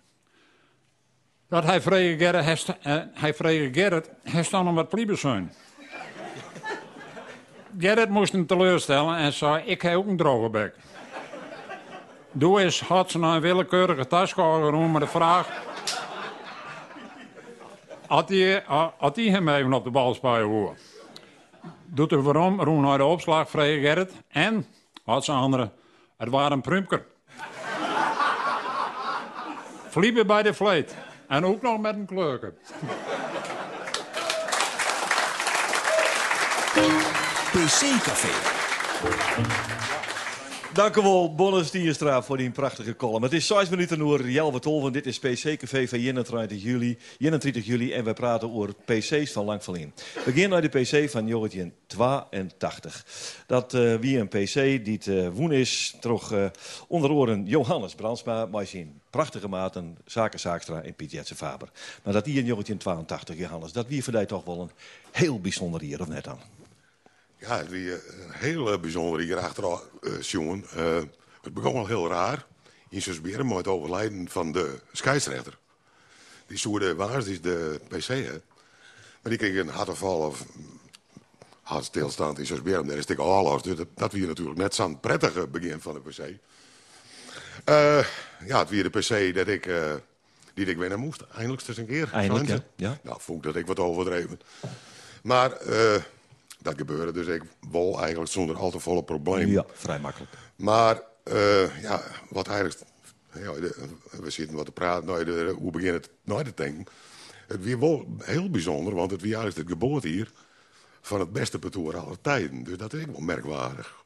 Dat 1.48 1.64
hij 1.64 1.80
vrije 1.80 2.16
Gerrit, 2.18 2.76
eh, 2.82 2.96
hij 3.12 3.35
vrije 3.35 3.72
Gerrit, 3.72 4.11
hij 4.22 4.42
stond 4.42 4.68
om 4.68 4.74
wat 4.74 4.88
pliebes 4.88 5.20
zijn. 5.20 5.52
Gerrit 7.78 8.08
moest 8.08 8.32
hem 8.32 8.46
teleurstellen 8.46 9.16
en 9.16 9.32
zei, 9.32 9.64
ik 9.64 9.82
heb 9.82 9.94
ook 9.94 10.06
een 10.06 10.16
droge 10.16 10.50
bek. 10.50 10.74
Doe 12.32 12.61
eens 12.61 12.80
Hotsen 12.80 13.20
naar 13.20 13.35
een 13.35 13.40
willekeurige 13.40 14.06
taskouwer 14.06 14.90
met 14.90 15.00
de 15.02 15.08
vraag... 15.08 15.71
Had 18.12 18.29
hij, 19.16 19.25
hem 19.25 19.48
even 19.48 19.72
op 19.72 19.85
de 19.85 19.90
bal 19.90 20.14
spelen 20.14 20.48
hoor. 20.48 20.77
doet 21.85 22.12
er 22.12 22.22
waarom 22.22 22.61
roen 22.61 22.83
naar 22.83 22.98
de 22.98 23.05
opslag, 23.05 23.51
Gerrit. 23.81 24.12
En, 24.29 24.66
had 25.05 25.25
ze 25.25 25.33
andere, 25.33 25.70
het 26.16 26.29
waren 26.29 26.53
een 26.53 26.61
prumker. 26.61 27.07
Vliegen 29.88 30.27
bij 30.27 30.42
de 30.42 30.55
vleet. 30.55 30.96
En 31.29 31.44
ook 31.44 31.62
nog 31.62 31.81
met 31.81 31.94
een 31.94 32.07
kleuken. 32.07 32.55
PC 37.53 38.03
Café. 38.03 38.31
Dank 40.72 40.96
u 40.96 41.02
wel, 41.02 41.35
Bonnes 41.35 41.70
voor 42.00 42.37
die 42.37 42.50
prachtige 42.50 42.96
column. 42.96 43.22
Het 43.22 43.32
is 43.32 43.46
6 43.46 43.68
minuten 43.68 43.98
voor 43.98 44.30
Jelwe 44.30 44.58
Tolven. 44.58 44.92
Dit 44.92 45.06
is 45.06 45.18
PC 45.18 45.56
Café 45.58 45.88
van 45.88 45.98
31 45.98 46.62
juli, 46.62 46.98
31 47.18 47.66
juli 47.66 47.92
en 47.92 48.04
we 48.04 48.12
praten 48.12 48.52
over 48.52 48.74
PC's 48.85 49.32
van 49.32 49.44
lang 49.44 49.64
verleden. 49.64 49.92
We 50.14 50.22
beginnen 50.24 50.50
naar 50.50 50.61
de 50.61 50.68
PC 50.68 51.11
van 51.11 51.26
1982. 51.26 53.06
Dat 53.46 53.74
uh, 53.74 53.94
wie 53.94 54.18
een 54.18 54.28
PC 54.28 54.85
die 54.85 55.00
uh, 55.08 55.28
woen 55.28 55.52
is, 55.52 55.96
toch 56.00 56.32
uh, 56.32 56.44
onder 56.88 57.11
oren 57.11 57.46
Johannes 57.46 57.94
Brandsma, 57.94 58.46
maar 58.46 58.66
zijn 58.66 59.00
prachtige 59.11 59.48
maten, 59.48 59.96
Zaken 60.04 60.40
Zaakstra 60.40 60.82
en 60.82 60.94
Piet 60.94 61.11
Jetsen 61.11 61.37
Faber. 61.37 61.68
Maar 62.02 62.12
dat 62.12 62.24
die 62.24 62.38
in 62.38 62.44
1982, 62.44 63.38
Johannes, 63.38 63.72
dat 63.72 63.87
wie 63.87 64.04
voor 64.04 64.26
toch 64.26 64.44
wel 64.44 64.61
een 64.61 64.70
heel 65.11 65.40
bijzonder 65.40 65.80
hier, 65.80 66.00
of 66.00 66.08
net 66.08 66.24
dan? 66.24 66.62
Ja, 67.42 67.57
het 67.57 67.68
was 67.68 67.78
een 67.78 68.00
heel 68.31 68.81
bijzonder 68.81 69.20
hier 69.20 69.38
achteraf, 69.38 69.85
uh, 70.00 70.20
jongen. 70.20 70.64
Uh, 70.76 71.00
het 71.42 71.55
begon 71.55 71.72
wel 71.72 71.87
heel 71.87 72.09
raar. 72.09 72.46
In 72.88 73.02
Susberen 73.02 73.46
met 73.46 73.57
het 73.57 73.66
overlijden 73.66 74.28
van 74.28 74.52
de 74.52 74.78
scheidsrechter. 74.92 75.59
Die 76.46 76.59
soerde 76.59 76.94
waars, 76.94 77.24
die 77.24 77.33
is 77.33 77.40
de 77.40 77.81
PC, 77.88 78.07
hè. 78.07 78.40
Maar 79.22 79.31
die 79.33 79.37
kreeg 79.37 79.57
een 79.57 79.68
hartaanval 79.68 80.18
of 80.18 80.44
hartstilstand 81.62 82.38
in 82.38 82.46
Susberen. 82.46 82.87
Daar 82.87 82.96
is 82.96 83.09
het 83.09 83.18
al 83.18 83.42
los. 83.42 83.62
Dus 83.62 83.76
dat, 83.76 83.88
dat 83.94 84.12
was 84.12 84.20
natuurlijk 84.20 84.59
net 84.59 84.74
zo'n 84.74 85.00
prettige 85.00 85.46
begin 85.46 85.81
van 85.81 85.94
de 85.94 86.00
PC. 86.00 86.18
Uh, 86.18 88.07
ja, 88.46 88.59
het 88.66 88.70
was 88.70 89.09
de 89.09 89.28
PC 89.28 89.35
dat 89.35 89.48
ik, 89.48 89.70
die 90.55 90.66
ik 90.66 90.76
winnen 90.76 90.98
moest. 90.98 91.24
Eindelijk 91.35 91.68
eens 91.68 91.76
een 91.76 91.87
keer. 91.87 92.11
Eindelijk, 92.12 92.48
ja. 92.48 92.62
ja. 92.76 92.98
Nou, 93.02 93.20
vond 93.20 93.38
ik 93.38 93.44
dat 93.44 93.57
ik 93.57 93.66
wat 93.66 93.78
overdreven. 93.78 94.40
Maar 95.22 95.52
dat 96.62 96.75
gebeurde 96.77 97.12
dus 97.12 97.27
ik 97.27 97.42
wol 97.70 98.01
eigenlijk 98.01 98.31
zonder 98.31 98.57
al 98.57 98.70
te 98.70 98.79
volle 98.79 99.05
problemen. 99.05 99.51
Ja, 99.51 99.64
vrij 99.72 99.98
makkelijk. 99.98 100.31
Maar 100.57 101.03
uh, 101.33 101.83
ja, 101.83 102.03
wat 102.31 102.48
eigenlijk... 102.48 102.81
Ja, 103.35 103.53
we 104.11 104.31
zitten 104.31 104.57
wat 104.57 104.64
te 104.64 104.72
praten, 104.72 105.07
nou, 105.07 105.25
de, 105.25 105.55
hoe 105.59 105.70
begin 105.70 105.92
het 105.92 106.11
nou 106.25 106.44
te 106.44 106.53
denken. 106.55 106.87
Het 107.46 107.64
was 107.64 107.75
wel 107.75 108.07
heel 108.18 108.51
bijzonder, 108.51 108.94
want 108.94 109.11
het 109.11 109.20
was 109.20 109.31
eigenlijk 109.31 109.68
de 109.68 109.72
geboorte 109.72 110.09
hier... 110.09 110.31
van 111.01 111.20
het 111.20 111.33
beste 111.33 111.59
petoer 111.59 111.96
aller 111.96 112.20
tijden. 112.20 112.62
Dus 112.62 112.77
dat 112.77 112.92
is 112.92 113.05
wel 113.05 113.20
merkwaardig. 113.20 114.02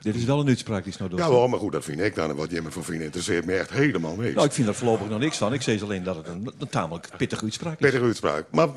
Dit 0.00 0.14
is 0.14 0.24
wel 0.24 0.40
een 0.40 0.48
uitspraak 0.48 0.84
die 0.84 0.92
snel 0.92 1.08
doet. 1.08 1.18
Ja, 1.18 1.30
wel, 1.30 1.48
maar 1.48 1.58
goed, 1.58 1.72
dat 1.72 1.84
vind 1.84 2.00
ik 2.00 2.14
dan. 2.14 2.34
Wat 2.34 2.50
jij 2.50 2.60
me 2.60 2.70
van 2.70 2.84
vindt, 2.84 3.04
interesseert 3.04 3.44
me 3.44 3.56
echt 3.56 3.70
helemaal 3.70 4.16
niks. 4.16 4.34
Nou, 4.34 4.46
ik 4.46 4.52
vind 4.52 4.68
er 4.68 4.74
voorlopig 4.74 5.08
nog 5.08 5.18
niks 5.18 5.36
van. 5.36 5.52
Ik 5.52 5.62
zeg 5.62 5.82
alleen 5.82 6.02
dat 6.02 6.16
het 6.16 6.28
een, 6.28 6.52
een 6.58 6.68
tamelijk 6.68 7.08
pittige 7.16 7.44
uitspraak 7.44 7.72
is. 7.72 7.78
Pittige 7.78 8.04
uitspraak. 8.04 8.46
Maar 8.50 8.68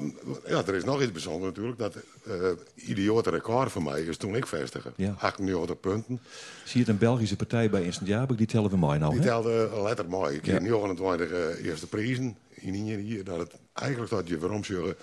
ja, 0.48 0.66
er 0.66 0.76
is 0.76 0.84
nog 0.84 1.02
iets 1.02 1.12
bijzonders 1.12 1.46
natuurlijk. 1.46 1.78
Dat 1.78 1.96
uh, 2.28 2.34
idiote 2.76 3.30
record 3.30 3.72
voor 3.72 3.84
mij 3.84 4.02
is 4.02 4.18
toen 4.18 4.36
ik 4.36 4.48
vestigde. 4.48 4.92
Ja. 4.96 5.16
98 5.18 5.80
punten. 5.80 6.20
Zie 6.64 6.74
je 6.74 6.80
het 6.80 6.88
een 6.88 6.98
Belgische 6.98 7.36
partij 7.36 7.70
bij 7.70 7.84
Instant 7.84 8.10
Jabek, 8.10 8.38
die 8.38 8.48
tellen 8.48 8.70
we 8.70 8.78
mooi 8.78 9.00
nou, 9.00 9.14
Die 9.14 9.22
telde 9.22 9.70
letter 9.84 10.10
mooi. 10.10 10.36
Ik 10.36 10.42
kreeg 10.42 10.60
29 10.60 11.32
uh, 11.32 11.66
eerste 11.66 11.88
prijzen. 11.88 12.38
In 12.54 12.74
hier, 12.74 13.24
dat 13.24 13.38
het 13.38 13.52
eigenlijk 13.74 14.12
dat 14.12 14.28
je 14.28 14.40
waarom 14.40 14.64
zeggen, 14.64 14.96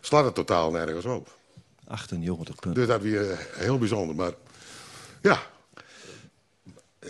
slaat 0.00 0.24
het 0.24 0.34
totaal 0.34 0.70
nergens 0.70 1.04
op. 1.04 1.36
98 1.86 2.54
punten. 2.54 2.80
Dus 2.80 2.90
dat 2.90 3.02
weer 3.02 3.48
heel 3.54 3.78
bijzonder. 3.78 4.14
Maar 4.14 4.32
ja, 5.22 5.42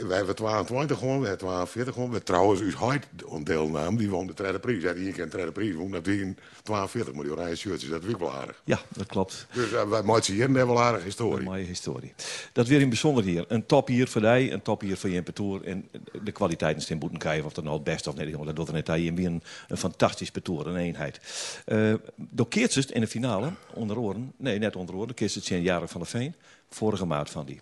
wij 0.01 0.17
hebben 0.17 0.35
22 0.35 0.99
gewoon, 0.99 1.21
we 1.21 1.27
hebben 1.27 1.47
42 1.47 1.95
gewoon. 1.95 2.11
We 2.11 2.23
trouwens, 2.23 2.61
uw 2.61 2.73
huid 2.73 3.07
deelname, 3.43 3.97
die 3.97 4.11
won 4.11 4.27
de 4.27 4.35
tweede 4.35 4.59
prijs. 4.59 4.83
Ja, 4.83 4.93
die 4.93 5.13
keer 5.13 5.23
een 5.23 5.29
tweede 5.29 5.53
prijs 5.53 5.75
won, 5.75 5.91
dat 5.91 6.05
die 6.05 6.21
in 6.21 6.39
42, 6.63 7.15
maar 7.15 7.25
die 7.25 7.33
oranje 7.33 7.57
shirtjes, 7.57 7.91
dat 7.91 8.05
is 8.05 8.15
wel 8.19 8.33
aardig. 8.33 8.63
Ja, 8.65 8.81
dat 8.89 9.07
klopt. 9.07 9.47
Dus 9.53 9.73
uh, 9.73 9.89
wij 9.89 10.03
maken 10.03 10.35
hier 10.35 10.45
een 10.45 10.53
wel 10.53 10.83
aardige 10.83 11.05
historie. 11.05 11.39
Een 11.39 11.45
mooie 11.45 11.65
historie. 11.65 12.15
Dat 12.53 12.67
weer 12.67 12.81
in 12.81 12.89
bijzonder 12.89 13.25
hier. 13.25 13.45
Een 13.49 13.67
top 13.67 13.89
hier 13.89 14.09
voor 14.09 14.21
jij, 14.21 14.53
een 14.53 14.63
top 14.63 14.81
hier 14.81 14.97
voor 14.97 15.11
je 15.11 15.23
Petour. 15.23 15.65
En 15.65 15.89
de 16.23 16.33
kwaliteiten 16.33 16.83
stem 16.83 16.99
moeten 16.99 17.19
krijgen, 17.19 17.45
of 17.45 17.53
dat 17.53 17.65
nou 17.65 17.77
het 17.77 17.85
beste 17.85 18.09
of 18.09 18.17
niet. 18.17 18.45
Dat 18.45 18.57
doet 18.57 18.69
er 18.69 18.75
net 18.75 18.89
aan. 18.89 19.01
Je 19.03 19.11
een, 19.11 19.43
een 19.69 19.77
fantastisch 19.77 20.31
Petour, 20.31 20.67
een 20.67 20.77
eenheid. 20.77 21.21
Uh, 21.67 21.95
door 22.17 22.49
Keertjes 22.49 22.87
in 22.87 23.01
de 23.01 23.07
finale, 23.07 23.53
onder 23.75 23.99
oren, 23.99 24.33
nee, 24.37 24.59
net 24.59 24.77
onder 24.77 24.95
oren, 24.95 25.15
Keertjes 25.15 25.45
zijn 25.45 25.63
jaren 25.63 25.89
van 25.89 26.01
de 26.01 26.07
Veen, 26.07 26.35
vorige 26.71 27.05
maand 27.05 27.31
van 27.31 27.47
die. 27.47 27.61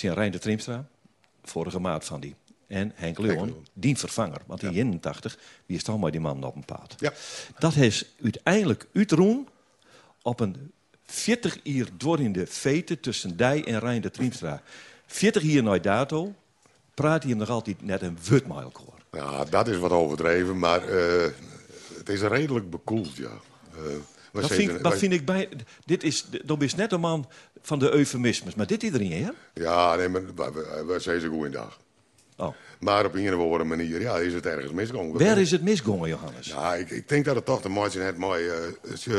Zijn 0.00 0.14
Rijn 0.14 0.32
de 0.32 0.38
Trimstra, 0.38 0.88
vorige 1.42 1.78
maand 1.78 2.04
van 2.04 2.20
die. 2.20 2.34
En 2.66 2.92
Henk 2.94 3.18
Leeuwen, 3.18 3.66
die 3.72 3.96
vervanger. 3.96 4.40
Want 4.46 4.62
in 4.62 4.74
81, 4.74 5.38
wie 5.66 5.76
is 5.76 5.84
dan 5.84 6.00
maar 6.00 6.10
die 6.10 6.20
man 6.20 6.44
op 6.44 6.56
een 6.56 6.64
paard. 6.64 6.94
Ja. 6.98 7.12
Dat 7.58 7.76
is 7.76 8.14
uiteindelijk 8.22 8.86
uitroen 8.92 9.48
op 10.22 10.40
een 10.40 10.72
40 11.04 11.60
uur 11.64 11.88
door 11.96 12.20
in 12.20 12.32
de 12.32 12.46
veten 12.46 13.00
tussen 13.00 13.36
Dij 13.36 13.64
en 13.64 13.78
Rijn 13.78 14.00
de 14.00 14.10
Triemstra. 14.10 14.62
40 15.06 15.42
uur 15.42 15.62
naar 15.62 15.82
dato 15.82 16.34
praat 16.94 17.22
hij 17.22 17.30
hem 17.30 17.40
nog 17.40 17.50
altijd 17.50 17.82
net 17.82 18.02
een 18.02 18.18
wutmailkoor. 18.28 18.94
Ja, 19.12 19.44
dat 19.44 19.68
is 19.68 19.76
wat 19.76 19.90
overdreven, 19.90 20.58
maar 20.58 20.88
uh, 20.88 21.26
het 21.96 22.08
is 22.08 22.20
redelijk 22.20 22.70
bekoeld, 22.70 23.16
ja. 23.16 23.30
Uh, 23.76 23.94
dat 24.32 24.52
vind, 24.52 24.70
ik, 24.70 24.82
dat 24.82 24.98
vind 24.98 25.12
ik 25.12 25.24
bij. 25.24 25.48
Dit 25.84 26.02
is, 26.02 26.26
dat 26.44 26.62
is 26.62 26.74
net 26.74 26.92
een 26.92 27.00
man 27.00 27.28
van 27.62 27.78
de 27.78 27.90
eufemismes. 27.90 28.54
Maar 28.54 28.66
dit 28.66 28.82
iedereen, 28.82 29.24
hè? 29.24 29.30
Ja, 29.54 29.94
nee, 29.94 30.08
maar 30.08 30.22
we, 30.86 30.96
zijn 30.98 31.20
ze 31.20 31.28
goed 31.28 31.46
in 31.46 31.52
dag. 31.52 31.78
Oh. 32.36 32.54
Maar 32.80 33.04
op 33.04 33.14
een 33.14 33.34
of 33.34 33.40
andere 33.40 33.64
manier 33.64 34.00
ja, 34.00 34.18
is 34.18 34.32
het 34.32 34.46
ergens 34.46 34.72
misgegaan. 34.72 35.12
Waar 35.12 35.38
is 35.38 35.50
het 35.50 35.62
misgegaan, 35.62 36.08
Johannes? 36.08 36.46
Ja, 36.46 36.74
ik, 36.74 36.90
ik 36.90 37.08
denk 37.08 37.24
dat 37.24 37.34
het 37.34 37.44
toch 37.44 37.68
maken 37.68 38.02
heeft 38.02 38.16
met 38.16 38.40
uh, 39.06 39.18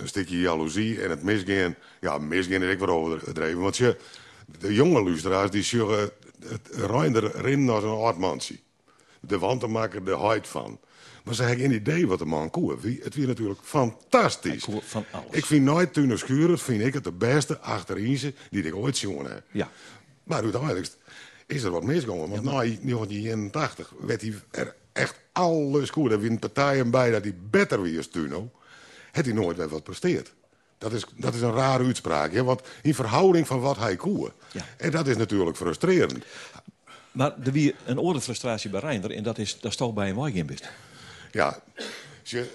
een 0.00 0.08
stukje 0.08 0.40
jaloezie 0.40 1.02
en 1.02 1.10
het 1.10 1.22
misgaan. 1.22 1.74
Ja, 2.00 2.18
misgaan 2.18 2.62
is 2.62 2.72
ik 2.72 2.78
wat 2.78 2.88
overdreven. 2.88 3.60
Want 3.60 3.76
je, 3.76 3.96
de 4.58 4.74
jonge 4.74 5.02
luisteraars 5.02 5.50
die 5.50 5.62
zeggen 5.62 6.10
het 6.48 6.68
Reinder 6.70 7.36
erin 7.36 7.68
als 7.68 7.84
een 7.84 8.04
aardmansie. 8.04 8.62
De 9.20 9.38
wanten 9.38 9.70
maken 9.70 10.06
er 10.06 10.18
huid 10.18 10.48
van. 10.48 10.78
Maar 11.24 11.34
ze 11.34 11.42
hebben 11.42 11.60
geen 11.60 11.74
idee 11.74 12.06
wat 12.06 12.18
de 12.18 12.24
man 12.24 12.50
koe. 12.50 12.76
Het 13.02 13.14
weer 13.14 13.26
natuurlijk 13.26 13.60
fantastisch. 13.62 14.66
Van 14.80 15.04
alles. 15.10 15.26
Ik 15.30 15.46
vind 15.46 15.64
nooit 15.64 15.98
Schuren 16.14 16.58
vind 16.58 16.82
ik 16.82 16.94
het 16.94 17.04
de 17.04 17.12
beste 17.12 17.58
achterin 17.58 18.34
die 18.50 18.62
ik 18.62 18.74
ooit 18.74 18.96
zien 18.96 19.24
heb. 19.24 19.42
Ja. 19.50 19.70
Maar 20.24 20.42
uiteindelijk 20.42 20.88
is 21.46 21.62
er 21.62 21.70
wat 21.70 21.82
misgegaan. 21.82 22.18
Want 22.18 22.34
ja, 22.34 22.40
maar... 22.40 22.52
na 22.52 22.60
1981 22.60 23.92
werd 24.00 24.20
hij 24.20 24.34
er 24.50 24.74
echt 24.92 25.14
alles 25.32 25.90
goed. 25.90 26.10
Er 26.10 26.20
waren 26.20 26.38
partijen 26.38 26.90
bij 26.90 27.10
dat 27.10 27.22
hij 27.22 27.34
beter 27.50 27.82
weer 27.82 28.08
Tuno. 28.08 28.50
Het 29.12 29.24
hij 29.24 29.34
nooit 29.34 29.56
weer 29.56 29.68
wat 29.68 29.82
presteerd. 29.82 30.32
Dat 30.78 30.92
is, 30.92 31.04
dat 31.16 31.34
is 31.34 31.40
een 31.40 31.52
rare 31.52 31.84
uitspraak. 31.84 32.32
Hè? 32.32 32.44
Want 32.44 32.62
in 32.82 32.94
verhouding 32.94 33.46
van 33.46 33.60
wat 33.60 33.76
hij 33.76 33.96
koe. 33.96 34.32
Ja. 34.52 34.64
En 34.76 34.90
dat 34.90 35.06
is 35.06 35.16
natuurlijk 35.16 35.56
frustrerend. 35.56 36.24
Maar 37.12 37.34
er 37.44 37.52
wie 37.52 37.74
een 37.84 37.98
orde 37.98 38.20
frustratie 38.20 38.70
bij 38.70 38.80
Reinder. 38.80 39.10
En 39.10 39.22
dat 39.22 39.38
is, 39.38 39.60
dat 39.60 39.70
is 39.70 39.76
toch 39.76 39.94
bij 39.94 40.08
een 40.08 40.14
wagen 40.14 40.46
best. 40.46 40.70
Ja, 41.32 41.62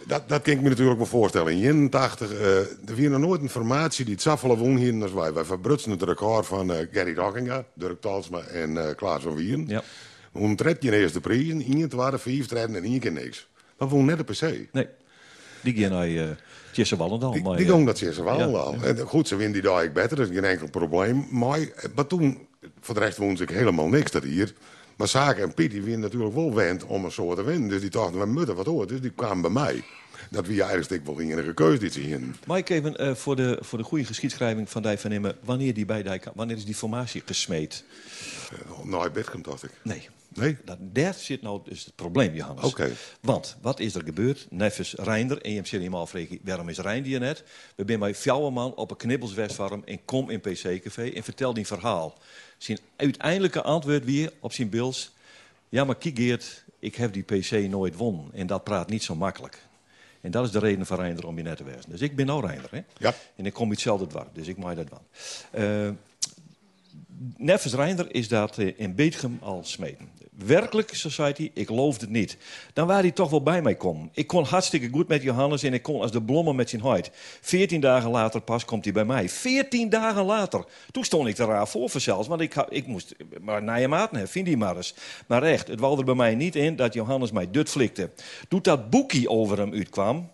dat, 0.07 0.29
dat 0.29 0.41
kan 0.41 0.53
ik 0.53 0.61
me 0.61 0.69
natuurlijk 0.69 0.97
wel 0.97 1.05
voorstellen. 1.05 1.53
In 1.53 1.59
81, 1.63 2.31
uh, 2.31 2.57
er 2.57 2.67
was 2.85 2.97
nog 2.97 3.19
nooit 3.19 3.41
een 3.41 3.49
formatie 3.49 4.05
die 4.05 4.13
het 4.13 4.23
zaffelen 4.23 4.57
won 4.57 4.77
hier 4.77 5.01
als 5.01 5.13
wij. 5.13 5.33
Wij 5.33 5.43
verbrutsen 5.43 5.91
het 5.91 6.01
record 6.01 6.45
van 6.45 6.71
uh, 6.71 6.77
Gary 6.91 7.15
Rockinga, 7.15 7.65
Dirk 7.73 8.01
Talsma 8.01 8.39
en 8.39 8.71
uh, 8.71 8.89
Klaas 8.95 9.21
van 9.21 9.35
Wieren. 9.35 9.67
Ja. 9.67 9.83
Hoe 10.31 10.55
tred 10.55 10.83
je 10.83 10.97
eerst 10.97 11.13
de 11.13 11.19
prijzen, 11.19 11.61
één, 11.61 11.89
twee, 11.89 12.17
vijf 12.17 12.47
treden 12.47 12.75
en 12.75 12.83
één 12.83 12.99
keer 12.99 13.11
niks. 13.11 13.47
Maar 13.77 13.89
we 13.89 13.95
net 13.95 14.17
de 14.17 14.23
PC. 14.23 14.67
Nee, 14.71 14.87
die 15.61 15.73
gaan 15.73 15.91
naar 15.91 16.09
uh, 16.09 16.23
Tjesse 16.71 16.95
Wallendal. 16.95 17.31
Die, 17.31 17.43
maar, 17.43 17.57
die 17.57 17.75
naar 17.75 17.93
Tjesse 17.93 18.23
Wallendal. 18.23 18.75
Ja. 18.75 18.81
En 18.83 18.99
goed, 18.99 19.27
ze 19.27 19.35
winnen 19.35 19.53
die 19.53 19.61
dag 19.61 19.91
beter, 19.91 20.17
dat 20.17 20.29
is 20.29 20.35
geen 20.35 20.43
enkel 20.43 20.69
probleem. 20.69 21.27
Maar, 21.31 21.59
maar 21.95 22.07
toen, 22.07 22.47
voor 22.79 22.95
de 22.95 22.99
rest 22.99 23.17
woonde 23.17 23.43
ik 23.43 23.49
helemaal 23.49 23.87
niks 23.87 24.11
dat 24.11 24.23
hier. 24.23 24.53
Maar 24.95 25.07
Zaken 25.07 25.43
en 25.43 25.53
Piet 25.53 25.71
die 25.71 25.97
natuurlijk 25.97 26.33
wel 26.33 26.53
wend 26.53 26.85
om 26.85 27.05
een 27.05 27.11
soort 27.11 27.37
te 27.37 27.43
winnen. 27.43 27.69
Dus 27.69 27.81
die 27.81 27.89
dachten, 27.89 28.19
we 28.19 28.25
moeten 28.25 28.55
wat 28.55 28.65
hoort. 28.65 28.89
Dus 28.89 29.01
die 29.01 29.11
kwamen 29.11 29.41
bij 29.41 29.63
mij. 29.63 29.83
Dat 30.29 30.47
wie 30.47 30.63
eigenlijk 30.63 31.05
wel 31.05 31.19
enige 31.19 31.53
keuze 31.53 31.79
die 31.79 31.91
zien. 31.91 32.35
Mike, 32.47 32.73
even 32.73 33.03
uh, 33.03 33.15
voor, 33.15 33.35
de, 33.35 33.57
voor 33.61 33.77
de 33.77 33.83
goede 33.83 34.05
geschiedschrijving 34.05 34.69
van 34.69 34.81
Dijk 34.81 34.99
van 34.99 35.11
Immen. 35.11 35.35
Wanneer, 35.43 35.73
die 35.73 35.85
bij 35.85 36.03
Dijk, 36.03 36.27
wanneer 36.35 36.55
is 36.55 36.65
die 36.65 36.75
formatie 36.75 37.21
gesmeed? 37.25 37.83
Uh, 38.53 38.85
nou, 38.85 39.11
dacht 39.41 39.63
ik. 39.63 39.71
Nee. 39.83 40.09
Nee? 40.35 40.57
Dat, 40.65 40.77
daar 40.81 41.13
zit 41.13 41.41
nou 41.41 41.61
dus 41.63 41.85
het 41.85 41.95
probleem, 41.95 42.33
Johannes. 42.33 42.65
Oké. 42.65 42.81
Okay. 42.81 42.93
Want, 43.21 43.57
wat 43.61 43.79
is 43.79 43.95
er 43.95 44.03
gebeurd? 44.03 44.47
Neffens 44.49 44.93
Reinder, 44.93 45.41
en 45.41 45.49
je 45.49 45.55
hebt 45.55 45.69
helemaal 45.69 46.09
waarom 46.43 46.69
is 46.69 46.77
Reinder 46.77 47.09
hier 47.09 47.19
net? 47.19 47.43
We 47.75 47.83
zijn 47.87 47.99
bij 47.99 48.15
Fjouwerman 48.15 48.75
op 48.75 48.91
een 48.91 48.97
knibbelswestfarm 48.97 49.81
en 49.85 50.05
kom 50.05 50.29
in 50.29 50.39
PC-café 50.39 51.09
en 51.09 51.23
vertel 51.23 51.53
die 51.53 51.67
verhaal. 51.67 52.17
Zijn 52.57 52.79
uiteindelijke 52.95 53.61
antwoord 53.61 54.05
weer 54.05 54.31
op 54.39 54.53
zijn 54.53 54.69
bils. 54.69 55.13
Ja, 55.69 55.83
maar 55.83 55.95
kijk 55.95 56.17
Geert, 56.17 56.63
ik 56.79 56.95
heb 56.95 57.13
die 57.13 57.23
PC 57.23 57.51
nooit 57.69 57.95
won. 57.95 58.29
En 58.33 58.47
dat 58.47 58.63
praat 58.63 58.89
niet 58.89 59.03
zo 59.03 59.15
makkelijk. 59.15 59.59
En 60.21 60.31
dat 60.31 60.45
is 60.45 60.51
de 60.51 60.59
reden 60.59 60.85
van 60.85 60.97
Reinder 60.97 61.27
om 61.27 61.37
je 61.37 61.43
net 61.43 61.57
te 61.57 61.63
wezen. 61.63 61.89
Dus 61.89 62.01
ik 62.01 62.15
ben 62.15 62.25
nou 62.25 62.45
Reinder, 62.45 62.69
hè? 62.71 62.81
Ja. 62.97 63.13
En 63.35 63.45
ik 63.45 63.53
kom 63.53 63.69
hetzelfde 63.69 64.07
dwars, 64.07 64.27
dus 64.33 64.47
ik 64.47 64.57
maak 64.57 64.75
dat 64.75 64.89
wel. 64.89 65.03
Neffens 67.37 67.73
Reinder 67.73 68.15
is 68.15 68.27
dat 68.27 68.57
eh, 68.57 68.79
in 68.79 68.95
Beetgem 68.95 69.37
al 69.41 69.61
smeten. 69.63 70.09
Werkelijk, 70.37 70.89
Society, 70.93 71.51
ik 71.53 71.69
loofde 71.69 72.05
het 72.05 72.13
niet. 72.13 72.37
Dan 72.73 72.87
waar 72.87 73.01
hij 73.01 73.11
toch 73.11 73.29
wel 73.29 73.43
bij 73.43 73.61
mij 73.61 73.75
komen. 73.75 74.09
Ik 74.13 74.27
kon 74.27 74.43
hartstikke 74.43 74.89
goed 74.91 75.07
met 75.07 75.23
Johannes 75.23 75.63
en 75.63 75.73
ik 75.73 75.81
kon 75.81 76.01
als 76.01 76.11
de 76.11 76.21
blommen 76.21 76.55
met 76.55 76.69
zijn 76.69 76.81
huid. 76.81 77.11
Veertien 77.41 77.79
dagen 77.79 78.09
later 78.09 78.41
pas 78.41 78.65
komt 78.65 78.83
hij 78.83 78.93
bij 78.93 79.05
mij. 79.05 79.29
Veertien 79.29 79.89
dagen 79.89 80.25
later. 80.25 80.65
Toen 80.91 81.03
stond 81.03 81.27
ik 81.27 81.37
er 81.37 81.47
raar 81.47 81.67
voor 81.67 81.89
zelfs, 81.89 82.27
want 82.27 82.41
ik, 82.41 82.55
ik 82.69 82.87
moest 82.87 83.15
maar 83.41 83.63
naar 83.63 83.79
je 83.79 83.87
maat 83.87 84.11
vind 84.23 84.45
die 84.45 84.57
maar 84.57 84.75
eens. 84.75 84.93
Maar 85.27 85.43
echt, 85.43 85.67
het 85.67 85.79
wou 85.79 85.97
er 85.97 86.05
bij 86.05 86.15
mij 86.15 86.35
niet 86.35 86.55
in 86.55 86.75
dat 86.75 86.93
Johannes 86.93 87.31
mij 87.31 87.51
dut 87.51 87.69
flikte. 87.69 88.09
Toen 88.47 88.59
dat 88.61 88.89
boekie 88.89 89.29
over 89.29 89.57
hem 89.57 89.73
uitkwam, 89.73 90.29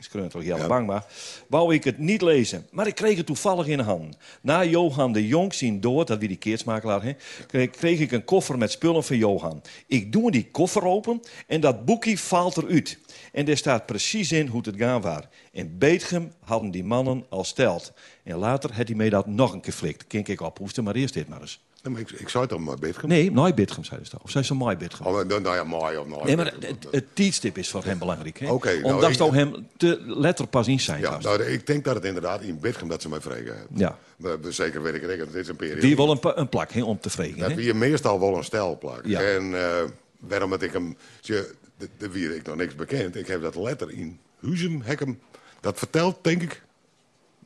ik 0.00 0.30
toch 0.30 0.42
heel 0.42 0.66
bang, 0.66 0.86
maar 0.86 1.04
wou 1.48 1.74
ik 1.74 1.84
het 1.84 1.98
niet 1.98 2.22
lezen. 2.22 2.66
Maar 2.70 2.86
ik 2.86 2.94
kreeg 2.94 3.16
het 3.16 3.26
toevallig 3.26 3.66
in 3.66 3.76
de 3.76 3.82
handen. 3.82 4.14
Na 4.40 4.64
Johan 4.64 5.12
de 5.12 5.26
Jong 5.26 5.54
zien 5.54 5.80
dood, 5.80 6.06
dat 6.06 6.18
wie 6.18 6.28
die 6.28 6.36
keertsmakelaar, 6.36 7.02
hè, 7.02 7.12
kreeg, 7.46 7.70
kreeg 7.70 8.00
ik 8.00 8.12
een 8.12 8.24
koffer 8.24 8.58
met 8.58 8.70
spullen 8.70 9.04
van 9.04 9.16
Johan. 9.16 9.62
Ik 9.86 10.12
doe 10.12 10.30
die 10.30 10.50
koffer 10.50 10.84
open 10.84 11.20
en 11.46 11.60
dat 11.60 11.84
boekje 11.84 12.18
valt 12.18 12.56
eruit. 12.56 12.98
En 13.32 13.44
daar 13.44 13.56
staat 13.56 13.86
precies 13.86 14.32
in 14.32 14.46
hoe 14.46 14.62
het 14.64 14.76
gaan 14.76 15.00
was. 15.00 15.22
In 15.52 15.78
Beetgem 15.78 16.32
hadden 16.44 16.70
die 16.70 16.84
mannen 16.84 17.24
al 17.28 17.44
steld. 17.44 17.92
En 18.24 18.36
later 18.36 18.72
had 18.74 18.86
hij 18.86 18.96
mij 18.96 19.10
dat 19.10 19.26
nog 19.26 19.52
een 19.52 19.60
keer 19.60 19.72
flikt. 19.72 20.06
Kink 20.06 20.28
ik 20.28 20.40
ophoesten, 20.40 20.84
maar 20.84 20.94
eerst 20.94 21.14
dit 21.14 21.28
maar 21.28 21.40
eens. 21.40 21.60
Nee, 21.82 21.92
maar 21.92 22.02
ik, 22.02 22.10
ik 22.10 22.28
zou 22.28 22.44
het 22.44 22.52
dan 22.52 22.62
maar 22.62 22.76
Nee, 23.06 23.32
nooit 23.32 23.54
Beetgem, 23.54 23.84
zei 23.84 24.04
ze. 24.04 24.16
Of 24.22 24.30
zei 24.30 24.44
ze 24.44 24.54
mooi 24.54 24.76
Beetgem? 24.76 25.06
Oh, 25.06 25.12
nou, 25.12 25.40
nou 25.40 25.56
ja, 25.56 25.64
mooi 25.64 25.96
of 25.96 26.06
mooi. 26.06 26.24
Nee, 26.24 26.36
maar 26.36 26.54
het, 26.60 26.86
het 26.90 27.04
tijdstip 27.12 27.58
is 27.58 27.70
voor 27.70 27.84
hem 27.84 27.98
belangrijk. 27.98 28.38
hè? 28.38 28.50
Oké, 28.50 28.80
nou, 28.80 28.94
Omdat 28.94 29.16
ze 29.16 29.24
hem 29.24 29.66
te 29.76 30.02
letter 30.06 30.46
pas 30.46 30.68
in 30.68 30.80
zijn. 30.80 31.00
Ja, 31.00 31.18
nou, 31.18 31.42
ik 31.42 31.66
denk 31.66 31.84
dat 31.84 31.94
het 31.94 32.04
inderdaad 32.04 32.42
in 32.42 32.60
Bitgem 32.60 32.88
dat 32.88 33.02
ze 33.02 33.08
mij 33.08 33.20
vregen 33.20 33.56
hebben. 33.56 33.78
Ja. 33.78 33.98
Maar 34.16 34.36
zeker 34.48 34.82
weet 34.82 34.94
ik 34.94 35.02
het, 35.02 35.32
dit 35.32 35.34
is 35.34 35.48
een 35.48 35.56
periode. 35.56 35.80
Wie 35.80 35.96
wil 35.96 36.10
een, 36.10 36.18
een 36.22 36.48
plak 36.48 36.72
hè, 36.72 36.82
om 36.82 37.00
te 37.00 37.10
vregen. 37.10 37.38
Dat 37.38 37.52
wie 37.52 37.66
je 37.66 37.74
meestal 37.74 38.20
wel 38.20 38.36
een 38.36 38.44
stelplak. 38.44 39.06
Ja. 39.06 39.20
En 39.20 39.54
eh, 39.54 39.82
waarom 40.18 40.50
dat 40.50 40.62
ik 40.62 40.72
hem... 40.72 40.96
Je, 41.20 41.54
de, 41.76 41.88
de 41.98 42.36
ik 42.36 42.46
nog 42.46 42.56
niks 42.56 42.74
bekend. 42.74 43.16
Ik 43.16 43.26
heb 43.26 43.42
dat 43.42 43.54
letter 43.54 43.90
in 43.90 44.18
Huzem, 44.40 44.82
Hekkem. 44.84 45.20
Dat 45.60 45.78
vertelt, 45.78 46.16
denk 46.24 46.42
ik. 46.42 46.62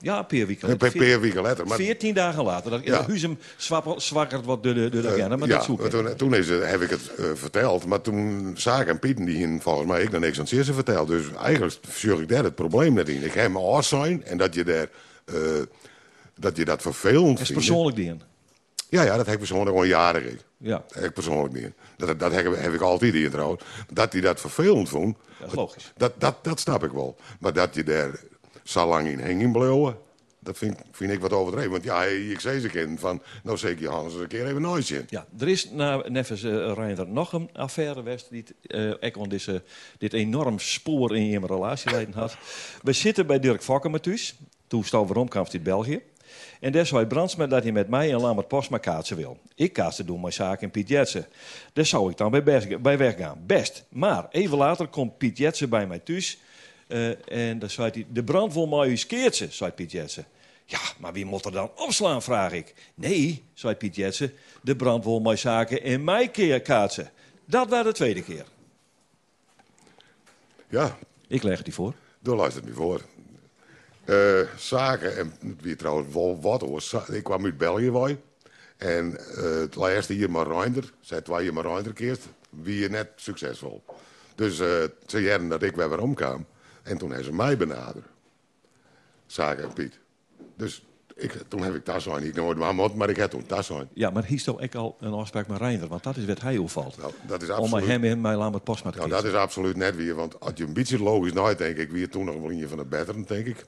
Ja, 0.04 0.22
per 0.22 0.46
week. 0.46 0.58
Per, 0.58 0.92
per 0.92 1.20
week 1.20 1.34
letter. 1.34 1.66
Maar, 1.66 1.76
Veertien 1.76 2.14
dagen 2.14 2.44
later. 2.44 2.70
Dat 2.70 2.84
Ja. 2.84 2.94
ja. 2.94 3.06
Huzem 3.06 3.38
wordt 4.44 4.62
door 4.62 4.74
de, 4.74 4.88
door 4.88 5.02
de 5.02 5.08
eh, 5.08 5.14
agenda, 5.14 5.36
maar 5.36 5.48
ja, 5.48 5.56
dat 5.56 5.64
zoeken. 5.64 5.90
toen, 5.90 6.16
toen 6.16 6.34
is 6.34 6.48
heb 6.48 6.80
ik 6.80 6.90
het 6.90 7.14
eh, 7.14 7.24
verteld. 7.34 7.86
Maar 7.86 8.00
toen 8.00 8.52
Zaak 8.56 8.86
en 8.86 8.98
Pieten 8.98 9.24
die 9.24 9.38
in, 9.38 9.60
volgens 9.60 9.88
mij 9.88 10.02
ik 10.02 10.10
nog 10.10 10.20
niks 10.20 10.34
aan 10.36 10.44
het 10.44 10.52
zitten 10.52 10.74
verteld. 10.74 11.08
Dus 11.08 11.24
eigenlijk 11.42 11.78
zorg 11.90 12.20
ik 12.20 12.28
daar 12.28 12.44
het 12.44 12.54
probleem 12.54 12.94
net 12.94 13.08
in. 13.08 13.24
Ik 13.24 13.32
heb 13.32 13.50
me 13.50 13.82
zijn 13.82 14.24
en 14.24 14.38
dat 14.38 14.54
je 14.54 14.64
daar... 14.64 14.88
eh, 15.24 15.34
dat 16.36 16.56
je 16.56 16.64
dat 16.64 16.82
vervelend 16.82 17.40
is 17.40 17.50
persoonlijk 17.50 17.96
dingen. 17.96 18.20
Ja, 18.88 19.02
ja, 19.02 19.16
dat 19.16 19.24
heb 19.24 19.34
ik 19.34 19.38
persoonlijk 19.38 19.70
gewoon 19.70 19.88
jaren. 19.88 20.40
Ja. 20.56 20.84
Dat 20.86 20.94
heb 20.94 21.04
ik 21.04 21.12
persoonlijk 21.12 21.54
niet. 21.54 21.72
Dat, 21.96 22.18
dat 22.18 22.32
heb, 22.32 22.56
heb 22.56 22.72
ik 22.72 22.80
altijd 22.80 23.14
in 23.14 23.30
trouwens. 23.30 23.62
Dat 23.92 24.12
hij 24.12 24.20
dat 24.20 24.40
vervelend 24.40 24.88
vond. 24.88 25.16
Dat 25.40 25.48
is 25.48 25.54
logisch. 25.54 25.92
Dat, 25.96 26.12
dat, 26.18 26.44
dat 26.44 26.60
snap 26.60 26.84
ik 26.84 26.90
wel. 26.90 27.16
Maar 27.40 27.52
dat 27.52 27.74
je 27.74 27.82
daar 27.82 28.20
zo 28.64 28.88
lang 28.88 29.08
in 29.08 29.18
heen 29.18 29.52
blijven, 29.52 29.96
dat 30.38 30.58
vind, 30.58 30.76
vind 30.90 31.12
ik 31.12 31.20
wat 31.20 31.32
overdreven. 31.32 31.70
Want 31.70 31.84
ja, 31.84 32.04
ik 32.04 32.40
zei 32.40 32.60
ze 32.60 32.68
kind 32.68 33.00
van, 33.00 33.22
nou 33.42 33.58
zeker 33.58 33.82
Johannes 33.82 34.14
een 34.14 34.26
keer 34.26 34.46
even 34.46 34.62
nooit 34.62 34.86
zien. 34.86 35.06
Ja, 35.08 35.26
er 35.38 35.48
is 35.48 35.70
na 35.70 36.02
Neffens 36.08 36.42
uh, 36.42 37.00
nog 37.06 37.32
een 37.32 37.50
affaire 37.52 37.94
geweest 37.94 38.30
die 38.30 38.44
deze, 39.28 39.62
dit 39.98 40.12
enorm 40.12 40.58
spoor 40.58 41.16
in 41.16 41.26
je 41.26 41.40
relatie 41.46 42.06
had. 42.14 42.36
We 42.82 42.92
zitten 42.92 43.26
bij 43.26 43.38
Dirk 43.38 43.62
Fokker 43.62 44.00
thuis. 44.00 44.34
Toen 44.66 44.84
staan 44.84 45.06
we 45.06 45.46
in 45.50 45.62
België. 45.62 46.02
En 46.60 46.72
daar 46.72 46.86
zei 46.86 47.06
Brandsma 47.06 47.46
dat 47.46 47.62
hij 47.62 47.72
met 47.72 47.88
mij 47.88 48.12
en 48.12 48.20
Lambert 48.20 48.48
Postma 48.48 48.78
kaatsen 48.78 49.16
wil. 49.16 49.38
Ik 49.54 49.72
kaatste 49.72 50.04
doen 50.04 50.20
mijn 50.20 50.32
zaak 50.32 50.60
in 50.60 50.70
Piet 50.70 50.88
Jetsen. 50.88 51.26
Daar 51.72 51.86
zou 51.86 52.10
ik 52.10 52.16
dan 52.16 52.30
bij, 52.30 52.78
bij 52.80 52.98
weggaan. 52.98 53.42
Best. 53.46 53.84
Maar 53.88 54.26
even 54.30 54.56
later 54.58 54.86
komt 54.86 55.18
Piet 55.18 55.38
Jetsen 55.38 55.68
bij 55.68 55.86
mij 55.86 55.98
thuis. 55.98 56.38
Eh, 56.94 57.48
en 57.48 57.58
dan 57.58 57.70
zei 57.70 57.90
hij, 57.92 58.06
de 58.10 58.24
brand 58.24 58.52
wil 58.52 58.66
mij 58.66 58.88
eens 58.88 59.06
zei 59.50 59.70
Piet 59.70 59.92
Jetsen. 59.92 60.26
Ja, 60.64 60.78
maar 60.98 61.12
wie 61.12 61.24
moet 61.24 61.44
er 61.44 61.52
dan 61.52 61.70
opslaan, 61.76 62.22
vraag 62.22 62.52
ik. 62.52 62.74
Nee, 62.94 63.44
zei 63.54 63.74
Piet 63.74 63.96
Jetsen, 63.96 64.32
de 64.62 64.76
brand 64.76 65.04
wil 65.04 65.20
mij 65.20 65.36
zaken 65.36 65.82
in 65.82 66.04
mij 66.04 66.28
keer 66.28 66.60
kaatsen. 66.60 67.10
Dat 67.44 67.68
was 67.68 67.84
de 67.84 67.92
tweede 67.92 68.22
keer. 68.22 68.44
Ja, 70.68 70.98
Ik 71.26 71.42
leg 71.42 71.56
het 71.56 71.64
die 71.64 71.74
voor. 71.74 71.94
daar 72.18 72.36
luistert 72.36 72.64
me 72.64 72.72
voor. 72.72 73.00
Eh, 74.04 74.40
zaken, 74.56 75.16
en 75.16 75.58
wie 75.60 75.76
trouwens 75.76 76.14
wel 76.14 76.40
wat 76.40 76.60
hoor. 76.60 76.82
Ik 77.12 77.22
kwam 77.22 77.44
uit 77.44 77.58
België, 77.58 77.90
wij. 77.90 78.20
En 78.76 79.18
eh, 79.36 79.60
het 79.60 79.74
laatste 79.74 80.12
hier 80.12 80.30
maar 80.30 80.46
Reinder, 80.46 80.92
zei 81.00 81.22
twee 81.22 81.44
jaar 81.44 81.52
maar 81.52 81.64
Reinder 81.64 81.92
keert, 81.92 82.20
wie 82.50 82.78
je 82.78 82.88
net 82.88 83.08
succesvol. 83.16 83.82
Dus 84.34 84.58
eh 84.58 84.82
ze 85.06 85.20
jaren 85.20 85.48
dat 85.48 85.62
ik 85.62 85.76
weer 85.76 85.88
weer 85.88 86.00
omkwam. 86.00 86.46
En 86.84 86.98
toen 86.98 87.08
hebben 87.08 87.26
ze 87.26 87.32
mij 87.32 87.56
benaderd. 87.56 88.06
Zaken 89.26 89.64
en 89.64 89.72
Piet. 89.72 89.98
Dus 90.56 90.84
ik, 91.14 91.42
toen 91.48 91.62
heb 91.62 91.74
ik 91.74 92.00
zijn. 92.00 92.24
Ik 92.24 92.34
nooit 92.34 92.58
maar 92.58 92.74
maar 92.94 93.08
ik 93.08 93.16
heb 93.16 93.30
toen 93.30 93.44
dat 93.46 93.64
zijn. 93.64 93.88
Ja, 93.92 94.10
maar 94.10 94.24
hier 94.24 94.42
toch 94.42 94.60
ook 94.60 94.74
al 94.74 94.96
een 95.00 95.12
afspraak 95.12 95.46
met 95.46 95.58
Reinder, 95.58 95.88
want 95.88 96.02
dat 96.02 96.16
is 96.16 96.24
wat 96.24 96.40
hij 96.40 96.56
opvalt. 96.56 96.96
Nou, 96.96 97.12
dat 97.26 97.42
is 97.42 97.50
Om 97.50 97.56
absoluut... 97.56 97.86
hem 97.86 98.04
in 98.04 98.20
mijn 98.20 98.36
Lambert 98.36 98.64
Postma 98.64 98.90
te 98.90 98.98
Nou, 98.98 99.10
dat 99.10 99.24
is 99.24 99.32
absoluut 99.32 99.76
net 99.76 99.96
weer. 99.96 100.14
Want 100.14 100.40
als 100.40 100.52
je 100.54 100.64
een 100.64 100.72
beetje 100.72 101.02
logisch 101.02 101.32
nadenkt, 101.32 101.58
denk 101.58 101.76
ik, 101.76 101.90
wie 101.90 102.08
toen 102.08 102.24
nog 102.24 102.34
een 102.34 102.46
linie 102.46 102.68
van 102.68 102.78
de 102.78 102.84
betteren, 102.84 103.24
denk 103.26 103.46
ik. 103.46 103.64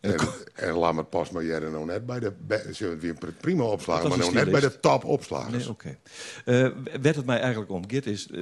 En, 0.00 0.16
en 0.54 0.72
laat 0.72 0.94
me 0.94 1.02
pas 1.02 1.30
maar 1.30 1.44
jij 1.44 1.58
nou 1.58 1.84
net 1.84 2.06
bij 2.06 2.20
de... 2.20 2.32
Ze 2.72 2.84
hebben 2.84 3.00
weer 3.00 3.32
prima 3.40 3.64
opslagen, 3.64 4.08
maar 4.08 4.18
nou 4.18 4.32
net 4.32 4.50
bij 4.50 4.60
de 4.60 4.80
top 4.80 5.04
opslagers. 5.04 5.64
Nee, 5.64 5.68
oké. 5.68 5.96
Eh, 6.44 6.68
werd 7.00 7.16
het 7.16 7.26
mij 7.26 7.40
eigenlijk 7.40 7.70
om 7.70 7.90
Git 7.90 8.06
is 8.06 8.30
eh, 8.30 8.40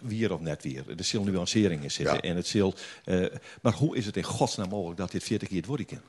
weer 0.00 0.32
of 0.32 0.40
net 0.40 0.62
weer. 0.62 0.84
Er 0.96 1.04
zullen 1.04 1.32
nuanceringen 1.32 1.90
zitten. 1.90 2.14
Ja. 2.14 2.20
En 2.20 2.36
het 2.36 2.46
zal, 2.46 2.74
eh, 3.04 3.24
maar 3.62 3.72
hoe 3.72 3.96
is 3.96 4.06
het 4.06 4.16
in 4.16 4.22
godsnaam 4.22 4.68
mogelijk 4.68 4.98
dat 4.98 5.10
dit 5.10 5.24
40 5.24 5.48
keer 5.48 5.56
het 5.56 5.66
worden 5.66 5.86
kan? 5.86 6.00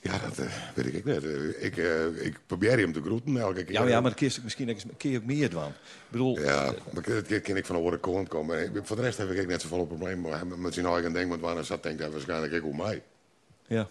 Ja, 0.00 0.18
dat 0.18 0.46
weet 0.74 0.94
ik 0.94 1.04
niet. 1.04 1.24
Eh, 1.24 1.64
ik, 1.64 1.76
ik 2.24 2.38
probeer 2.46 2.78
hem 2.78 2.92
te 2.92 3.02
groeten 3.02 3.36
elke 3.36 3.64
keer. 3.64 3.72
Ja, 3.72 3.80
maar 3.80 3.88
ja, 3.88 4.00
maar 4.00 4.14
dan 4.16 4.28
je 4.28 4.40
misschien 4.42 4.68
een 4.68 4.78
keer 4.96 5.20
meer 5.24 5.50
doen. 5.50 5.64
Ik 5.64 5.74
bedoel, 6.08 6.38
Ja, 6.38 6.74
maar 6.92 7.02
dat 7.02 7.42
kan 7.42 7.56
ik 7.56 7.66
van 7.66 7.90
de 7.90 8.00
kant 8.00 8.28
komen. 8.28 8.58
En 8.58 8.86
Voor 8.86 8.96
de 8.96 9.02
rest 9.02 9.18
heb 9.18 9.30
ik 9.30 9.46
net 9.46 9.60
zoveel 9.60 9.86
probleem 9.86 10.20
maar 10.20 10.46
met 10.46 10.74
zijn 10.74 10.86
eigen 10.86 11.12
denk, 11.12 11.28
want 11.28 11.40
wanneer 11.40 11.64
zat 11.64 11.82
denkt 11.82 12.00
hij 12.00 12.10
waarschijnlijk 12.10 12.52
ik 12.52 12.62
hoe 12.62 12.76
mij. 12.76 13.02
Ja. 13.68 13.88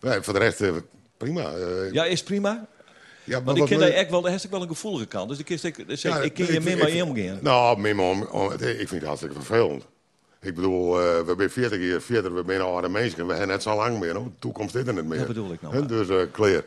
Ja. 0.00 0.22
Voor 0.22 0.32
de 0.32 0.38
rest 0.38 0.60
eh, 0.60 0.72
prima. 1.16 1.42
Eh, 1.52 1.92
ja, 1.92 2.04
is 2.04 2.22
prima. 2.22 2.66
ja, 3.24 3.36
maar 3.36 3.44
Want 3.44 3.58
ik 3.58 3.64
ken 3.64 3.78
daar 3.78 3.88
echt 3.88 4.10
wel, 4.10 4.20
daar 4.20 4.32
wel 4.50 4.62
een 4.62 4.68
gevoelige 4.68 5.06
kant. 5.06 5.28
Dus 5.28 5.38
ik, 5.38 5.46
dus 5.48 5.64
ik, 5.64 5.76
ik 6.24 6.34
ken 6.34 6.46
je 6.46 6.52
ik- 6.52 6.62
meer 6.64 6.72
ik- 6.72 6.78
maar 6.82 6.88
ik- 6.90 7.02
omgaan. 7.02 7.38
Nou, 7.42 7.78
meer 7.80 7.98
om, 8.00 8.22
ik 8.80 8.88
vind 8.88 8.90
het 8.90 9.02
hartstikke 9.04 9.34
vervelend. 9.34 9.84
Ik 10.40 10.54
bedoel, 10.54 11.00
eh, 11.00 11.20
we 11.20 11.34
zijn 11.36 11.50
40 11.50 11.80
jaar 11.80 12.00
verder, 12.00 12.34
we 12.34 12.42
zijn 12.46 12.60
oude 12.60 12.88
mensen, 12.88 13.26
we 13.26 13.30
hebben 13.32 13.48
net 13.48 13.62
zo 13.62 13.76
lang 13.76 13.98
meer. 13.98 14.14
hoor. 14.14 14.24
De 14.24 14.30
toekomst 14.38 14.74
is 14.74 14.86
er 14.86 14.94
niet 14.94 15.04
meer. 15.04 15.18
Dat 15.18 15.26
bedoel 15.26 15.52
ik 15.52 15.62
nou. 15.62 15.86
Dus, 15.86 16.08
eh 16.08 16.22
clear. 16.32 16.64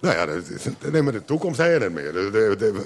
Nou 0.00 0.14
ja, 0.16 0.26
dat 0.26 0.48
is, 0.48 0.64
nee, 0.92 1.02
maar 1.02 1.12
de 1.12 1.24
toekomst 1.24 1.58
je 1.60 1.76
niet 1.80 1.90
meer. 1.92 2.12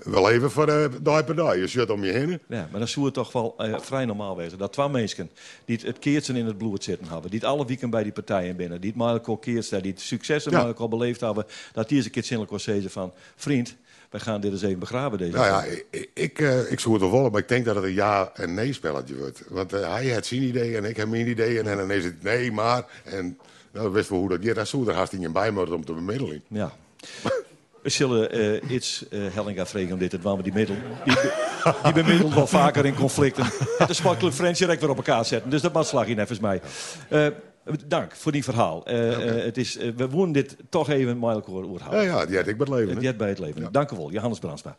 We 0.04 0.22
leven 0.22 0.50
voor 0.50 0.66
de 0.66 0.90
dag 1.02 1.24
per 1.24 1.34
dag. 1.34 1.56
Je 1.56 1.66
zit 1.66 1.90
om 1.90 2.04
je 2.04 2.12
heen. 2.12 2.40
Ja, 2.48 2.68
maar 2.70 2.78
dan 2.78 2.88
zou 2.88 3.04
het 3.04 3.14
toch 3.14 3.32
wel 3.32 3.54
eh, 3.58 3.78
vrij 3.80 4.04
normaal 4.04 4.36
wezen. 4.36 4.58
Dat 4.58 4.72
twee 4.72 4.88
mensen 4.88 5.30
die 5.64 5.76
het, 5.76 5.86
het 5.86 5.98
keertsen 5.98 6.36
in 6.36 6.46
het 6.46 6.58
bloed 6.58 6.84
zitten 6.84 7.08
hebben. 7.08 7.30
Die 7.30 7.38
het 7.40 7.48
alle 7.48 7.66
weekend 7.66 7.90
bij 7.90 8.02
die 8.02 8.12
partijen 8.12 8.56
binnen. 8.56 8.80
Die 8.80 8.90
het 8.90 8.98
maar 8.98 9.12
elkaar 9.12 9.38
keert 9.38 9.64
staan. 9.64 9.80
Die 9.80 9.92
het 9.92 10.00
successen 10.00 10.52
Ja. 10.52 10.66
elkaar 10.66 10.88
beleefd 10.88 11.20
hebben. 11.20 11.46
Dat 11.72 11.88
die 11.88 11.96
eens 11.96 12.06
een 12.06 12.12
keer 12.12 12.24
zinnelijk 12.24 12.60
zeggen 12.60 12.90
van... 12.90 13.12
Vriend, 13.36 13.74
wij 14.10 14.20
gaan 14.20 14.40
dit 14.40 14.52
eens 14.52 14.62
even 14.62 14.78
begraven 14.78 15.18
deze 15.18 15.32
Nou 15.36 15.46
ja, 15.46 15.60
keer." 15.60 15.84
ik, 15.90 16.10
ik, 16.14 16.38
eh, 16.38 16.70
ik 16.72 16.80
zou 16.80 17.00
het 17.00 17.10
wel 17.10 17.30
maar 17.30 17.40
ik 17.40 17.48
denk 17.48 17.64
dat 17.64 17.74
het 17.74 17.84
een 17.84 17.92
ja- 17.94 18.30
en 18.34 18.54
nee-spelletje 18.54 19.16
wordt. 19.16 19.42
Want 19.48 19.72
eh, 19.72 19.92
hij 19.92 20.04
heeft 20.04 20.26
zijn 20.26 20.42
idee 20.42 20.76
en 20.76 20.84
ik 20.84 20.96
heb 20.96 21.08
mijn 21.08 21.28
idee. 21.28 21.60
En 21.60 21.76
dan 21.76 21.90
is 21.90 22.04
het 22.04 22.22
nee, 22.22 22.52
maar. 22.52 22.84
En 23.04 23.38
nou, 23.72 23.92
wist 23.92 24.08
wel 24.08 24.18
hoe 24.18 24.28
dat 24.28 24.38
gaat. 24.44 24.54
Dat 24.54 24.68
zou 24.68 24.88
er 24.88 24.94
haast 24.94 25.12
niet 25.12 25.22
in 25.22 25.32
bij 25.32 25.50
moeten 25.50 25.74
om 25.74 25.84
te 25.84 25.92
bemiddelen. 25.92 26.42
Ja. 26.48 26.72
We 27.82 27.90
zullen 27.90 28.30
eh, 28.30 28.70
iets 28.70 29.09
eh 29.09 29.20
Hellinga 29.32 29.66
vregen 29.66 29.92
om 29.92 29.98
dit 29.98 30.11
te 30.11 30.18
doen. 30.18 30.42
Die, 30.42 30.52
middel, 30.52 30.76
die, 31.05 31.16
die 31.82 31.92
bemiddelt 31.92 32.34
wel 32.34 32.46
vaker 32.46 32.86
in 32.86 32.94
conflicten. 32.94 33.44
Het 33.78 33.88
de 33.88 33.94
sportclub 33.94 34.32
Friends 34.32 34.59
direct 34.59 34.80
weer 34.80 34.90
op 34.90 34.96
elkaar 34.96 35.24
zetten. 35.24 35.50
Dus 35.50 35.62
dat 35.62 35.72
mag 35.72 35.86
slag 35.86 36.07
je 36.07 36.20
even 36.20 36.38
mij. 36.40 36.61
Eh, 37.09 37.26
dank 37.86 38.12
voor 38.16 38.32
die 38.32 38.44
verhaal. 38.44 38.82
Het 38.84 39.57
is, 39.57 39.76
we 39.76 40.07
moeten 40.11 40.32
dit 40.32 40.57
toch 40.68 40.90
even 40.90 41.18
elkaar 41.18 41.64
oorhouden. 41.64 42.02
Ja, 42.02 42.20
ja, 42.20 42.26
die 42.26 42.36
had 42.36 42.46
ik 42.46 42.57
bij 42.57 42.66
het 42.70 42.86
leven. 42.86 43.02
Jet 43.02 43.16
bij 43.16 43.28
het 43.28 43.38
leven. 43.38 43.72
Dank 43.72 43.90
u 43.90 43.96
wel, 43.96 44.11
Johannes 44.11 44.38
Brandsma. 44.38 44.76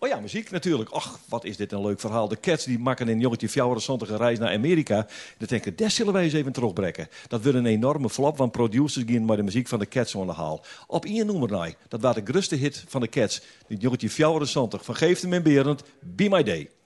Oh 0.00 0.08
ja, 0.08 0.20
muziek 0.20 0.50
natuurlijk. 0.50 0.94
Och, 0.94 1.18
wat 1.28 1.44
is 1.44 1.56
dit 1.56 1.72
een 1.72 1.80
leuk 1.80 2.00
verhaal. 2.00 2.28
De 2.28 2.40
Cats 2.40 2.64
die 2.64 2.78
maken 2.78 3.08
in 3.08 3.20
jongetje 3.20 3.48
fjouwer 3.48 3.80
zondag 3.80 4.08
een 4.08 4.16
reis 4.16 4.38
naar 4.38 4.52
Amerika. 4.52 5.06
Dan 5.38 5.48
denk 5.48 5.66
ik, 5.66 5.78
dat 5.78 5.92
zullen 5.92 6.12
wij 6.12 6.22
eens 6.22 6.32
even 6.32 6.52
terugbrengen. 6.52 7.08
Dat 7.28 7.42
wordt 7.42 7.58
een 7.58 7.66
enorme 7.66 8.10
flop, 8.10 8.36
want 8.36 8.52
producers 8.52 9.04
gaan 9.06 9.24
maar 9.24 9.36
de 9.36 9.42
muziek 9.42 9.68
van 9.68 9.78
de 9.78 9.88
Cats 9.88 10.16
aan 10.16 10.26
de 10.26 10.32
haal. 10.32 10.64
Op 10.86 11.04
één 11.04 11.26
nou, 11.26 11.74
dat 11.88 12.00
was 12.00 12.14
de 12.14 12.22
grootste 12.24 12.54
hit 12.54 12.84
van 12.88 13.00
de 13.00 13.08
Cats. 13.08 13.40
De 13.66 13.76
jongetje 13.76 14.10
fjouwer 14.10 14.46
zondag 14.46 14.84
van 14.84 14.94
hem 14.98 15.32
in 15.32 15.42
Berend, 15.42 15.82
Be 16.00 16.28
My 16.28 16.42
Day. 16.42 16.77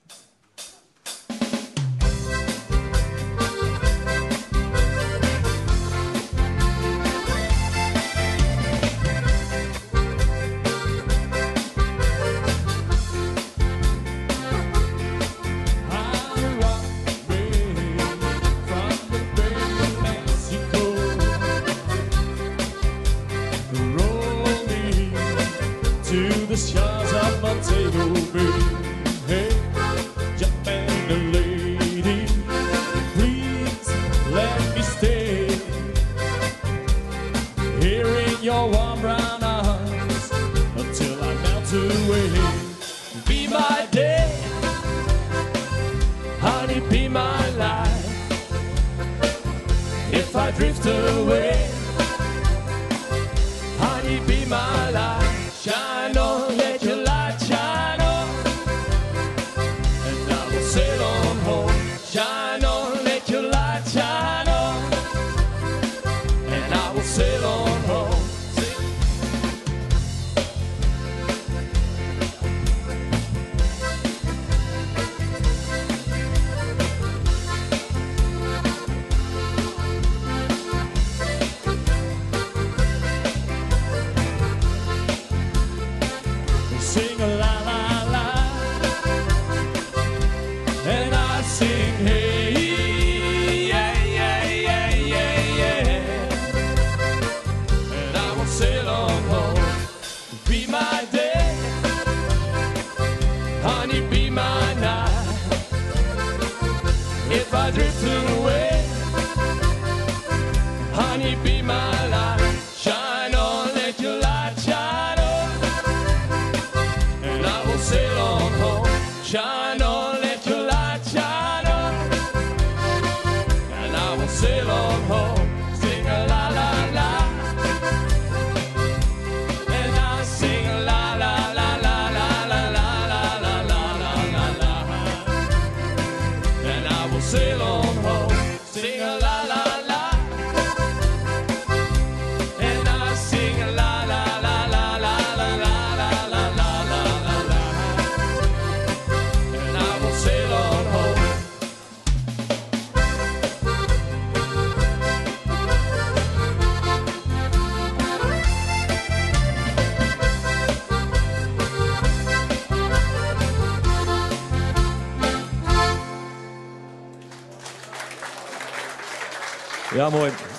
Ja, 169.93 170.09
mooi. 170.09 170.52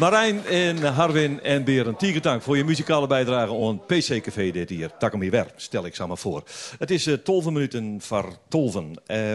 Marijn 0.00 0.46
en 0.46 0.82
Harwin 0.82 1.40
en 1.42 1.64
Beren, 1.64 2.22
dank 2.22 2.42
voor 2.42 2.56
je 2.56 2.64
muzikale 2.64 3.06
bijdrage 3.06 3.54
aan 3.54 3.80
PC 3.86 4.20
Café 4.22 4.50
dit 4.50 4.68
hier. 4.68 4.90
Tak 4.98 5.12
hem 5.12 5.20
weer, 5.20 5.46
stel 5.56 5.86
ik 5.86 5.94
samen 5.94 6.18
voor. 6.18 6.42
Het 6.78 6.90
is 6.90 7.06
uh, 7.06 7.14
12 7.14 7.44
minuten 7.44 8.00
voor 8.00 8.36
12. 8.48 8.76
Uh, 8.76 8.84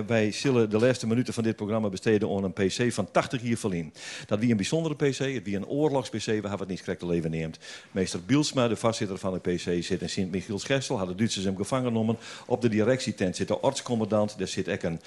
wij 0.08 0.32
zullen 0.32 0.70
de 0.70 0.80
laatste 0.80 1.08
minuten 1.08 1.34
van 1.34 1.44
dit 1.44 1.56
programma 1.56 1.90
besteden 1.90 2.30
aan 2.30 2.44
een 2.44 2.54
PC 2.54 2.94
van 2.94 3.12
80 3.12 3.42
hier 3.42 3.58
verlien. 3.58 3.94
Dat 4.26 4.40
wie 4.40 4.52
een 4.52 4.58
bijzondere 4.58 4.96
PC, 4.96 5.18
het 5.18 5.44
wie 5.44 5.56
een 5.56 5.68
oorlogs-PC, 5.68 6.26
we 6.26 6.32
hebben 6.32 6.60
het 6.60 6.68
niet 6.68 6.80
correct 6.80 7.00
te 7.00 7.08
leven 7.08 7.32
neemt. 7.32 7.60
Meester 7.92 8.20
Bielsma, 8.26 8.68
de 8.68 8.76
voorzitter 8.76 9.18
van 9.18 9.34
de 9.34 9.54
PC, 9.54 9.84
zit 9.84 10.02
in 10.02 10.10
Sint-Michiels-Gestel, 10.10 10.98
had 10.98 11.08
de 11.08 11.16
Duitsers 11.16 11.46
hem 11.46 11.58
gevangen 11.58 11.86
genomen. 11.86 12.18
Op 12.46 12.62
de 12.62 12.70
directietent 12.70 13.36
zit 13.36 13.48
de 13.48 13.60
artscommandant, 13.60 14.38
daar 14.38 14.48
zit 14.48 14.70
ook 14.70 14.84
een, 14.84 15.00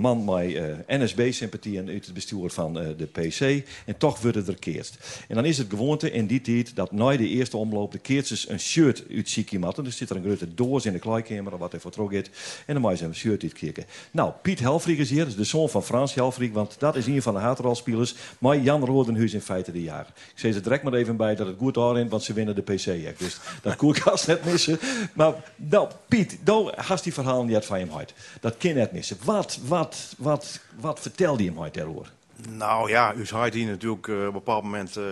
man 0.00 0.24
met 0.24 0.50
uh, 0.50 0.64
NSB-sympathie 0.86 1.78
en 1.78 1.88
uit 1.88 2.04
het 2.04 2.14
bestuur 2.14 2.50
van 2.50 2.72
de 2.72 3.08
PC. 3.12 3.40
En 3.86 3.96
toch 3.98 4.20
wordt 4.20 4.36
het 4.36 4.48
er 4.48 4.58
keerst. 4.58 5.00
En 5.28 5.34
dan 5.34 5.44
is 5.44 5.58
het 5.58 5.70
gewoonte 5.70 6.10
in 6.10 6.26
die 6.26 6.40
tijd 6.40 6.76
dat 6.76 6.92
na 6.92 7.16
de 7.16 7.28
eerste 7.28 7.56
omloop 7.56 7.92
de 7.92 7.98
keertjes 7.98 8.48
een 8.48 8.60
shirt 8.60 9.04
uit 9.08 9.58
matten. 9.58 9.84
Dus 9.84 9.96
zit 9.96 10.10
er 10.10 10.16
een 10.16 10.22
grote 10.22 10.54
doos 10.54 10.86
in 10.86 10.92
de 10.92 10.98
kleikamer 10.98 11.58
wat 11.58 11.72
hij 11.72 11.80
voor 11.80 11.90
terug 11.90 12.10
heeft. 12.10 12.30
En 12.66 12.74
dan 12.74 12.82
moet 12.82 12.98
je 12.98 13.04
een 13.04 13.14
shirt 13.14 13.42
uitkijken. 13.42 13.84
Nou, 14.10 14.32
Piet 14.42 14.60
Helfrich 14.60 14.98
is 14.98 15.10
hier, 15.10 15.24
dus 15.24 15.36
de 15.36 15.44
zoon 15.44 15.68
van 15.68 15.82
Frans 15.82 16.14
Helfrich, 16.14 16.52
want 16.52 16.76
dat 16.78 16.96
is 16.96 17.06
een 17.06 17.22
van 17.22 17.34
de 17.34 17.40
hateralspelers. 17.40 18.14
Maar 18.38 18.58
Jan 18.58 18.84
Rodenhuis 18.84 19.32
in 19.32 19.40
feite 19.40 19.72
de 19.72 19.82
jager. 19.82 20.12
Ik 20.16 20.38
zeg 20.38 20.52
ze 20.52 20.60
direct 20.60 20.82
maar 20.82 20.92
even 20.92 21.16
bij 21.16 21.34
dat 21.34 21.46
het 21.46 21.56
goed 21.58 21.74
daarin, 21.74 22.08
want 22.08 22.22
ze 22.22 22.32
winnen 22.32 22.54
de 22.54 22.62
PC. 22.62 23.18
Dus 23.18 23.38
dat 23.62 23.76
als 24.04 24.26
net 24.26 24.44
missen. 24.44 24.78
Maar 25.12 25.34
nou, 25.56 25.88
Piet, 26.08 26.38
nou 26.44 26.72
hast 26.76 27.04
die 27.04 27.14
verhaal 27.14 27.44
niet 27.44 27.64
van 27.64 27.78
hem 27.78 27.92
uit. 27.96 28.14
Dat 28.40 28.56
kan 28.56 28.74
net 28.74 28.92
missen. 28.92 29.16
Wat, 29.24 29.58
wat, 29.66 30.14
wat, 30.18 30.60
wat 30.80 31.00
vertelde 31.00 31.42
je 31.42 31.50
hem 31.50 31.62
uit 31.62 31.74
daarover? 31.74 32.12
Nou 32.48 32.90
ja, 32.90 33.14
u 33.14 33.26
zei 33.26 33.50
hier 33.50 33.66
natuurlijk 33.66 34.06
uh, 34.06 34.18
op 34.18 34.26
een 34.26 34.32
bepaald 34.32 34.62
moment 34.62 34.98
uh, 34.98 35.04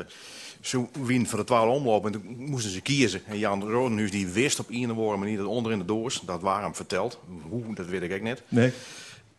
zo 0.60 0.90
wien 1.04 1.26
voor 1.26 1.38
de 1.38 1.44
twaalf 1.44 1.76
omloop. 1.76 2.06
En 2.06 2.12
toen 2.12 2.36
moesten 2.36 2.70
ze 2.70 2.80
kiezen. 2.80 3.22
En 3.26 3.38
Jan 3.38 3.70
Rodenhuis 3.70 4.10
die 4.10 4.28
wist 4.28 4.58
op 4.58 4.66
een 4.70 4.90
of 4.90 4.96
andere 4.96 5.16
manier 5.16 5.36
dat 5.36 5.46
onder 5.46 5.72
in 5.72 5.78
de 5.78 5.84
doos, 5.84 6.20
dat 6.20 6.42
waren 6.42 6.64
hem 6.64 6.74
verteld. 6.74 7.18
Hoe, 7.48 7.74
dat 7.74 7.86
weet 7.86 8.02
ik 8.02 8.10
echt 8.10 8.22
niet. 8.22 8.42
Nee. 8.48 8.72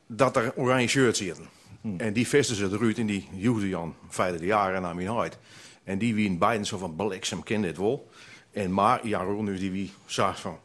Dat 0.07 0.35
er 0.35 0.53
oranje 0.55 0.87
shirts 0.87 1.19
zitten. 1.19 1.45
Hmm. 1.81 1.99
En 1.99 2.13
die 2.13 2.27
visten 2.27 2.55
ze 2.55 2.69
eruit 2.71 2.97
en 2.97 3.05
die 3.05 3.27
joegden 3.33 3.69
Jan 3.69 3.95
vijfde 4.09 4.39
de 4.39 4.45
jaren 4.45 4.81
naar 4.81 4.95
mijn 4.95 5.07
huid. 5.07 5.37
En 5.83 5.97
die 5.97 6.15
wien 6.15 6.37
beiden 6.37 6.65
zo 6.65 6.77
van 6.77 6.95
bliksem, 6.95 7.43
ken 7.43 7.61
dit 7.61 7.77
wel. 7.77 8.09
En 8.51 8.73
maar 8.73 9.07
Jan 9.07 9.25
Rodenhuis 9.25 9.59
die 9.59 9.71
wie 9.71 9.91
zag 10.05 10.39
van, 10.39 10.57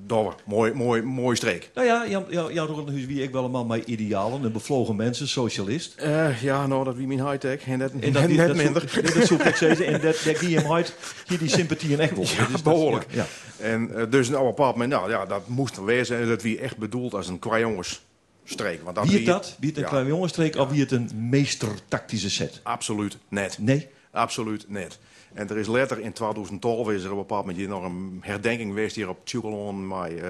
Douwe, 0.00 0.34
mooi, 0.44 0.72
mooi, 0.72 1.02
mooi 1.02 1.36
streek. 1.36 1.70
Nou 1.74 1.86
ja, 1.86 2.08
Jan, 2.08 2.24
Jan, 2.28 2.52
Jan 2.52 2.66
Rodenhuis 2.66 3.06
wie 3.06 3.22
ik 3.22 3.30
wel 3.30 3.44
een 3.44 3.50
man 3.50 3.66
met 3.66 3.86
idealen, 3.86 4.44
een 4.44 4.52
bevlogen 4.52 4.96
mensen, 4.96 5.28
socialist. 5.28 5.94
Uh, 6.02 6.42
ja, 6.42 6.66
nou, 6.66 6.84
dat 6.84 6.96
wie 6.96 7.06
mijn 7.06 7.28
high-tech. 7.28 7.66
En 7.66 7.78
dat, 7.78 7.90
en 7.90 8.12
dat, 8.12 8.28
net, 8.28 8.46
dat, 8.46 8.56
minder. 8.56 8.84
Dat, 9.02 9.14
dat 9.14 9.26
zoek 9.26 9.42
ik 9.42 9.56
zeggen. 9.56 9.86
En 9.86 10.00
dat, 10.00 10.22
dat 10.24 10.38
die 10.38 10.58
hem 10.58 10.72
uit, 10.72 10.94
hier 11.26 11.38
die 11.38 11.48
sympathie 11.48 11.92
en 11.92 12.00
echt 12.00 12.16
wel. 12.16 12.24
Ja, 12.24 12.46
dus 12.46 12.62
behoorlijk. 12.62 13.06
Ja. 13.10 13.26
En 13.58 13.90
uh, 13.94 14.02
dus 14.10 14.28
nou, 14.28 14.40
op 14.40 14.48
een 14.48 14.54
bepaald 14.54 14.74
moment, 14.74 14.92
nou 14.92 15.10
ja, 15.10 15.26
dat 15.26 15.48
moest 15.48 15.76
er 15.76 15.84
wezen. 15.84 16.18
En 16.18 16.28
dat 16.28 16.42
wie 16.42 16.58
echt 16.58 16.76
bedoeld 16.76 17.14
als 17.14 17.28
een 17.28 17.38
kwajongensstreek. 17.38 18.82
Want 18.82 18.96
dat 18.96 19.06
wie 19.06 19.16
het 19.16 19.26
dat? 19.26 19.56
Wie 19.58 19.68
het 19.68 19.78
een 19.78 19.84
ja. 19.84 19.88
kwajongensstreek 19.88 20.54
ja. 20.54 20.60
of 20.60 20.70
wie 20.70 20.80
het 20.80 20.90
een 20.90 21.10
meestertactische 21.14 22.30
set? 22.30 22.60
Absoluut 22.62 23.18
net. 23.28 23.58
Nee? 23.58 23.88
Absoluut 24.10 24.64
net. 24.68 24.98
En 25.32 25.48
er 25.48 25.58
is 25.58 25.66
later 25.66 26.00
in 26.00 26.12
2012 26.12 26.90
is 26.90 27.04
er 27.04 27.10
op 27.10 27.16
een 27.16 27.26
bepaald 27.26 27.46
moment 27.46 27.68
nog 27.68 27.84
een 27.84 28.18
herdenking 28.20 28.68
geweest 28.68 28.96
hier 28.96 29.08
op 29.08 29.24
Tjukelon. 29.24 29.86
Maar 29.86 30.12
uh, 30.12 30.22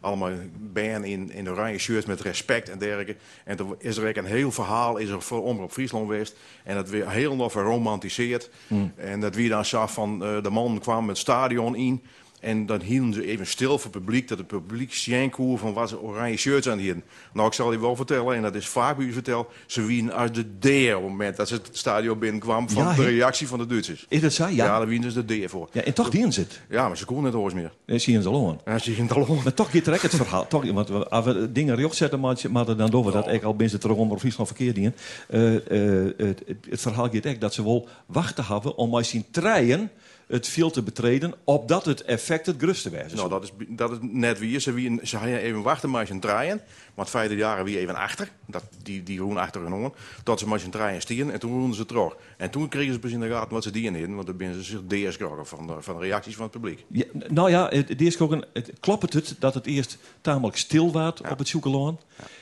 allemaal 0.00 0.30
ben 0.58 1.04
in, 1.04 1.32
in 1.32 1.50
oranje 1.50 1.78
shirts 1.78 2.06
met 2.06 2.20
respect 2.20 2.68
en 2.68 2.78
dergelijke. 2.78 3.16
En 3.44 3.58
er 3.58 3.66
is 3.78 3.96
er 3.96 4.18
een 4.18 4.24
heel 4.24 4.52
verhaal 4.52 4.96
is 4.96 5.08
er 5.08 5.22
voor 5.22 5.42
Omroep 5.42 5.72
Friesland 5.72 6.06
geweest. 6.06 6.36
En 6.64 6.74
dat 6.74 6.88
weer 6.88 7.10
heel 7.10 7.36
nog 7.36 7.52
geromantiseerd. 7.52 8.50
Mm. 8.66 8.92
En 8.96 9.20
dat 9.20 9.34
wie 9.34 9.48
dan 9.48 9.64
zag 9.64 9.92
van 9.92 10.22
uh, 10.22 10.42
de 10.42 10.50
man 10.50 10.78
kwam 10.78 11.08
het 11.08 11.18
stadion 11.18 11.76
in. 11.76 12.02
En 12.40 12.66
dan 12.66 12.80
hielden 12.80 13.12
ze 13.12 13.26
even 13.26 13.46
stil 13.46 13.78
voor 13.78 13.90
het 13.92 14.04
publiek, 14.04 14.28
dat 14.28 14.38
het 14.38 14.46
publiek 14.46 14.92
sjenkoer 14.92 15.58
van 15.58 15.72
wat 15.72 15.88
ze 15.88 16.00
oranje 16.00 16.36
shirts 16.36 16.68
aan 16.68 16.78
hielden. 16.78 17.02
Nou, 17.32 17.46
ik 17.48 17.52
zal 17.54 17.72
je 17.72 17.80
wel 17.80 17.96
vertellen, 17.96 18.34
en 18.34 18.42
dat 18.42 18.54
is 18.54 18.66
vaak 18.68 18.96
bij 18.96 19.06
u 19.06 19.12
verteld, 19.12 19.52
ze 19.66 19.82
wien 19.84 20.12
uit 20.12 20.34
de 20.34 20.42
D 20.42 20.94
op 20.94 21.00
het 21.00 21.08
moment 21.10 21.36
dat 21.36 21.48
ze 21.48 21.54
het 21.54 21.68
stadion 21.72 22.18
binnenkwam 22.18 22.70
van 22.70 22.82
Ja, 22.82 22.94
de 22.94 23.04
reactie 23.04 23.48
van 23.48 23.58
de 23.58 23.66
Duitsers. 23.66 24.06
Is 24.08 24.20
dat 24.20 24.32
zo? 24.32 24.44
Ja. 24.46 24.50
Ja, 24.50 24.78
daar 24.78 24.86
wien 24.86 25.00
dus 25.00 25.14
de 25.14 25.24
D 25.46 25.50
voor. 25.50 25.68
Ja, 25.72 25.82
en 25.82 25.94
toch 25.94 26.10
die 26.10 26.30
zit. 26.30 26.60
Ja, 26.68 26.88
maar 26.88 26.96
ze 26.96 27.04
konden 27.04 27.24
net 27.24 27.34
oors 27.34 27.54
meer. 27.54 27.72
Nee, 27.86 27.98
zie 27.98 28.12
je 28.14 28.22
ze 28.22 28.28
al 28.28 28.60
Ja, 28.64 28.78
ze 28.78 28.92
gingen 28.92 29.08
het 29.16 29.28
al 29.28 29.34
Maar 29.34 29.54
toch 29.54 29.70
gaat 29.70 30.02
het 30.02 30.14
verhaal. 30.14 30.46
Toch, 30.46 30.70
want 30.72 30.88
we- 30.88 31.08
als 31.08 31.24
we 31.24 31.52
dingen 31.52 31.76
recht 31.76 31.94
zetten, 31.94 32.20
maar 32.20 32.36
maar 32.50 32.76
dan 32.76 32.90
door 32.90 33.12
dat 33.12 33.28
ik 33.28 33.42
al 33.42 33.54
binnen 33.56 33.80
terug 33.80 33.96
onder 33.96 34.18
Friesland 34.18 34.48
verkeerd 34.48 34.74
dingen. 34.74 34.94
Uh, 35.30 35.52
uh, 35.52 36.10
het, 36.16 36.42
het, 36.46 36.66
het 36.70 36.80
verhaal 36.80 37.08
gaat 37.10 37.26
ook 37.26 37.40
dat 37.40 37.54
ze 37.54 37.64
wel 37.64 37.88
wachten 38.06 38.44
hebben 38.44 38.76
om 38.76 38.90
met 38.90 39.06
zijn 39.06 39.24
treien 39.30 39.90
het 40.30 40.48
viel 40.48 40.70
te 40.70 40.82
betreden, 40.82 41.34
opdat 41.44 41.84
het 41.84 42.02
effect 42.02 42.46
het 42.46 42.56
gruste 42.58 42.90
was. 42.90 43.12
Nou, 43.12 43.28
dat 43.28 43.42
is, 43.42 43.52
dat 43.68 43.90
is 43.90 43.98
net 44.00 44.38
wie. 44.38 44.58
Ze, 44.58 44.72
wie, 44.72 45.00
ze 45.02 45.16
hadden 45.16 45.38
even 45.38 45.62
wachten 45.62 45.90
met 45.90 46.06
zijn 46.06 46.20
draaien. 46.20 46.60
Maar 46.94 47.04
het 47.04 47.14
vijfde 47.14 47.36
jaar 47.36 47.64
wie 47.64 47.78
even 47.78 47.94
achter. 47.94 48.30
Dat, 48.46 48.64
die, 48.82 49.02
die 49.02 49.18
roen 49.18 49.36
achter 49.36 49.62
genomen. 49.62 49.92
Tot 50.24 50.38
ze 50.38 50.48
met 50.48 50.60
zijn 50.60 50.72
draaien 50.72 51.00
stieren. 51.00 51.32
En 51.32 51.40
toen 51.40 51.52
roenden 51.52 51.76
ze 51.76 51.86
terug. 51.86 52.16
En 52.36 52.50
toen 52.50 52.68
kregen 52.68 52.92
ze 52.92 52.98
pas 52.98 53.10
in 53.10 53.20
de 53.20 53.28
gaten 53.28 53.52
wat 53.52 53.62
ze 53.62 53.70
die 53.70 53.92
in 53.92 54.14
Want 54.14 54.26
dan 54.26 54.36
ben 54.36 54.54
ze 54.54 54.62
zich 54.62 54.80
deers 54.86 55.16
geschrokken 55.16 55.46
van 55.46 55.66
de, 55.66 55.74
van 55.78 55.94
de 55.94 56.00
reacties 56.00 56.34
van 56.34 56.42
het 56.42 56.52
publiek. 56.52 56.84
Ja, 56.88 57.04
nou 57.28 57.50
ja, 57.50 57.72
ook 58.18 58.32
een, 58.32 58.44
het 58.52 58.72
klopt 58.80 59.12
het 59.12 59.36
dat 59.38 59.54
het 59.54 59.66
eerst 59.66 59.98
tamelijk 60.20 60.56
stil 60.56 60.92
was 60.92 61.20
op 61.30 61.38
het 61.38 61.48
zoekeloon. 61.48 62.00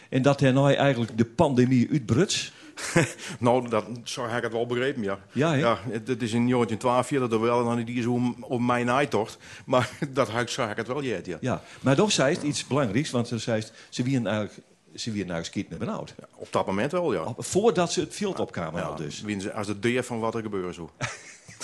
En 0.09 0.22
dat 0.22 0.41
er 0.41 0.53
nou 0.53 0.72
eigenlijk 0.72 1.18
de 1.18 1.24
pandemie 1.24 1.89
uitbruts. 1.91 2.53
nou, 3.38 3.68
dat, 3.68 3.84
zo 4.04 4.26
heb 4.26 4.36
ik 4.36 4.42
het 4.42 4.52
wel 4.52 4.66
begrepen, 4.66 5.02
ja. 5.02 5.18
Ja, 5.32 5.50
hè? 5.50 5.56
ja 5.56 5.78
het, 5.82 6.08
het 6.08 6.22
is 6.22 6.32
in 6.32 6.48
1912 6.48 7.08
dat 7.08 7.32
er 7.32 7.40
wel 7.40 7.64
nog 7.64 7.76
niet 7.76 7.88
is 7.88 8.06
om, 8.06 8.36
om 8.40 8.66
mijn 8.66 8.86
naaitocht. 8.86 9.38
Maar 9.64 9.90
dat 10.08 10.32
heb 10.32 10.40
ik, 10.40 10.48
zo 10.48 10.62
heb 10.62 10.70
ik 10.70 10.76
het 10.76 10.86
wel 10.86 11.02
ja. 11.02 11.36
Ja, 11.40 11.62
maar 11.80 11.96
toch 11.96 12.12
zei 12.12 12.34
het 12.34 12.42
iets 12.42 12.66
belangrijks, 12.66 13.10
want 13.10 13.28
ze 13.28 13.38
zei 13.38 13.62
ze 13.88 14.02
wien 14.02 14.26
eigenlijk 14.26 14.66
ze 14.94 15.12
weer 15.12 15.26
naar 15.26 15.44
skieten 15.44 15.70
met 15.70 15.78
benauwd. 15.78 16.14
Ja, 16.18 16.28
op 16.34 16.52
dat 16.52 16.66
moment 16.66 16.92
wel, 16.92 17.12
ja. 17.12 17.34
Voordat 17.36 17.92
ze 17.92 18.00
het 18.00 18.14
veld 18.14 18.40
opkwamen 18.40 18.86
al 18.86 18.96
dus. 18.96 19.24
Als 19.54 19.66
de 19.66 19.78
deur 19.78 20.04
van 20.04 20.18
wat 20.20 20.34
er 20.34 20.42
gebeurde 20.42 20.72
zo. 20.72 20.90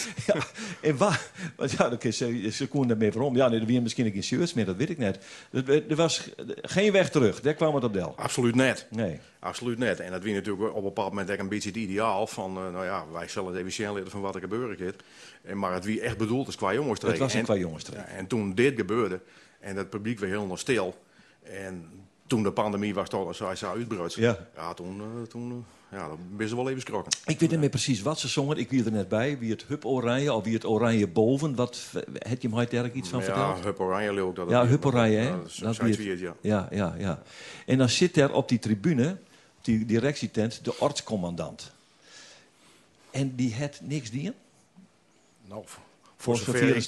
ja, 0.26 0.34
en? 0.80 0.96
Want 1.56 1.70
ja, 1.70 1.88
dan 1.88 1.98
kun 1.98 2.12
je 2.16 2.50
ze 2.50 2.68
ermee 2.88 3.12
waarom. 3.12 3.36
Ja, 3.36 3.48
nee, 3.48 3.60
er 3.60 3.66
weer 3.66 3.82
misschien 3.82 4.12
geen 4.12 4.22
shirts 4.22 4.54
meer, 4.54 4.64
dat 4.64 4.76
weet 4.76 4.90
ik 4.90 4.98
net. 4.98 5.24
Er, 5.50 5.90
er 5.90 5.96
was 5.96 6.30
geen 6.62 6.92
weg 6.92 7.10
terug, 7.10 7.40
daar 7.40 7.54
kwam 7.54 7.74
het 7.74 7.84
op 7.84 7.92
del. 7.92 8.14
Absoluut 8.16 8.54
net. 8.54 8.86
Nee. 8.90 9.20
Absoluut 9.38 9.78
net. 9.78 10.00
En 10.00 10.10
dat 10.10 10.22
wie 10.22 10.34
natuurlijk 10.34 10.70
op 10.70 10.76
een 10.76 10.82
bepaald 10.82 11.08
moment 11.08 11.28
echt 11.28 11.38
een 11.38 11.48
beetje 11.48 11.68
het 11.68 11.78
ideaal 11.78 12.26
van, 12.26 12.56
uh, 12.56 12.72
nou 12.72 12.84
ja, 12.84 13.04
wij 13.12 13.28
zullen 13.28 13.54
het 13.54 13.66
even 13.66 13.94
leren 13.94 14.10
van 14.10 14.20
wat 14.20 14.34
er 14.34 14.40
gebeuren 14.40 14.94
En 15.42 15.58
Maar 15.58 15.72
het 15.72 15.84
wie 15.84 16.00
echt 16.00 16.16
bedoeld 16.16 16.48
is 16.48 16.56
qua 16.56 16.72
jongens 16.72 17.00
Het 17.00 17.18
was 17.18 17.32
een 17.32 17.38
en, 17.38 17.44
qua 17.44 17.56
jongens 17.56 17.84
ja, 17.92 18.04
en 18.04 18.26
toen 18.26 18.54
dit 18.54 18.76
gebeurde 18.76 19.20
en 19.60 19.76
het 19.76 19.90
publiek 19.90 20.18
weer 20.18 20.30
helemaal 20.30 20.56
stil. 20.56 20.94
En 21.42 21.90
toen 22.26 22.42
de 22.42 22.52
pandemie 22.52 22.94
was 22.94 23.08
toch, 23.08 23.34
zoals 23.34 23.58
ze 23.58 23.66
uitbreid. 23.66 24.14
Ja. 24.14 24.48
Ja, 24.54 24.74
toen, 24.74 24.96
uh, 24.96 25.22
toen 25.28 25.50
uh, 25.50 25.56
ja, 25.94 26.08
dan 26.08 26.18
ben 26.30 26.48
ze 26.48 26.56
wel 26.56 26.68
even 26.68 26.80
schrokken. 26.80 27.12
Ik 27.26 27.40
weet 27.40 27.50
niet 27.50 27.60
meer 27.60 27.68
precies 27.68 28.02
wat 28.02 28.18
ze 28.18 28.28
zongen. 28.28 28.56
Ik 28.56 28.70
wie 28.70 28.84
er 28.84 28.92
net 28.92 29.08
bij. 29.08 29.38
Wie 29.38 29.50
het 29.50 29.64
Hup 29.66 29.84
Oranje 29.84 30.32
of 30.32 30.44
wie 30.44 30.54
het 30.54 30.64
Oranje 30.64 31.08
boven. 31.08 31.54
Wat 31.54 31.80
heb 32.12 32.42
je 32.42 32.48
hem 32.48 32.56
eigenlijk 32.58 32.94
iets 32.94 33.08
van 33.08 33.18
ja, 33.18 33.24
verteld? 33.24 33.58
Ja, 33.58 33.64
Hup 33.64 33.80
Oranje 33.80 34.12
leuk. 34.12 34.34
Dat 34.34 34.50
ja, 34.50 34.66
Hup 34.66 34.84
Oranje, 34.84 35.16
hè? 35.16 35.30
Dat, 35.30 35.56
dat 35.60 35.88
is 35.88 35.96
het, 35.96 36.18
ja. 36.20 36.34
ja. 36.40 36.68
Ja, 36.70 36.94
ja, 36.98 37.22
En 37.66 37.78
dan 37.78 37.88
zit 37.88 38.16
er 38.16 38.32
op 38.32 38.48
die 38.48 38.58
tribune, 38.58 39.18
die 39.60 39.84
directietent, 39.84 40.64
de 40.64 40.78
ortscommandant. 40.78 41.72
En 43.10 43.34
die 43.34 43.54
had 43.54 43.80
niks 43.82 44.10
dienen? 44.10 44.34
Nou, 45.48 45.64
voor 46.24 46.36
zover 46.36 46.76
ik, 46.76 46.82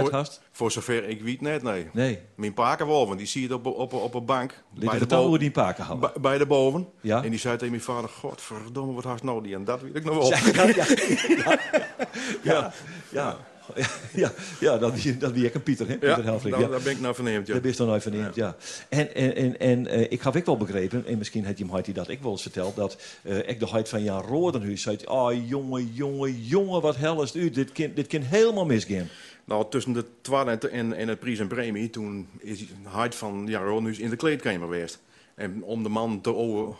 voor, 0.00 0.10
hast? 0.10 0.40
voor 0.52 0.70
zover 0.70 1.08
ik 1.08 1.22
weet 1.22 1.40
net, 1.40 1.62
nee. 1.62 1.86
nee. 1.92 2.18
Mijn 2.34 2.54
pakenwolven, 2.54 3.06
want 3.06 3.18
die 3.18 3.28
zie 3.28 3.48
je 3.48 3.54
op, 3.54 3.66
op, 3.66 3.92
op 3.92 4.14
een 4.14 4.24
bank. 4.24 4.62
bij 4.74 4.98
de, 4.98 5.06
boven. 5.06 5.38
die 5.38 5.50
paken 5.50 5.84
houden? 5.84 6.12
Bij 6.20 6.38
de 6.38 6.46
boven. 6.46 6.88
Ja. 7.00 7.22
En 7.22 7.30
die 7.30 7.38
zei 7.38 7.56
tegen 7.56 7.70
mijn 7.70 7.82
vader, 7.82 8.08
godverdomme, 8.08 8.92
wat 8.92 9.04
haast 9.04 9.22
nou 9.22 9.42
die? 9.42 9.54
En 9.54 9.64
dat 9.64 9.80
weet 9.80 9.96
ik 9.96 10.04
nog 10.04 10.16
wel. 10.16 10.28
Ja, 10.28 10.38
ja, 10.64 10.86
ja. 12.42 12.72
ja, 13.10 13.38
ja. 13.74 13.86
Ja, 14.24 14.32
ja, 14.60 14.78
dat 14.78 15.02
wie, 15.02 15.16
dat 15.16 15.36
ik 15.36 15.54
een 15.54 15.62
Pieter, 15.62 15.88
hè? 15.88 15.92
Pieter 15.92 16.18
ja, 16.18 16.24
Helfrich. 16.24 16.58
Daar, 16.58 16.70
daar 16.70 16.82
ben 16.82 16.92
ik 16.92 17.00
nou 17.00 17.14
verneemd, 17.14 17.46
ja. 17.46 17.52
Daar 17.52 17.62
ben 17.62 17.74
je 17.76 17.84
nou 17.84 18.00
verneemd, 18.00 18.34
ja. 18.34 18.46
ja. 18.46 18.56
En, 18.88 19.14
en, 19.14 19.36
en, 19.36 19.58
en 19.58 19.86
uh, 19.86 20.00
ik 20.00 20.20
had 20.20 20.34
ik 20.34 20.44
wel 20.44 20.56
begrepen, 20.56 21.06
en 21.06 21.18
misschien 21.18 21.44
had 21.44 21.84
hij 21.84 21.94
dat 21.94 22.08
ik 22.08 22.22
wel 22.22 22.30
eens 22.30 22.42
verteld, 22.42 22.76
dat 22.76 22.96
uh, 23.22 23.48
ik 23.48 23.60
de 23.60 23.66
huid 23.66 23.88
van 23.88 24.02
Jan 24.02 24.22
Rodenhuis 24.22 24.82
zei, 24.82 24.98
oh 25.04 25.48
jongen, 25.48 25.92
jongen, 25.92 26.42
jongen, 26.42 26.80
wat 26.80 26.96
hel 26.96 27.22
is 27.22 27.32
het 27.32 27.42
u, 27.42 27.50
dit 27.50 27.72
kan, 27.72 27.90
dit 27.94 28.06
kan 28.06 28.20
helemaal 28.20 28.66
misgaan. 28.66 29.08
Nou, 29.44 29.64
tussen 29.70 29.92
de 29.92 30.04
twaalf 30.20 30.64
en, 30.64 30.92
en 30.92 31.08
het 31.08 31.18
prijs 31.18 31.38
en 31.38 31.48
premie, 31.48 31.90
toen 31.90 32.28
is 32.38 32.58
de 32.58 32.66
huid 32.82 33.14
van 33.14 33.44
Jan 33.46 33.64
Rodenhuis 33.64 33.98
in 33.98 34.10
de 34.10 34.16
kleedkamer 34.16 34.60
geweest. 34.60 34.98
En 35.34 35.62
om 35.62 35.82
de 35.82 35.88
man 35.88 36.20
te 36.20 36.34
over, 36.34 36.76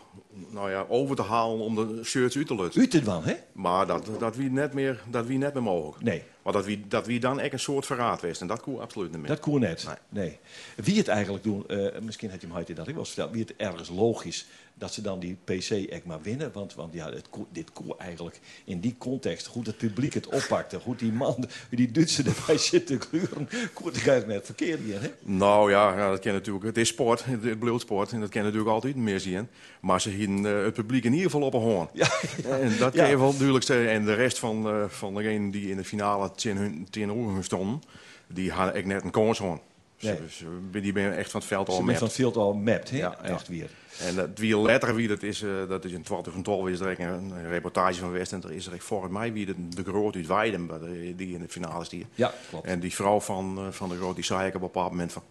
nou 0.49 0.69
ja, 0.69 0.85
over 0.89 1.15
te 1.15 1.21
halen 1.21 1.59
om 1.59 1.75
de 1.75 2.03
shirts 2.03 2.37
uit 2.37 2.47
te 2.47 2.55
lutten. 2.55 2.81
Uit 2.81 2.91
te 2.91 3.03
wel, 3.03 3.23
hè? 3.23 3.33
Maar 3.51 3.87
dat, 3.87 4.09
dat 4.19 4.35
wie 4.35 4.51
net 4.51 4.73
meer, 4.73 5.03
dat 5.09 5.25
wie 5.25 5.37
net 5.37 5.53
meer 5.53 5.63
mogelijk. 5.63 6.03
Nee. 6.03 6.23
Maar 6.45 6.53
dat 6.53 6.65
wie, 6.65 6.87
dat 6.87 7.05
wie 7.05 7.19
dan 7.19 7.39
echt 7.39 7.53
een 7.53 7.59
soort 7.59 7.85
verraad 7.85 8.21
was. 8.21 8.41
En 8.41 8.47
dat 8.47 8.61
kon 8.61 8.79
absoluut 8.79 9.11
niet 9.11 9.19
meer. 9.19 9.29
Dat 9.29 9.39
kon 9.39 9.59
net. 9.59 9.85
Nee. 9.85 9.95
nee. 10.23 10.39
Wie 10.85 10.97
het 10.97 11.07
eigenlijk 11.07 11.43
doen, 11.43 11.63
uh, 11.67 11.87
misschien 12.01 12.29
had 12.29 12.41
je 12.41 12.47
hem 12.47 12.65
dat 12.75 12.87
ik 12.87 12.93
wel 12.93 13.03
eens 13.03 13.07
verteld. 13.07 13.31
Wie 13.31 13.41
het 13.41 13.55
ergens 13.55 13.89
logisch 13.89 14.45
dat 14.77 14.93
ze 14.93 15.01
dan 15.01 15.19
die 15.19 15.37
PC 15.43 15.69
echt 15.69 16.05
maar 16.05 16.21
winnen. 16.21 16.51
Want, 16.53 16.75
want 16.75 16.93
ja, 16.93 17.11
het, 17.11 17.27
dit 17.51 17.71
kon 17.73 17.93
eigenlijk 17.97 18.39
in 18.65 18.79
die 18.79 18.95
context, 18.97 19.47
goed 19.47 19.65
het 19.65 19.77
publiek 19.77 20.13
het 20.13 20.27
oppakte. 20.27 20.79
Goed 20.79 20.99
die 20.99 21.11
man, 21.11 21.47
die 21.69 21.91
Duitse 21.91 22.23
erbij 22.23 22.57
zit 22.57 22.87
te 22.87 22.99
gluren. 22.99 23.49
Kon 23.73 23.85
het 23.85 23.95
eigenlijk 23.95 24.27
net 24.27 24.45
verkeerd 24.45 24.79
hier, 24.79 25.01
hè? 25.01 25.07
Nou 25.21 25.71
ja, 25.71 25.97
ja, 25.97 26.09
dat 26.09 26.19
ken 26.19 26.33
natuurlijk. 26.33 26.65
Het 26.65 26.77
is 26.77 26.87
sport, 26.87 27.25
het 27.25 27.59
bloedsport. 27.59 28.11
En 28.11 28.19
dat 28.19 28.29
ken 28.29 28.43
natuurlijk 28.43 28.69
altijd 28.69 28.95
meer 28.95 29.19
zien. 29.19 29.47
Maar 29.79 30.01
ze 30.01 30.09
hielden 30.09 30.57
uh, 30.57 30.63
het 30.63 30.73
publiek 30.73 31.03
in 31.03 31.13
ieder 31.13 31.31
geval 31.31 31.47
op 31.47 31.53
een 31.53 31.61
hoorn. 31.61 31.89
Ja, 31.93 32.07
ja. 32.43 32.57
En 32.57 32.77
dat 32.77 32.95
kan 32.95 33.09
je 33.09 33.17
wel 33.17 33.31
duidelijk 33.31 33.65
zeggen. 33.65 33.89
En 33.89 34.05
de 34.05 34.13
rest 34.13 34.39
van, 34.39 34.67
uh, 34.67 34.83
van 34.87 35.15
degenen 35.15 35.51
die 35.51 35.69
in 35.69 35.77
de 35.77 35.83
finale 35.83 36.31
tegen 36.35 37.09
hun 37.09 37.43
stonden, 37.43 37.81
die 38.27 38.51
hadden 38.51 38.73
echt 38.73 38.85
net 38.85 39.03
een 39.03 39.11
kans 39.11 39.37
hoorn. 39.37 39.59
Nee. 39.99 40.15
Ze, 40.15 40.45
ze, 40.71 40.79
die 40.81 40.93
ben 40.93 41.17
echt 41.17 41.31
van 41.31 41.39
het 41.39 41.49
veld 41.49 41.69
al 41.69 41.81
mapt. 41.81 41.97
van 41.97 42.07
het 42.07 42.15
veld 42.15 42.35
al 42.35 42.53
mapt, 42.53 42.89
hè? 42.89 42.97
Ja, 42.97 43.17
echt 43.21 43.47
weer. 43.47 43.69
En 43.99 44.15
dat 44.15 44.29
wie 44.35 44.61
letter 44.61 44.95
wie 44.95 45.07
dat 45.07 45.23
is, 45.23 45.41
uh, 45.41 45.69
dat 45.69 45.85
is 45.85 45.91
in 45.91 46.01
2012 46.01 46.67
is 46.67 46.79
er 46.79 46.99
een, 46.99 47.31
een 47.31 47.49
reportage 47.49 47.99
van 47.99 48.11
West 48.11 48.33
en 48.33 48.43
er 48.43 48.51
is 48.51 48.67
er 48.67 48.79
volgens 48.79 49.11
mij 49.11 49.33
wie 49.33 49.45
de, 49.45 49.67
de 49.69 49.83
groot 49.83 50.15
uit 50.15 50.27
Weiden, 50.27 50.69
die 51.15 51.33
in 51.33 51.39
de 51.39 51.49
finale 51.49 51.83
stier. 51.83 52.05
Ja, 52.15 52.33
klopt. 52.49 52.65
En 52.65 52.79
die 52.79 52.93
vrouw 52.93 53.19
van, 53.19 53.57
uh, 53.59 53.71
van 53.71 53.89
de 53.89 53.95
groot 53.95 54.15
die 54.15 54.23
zei 54.23 54.41
ik 54.41 54.47
op 54.47 54.53
een 54.53 54.67
bepaald 54.67 54.91
moment 54.91 55.13
van 55.13 55.23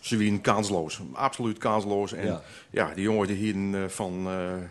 ze 0.00 0.16
wien 0.16 0.40
kansloos, 0.40 1.00
absoluut 1.12 1.58
kansloos. 1.58 2.12
En 2.12 2.26
ja, 2.26 2.42
ja 2.70 2.94
die 2.94 3.02
jongens 3.02 3.28
die 3.28 3.36
hier 3.36 3.54
uh, 3.54 3.88
van 3.88 4.22
maar 4.22 4.70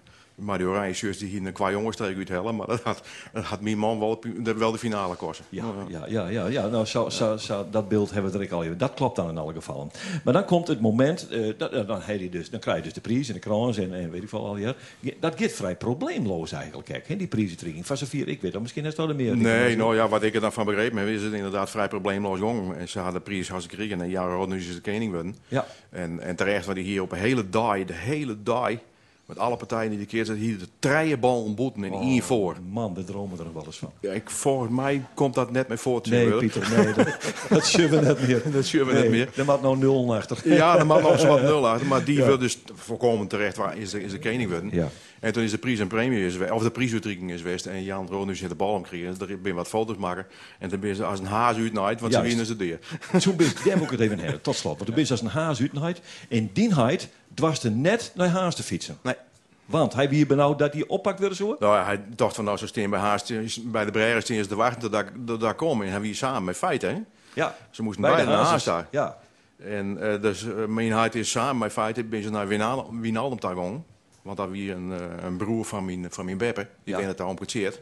die 0.58 0.68
oranje 0.68 0.94
shirts 0.94 1.18
die 1.18 1.30
hier 1.30 1.46
een 1.46 1.54
qua 1.54 1.72
jongens 1.72 1.96
tegen 1.96 2.18
uit 2.18 2.30
hellen. 2.30 2.56
Maar 2.56 2.68
dat 2.68 2.82
had, 2.82 3.02
dat 3.34 3.44
had 3.44 3.62
mijn 3.62 3.78
man 3.78 4.00
wel, 4.00 4.24
wel 4.58 4.72
de 4.72 4.78
finale 4.78 5.16
kosten. 5.16 5.46
Ja, 5.50 5.74
ja, 5.88 6.06
ja, 6.08 6.28
ja, 6.28 6.46
ja. 6.46 6.68
Nou, 6.68 6.86
zo, 6.86 7.10
zo, 7.10 7.38
zo, 7.38 7.66
dat 7.72 7.90
beeld 7.90 8.12
hebben 8.12 8.32
we 8.32 8.46
er 8.46 8.54
al 8.54 8.64
even. 8.64 8.78
Dat 8.78 8.94
klopt 8.94 9.16
dan 9.16 9.30
in 9.30 9.38
alle 9.38 9.54
gevallen. 9.54 9.92
Maar 10.24 10.34
dan 10.34 10.46
komt 10.46 10.68
het 10.68 10.80
moment, 10.80 11.28
uh, 11.32 11.54
dat, 11.58 11.88
dan, 11.88 12.02
je 12.08 12.30
dus, 12.30 12.50
dan 12.50 12.60
krijg 12.60 12.78
je 12.78 12.84
dus 12.84 12.94
de 12.94 13.02
prijs 13.02 13.28
en 13.28 13.34
de 13.34 13.40
krans 13.40 13.78
en, 13.78 13.94
en 13.94 14.12
weet 14.12 14.24
ik 14.24 14.30
veel 14.30 14.46
al 14.46 14.56
hier. 14.56 14.76
Dat 15.20 15.40
gaat 15.40 15.52
vrij 15.52 15.76
probleemloos 15.76 16.52
eigenlijk, 16.52 16.88
kijk, 16.88 17.08
hè, 17.08 17.16
die 17.16 17.28
prijzentrekking. 17.28 17.86
Van 17.86 17.98
vier, 17.98 18.28
ik 18.28 18.42
weet 18.42 18.52
dat 18.52 18.62
misschien 18.62 18.86
is 18.86 18.96
dat 18.96 19.10
er 19.10 19.16
meer. 19.16 19.38
Nee, 19.38 19.76
nou 19.76 19.96
ja, 19.96 20.08
wat 20.08 20.24
ik 20.24 20.36
er 20.36 20.42
dan 20.42 20.54
van 20.54 20.66
begrepen 20.66 20.98
heb, 20.98 21.08
is 21.08 21.24
het 21.24 21.34
inderdaad 21.34 21.70
vrij 21.70 21.88
probleemloos 21.88 22.40
jong. 22.40 22.76
En 22.76 22.88
ze 22.88 23.00
hadden 23.00 23.24
de 23.24 23.30
prijs 23.30 23.52
als 23.52 23.64
ze 23.64 23.70
kregen 23.70 24.02
en 24.02 24.10
ja, 24.10 24.46
nu 24.46 24.58
is 24.58 24.66
ze 24.66 24.82
de 24.82 24.92
koning 24.92 25.12
worden. 25.12 25.36
Ja. 25.48 25.66
En, 25.90 26.20
en 26.20 26.36
terecht, 26.36 26.66
want 26.66 26.78
die 26.78 26.86
hier 26.86 27.02
op 27.02 27.12
een 27.12 27.18
hele 27.18 27.50
dag, 27.50 27.86
de 27.86 27.94
hele 27.94 28.44
dag 28.44 28.72
met 29.30 29.40
alle 29.40 29.56
partijen 29.56 29.90
die 29.90 30.00
de 30.00 30.06
keer 30.06 30.26
zitten, 30.26 30.46
hier 30.46 30.58
de 30.58 30.68
treienbal 30.80 31.44
ontboeten 31.44 31.84
en 31.84 31.92
oh, 31.92 32.22
voor. 32.22 32.58
Man, 32.70 32.94
we 32.94 33.04
dromen 33.04 33.38
er 33.38 33.44
nog 33.44 33.54
wel 33.54 33.66
eens 33.66 33.78
van. 33.78 33.92
Ja, 34.00 34.12
ik, 34.12 34.30
volgens 34.30 34.72
mij 34.72 35.06
komt 35.14 35.34
dat 35.34 35.52
net 35.52 35.68
meer 35.68 35.78
voor. 35.78 36.02
Nee, 36.10 36.32
Pieter, 36.32 36.70
nee, 36.78 36.94
dat, 36.94 37.18
dat 37.50 37.66
zullen 37.66 37.90
we 37.90 38.06
net 38.06 38.28
meer. 38.28 38.52
dat 38.52 38.66
zullen 38.66 38.88
we 38.88 38.94
nee, 38.94 39.02
net 39.02 39.12
meer. 39.12 39.30
Er 39.36 39.46
mag 39.46 39.62
nou 39.62 39.78
nul 39.78 40.16
achter. 40.16 40.42
Ja, 40.44 40.78
er 40.78 40.86
mag 40.86 41.02
nog 41.02 41.20
zo 41.20 41.28
wat 41.28 41.42
nul 41.42 41.68
achter. 41.68 41.88
Maar 41.88 42.04
die 42.04 42.18
ja. 42.18 42.26
wil 42.26 42.38
dus 42.38 42.60
voorkomen 42.74 43.28
terecht 43.28 43.58
waar 43.58 43.78
is 43.78 43.90
de, 43.90 44.04
is 44.04 44.12
de 44.12 44.20
koning 44.20 44.50
worden. 44.50 44.70
Ja. 44.74 44.90
En 45.20 45.34
toen 45.34 45.44
is 45.44 45.52
de 45.52 45.58
prijs 45.58 45.80
en 45.80 45.88
premie 45.88 46.26
is 46.26 46.38
of 46.52 46.64
de 46.64 46.72
prijsuitreiking 46.72 47.32
is 47.32 47.42
geweest. 47.42 47.66
En 47.66 47.84
Jan 47.84 48.08
Ronus 48.08 48.40
heeft 48.40 48.52
de 48.52 48.58
bal 48.58 48.74
omgekregen. 48.74 49.18
Dus 49.18 49.30
er 49.30 49.42
ben 49.42 49.56
wat 49.56 49.68
foto's 49.68 49.98
maken. 49.98 50.26
En 50.60 50.70
toen 50.70 50.80
ben 50.80 50.96
ze 50.96 51.04
als 51.04 51.20
een 51.20 51.26
haas 51.26 51.58
uitnaait, 51.58 52.00
want 52.00 52.14
Juist. 52.14 52.30
ze 52.30 52.36
winnen 52.36 52.46
ze 52.46 52.56
deer. 52.56 52.80
Toen 53.22 53.36
ben 53.36 53.48
daar 53.66 53.82
ik 53.82 53.90
het 53.90 54.00
even 54.00 54.20
hebben, 54.20 54.42
tot 54.42 54.56
slot. 54.56 54.74
Want 54.74 54.86
toen 54.86 54.96
ben 54.96 55.04
je 55.04 55.12
als 55.12 55.22
een 55.22 55.28
haas 55.28 55.60
uitnaait. 55.60 56.02
En 56.30 56.50
die 56.54 56.74
heid 56.74 57.10
dwars 57.40 57.64
er 57.64 57.72
net 57.72 58.12
naar 58.16 58.28
haas 58.28 58.56
te 58.56 58.64
fietsen. 58.64 58.98
Nee. 59.02 59.16
Want 59.66 59.94
hij 59.94 60.10
wie 60.10 60.26
benauwd 60.26 60.60
dat 60.60 60.74
hij 60.74 60.88
oppakt 60.88 61.20
wilde 61.20 61.36
zo? 61.36 61.56
Nou, 61.60 61.84
hij 61.86 62.02
dacht 62.16 62.36
van 62.36 62.46
nou 62.46 62.58
zo 62.58 62.68
steen 62.68 62.90
bij 62.90 63.00
haast 63.00 63.32
bij 63.72 63.86
de 63.86 63.92
Breyer 63.92 64.22
steen 64.22 64.48
te 64.48 64.56
wachten 64.56 64.92
tot 64.92 65.06
dat 65.16 65.40
daar 65.40 65.56
komen 65.56 65.86
en 65.86 65.92
hij 65.92 66.02
wie 66.02 66.14
samen 66.14 66.44
met 66.44 66.58
feiten. 66.58 66.90
Hè? 66.90 67.02
Ja. 67.34 67.56
Ze 67.70 67.84
moesten 67.84 68.02
bij 68.02 68.12
beide 68.12 68.32
naar 68.32 68.44
haast 68.44 68.66
daar. 68.66 68.88
Ja. 68.92 69.18
En 69.64 69.98
uh, 70.00 70.22
dus 70.22 70.44
uh, 70.44 70.66
mijn 70.66 70.92
hart 70.92 71.16
is 71.16 71.32
samen 71.32 71.58
met 71.58 71.72
feiten 71.72 72.10
ben 72.10 72.24
ze 72.24 72.30
naar 72.30 72.48
Wijnaldum 72.48 73.40
gegaan. 73.40 73.86
Want 74.22 74.38
dat 74.38 74.50
wie 74.50 74.72
een, 74.72 74.90
uh, 74.90 74.98
een 75.24 75.38
broer 75.38 75.66
van 75.66 75.86
mijn, 75.86 76.08
van 76.10 76.26
mijn 76.26 76.38
beppe, 76.38 76.68
die 76.84 76.98
ja. 76.98 77.02
het 77.02 77.18
daar 77.18 77.28
omgekeerd. 77.28 77.82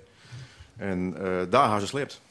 En 0.78 1.16
daar 1.50 1.68
had 1.68 1.82
ze 1.82 1.88
slept. 1.88 2.22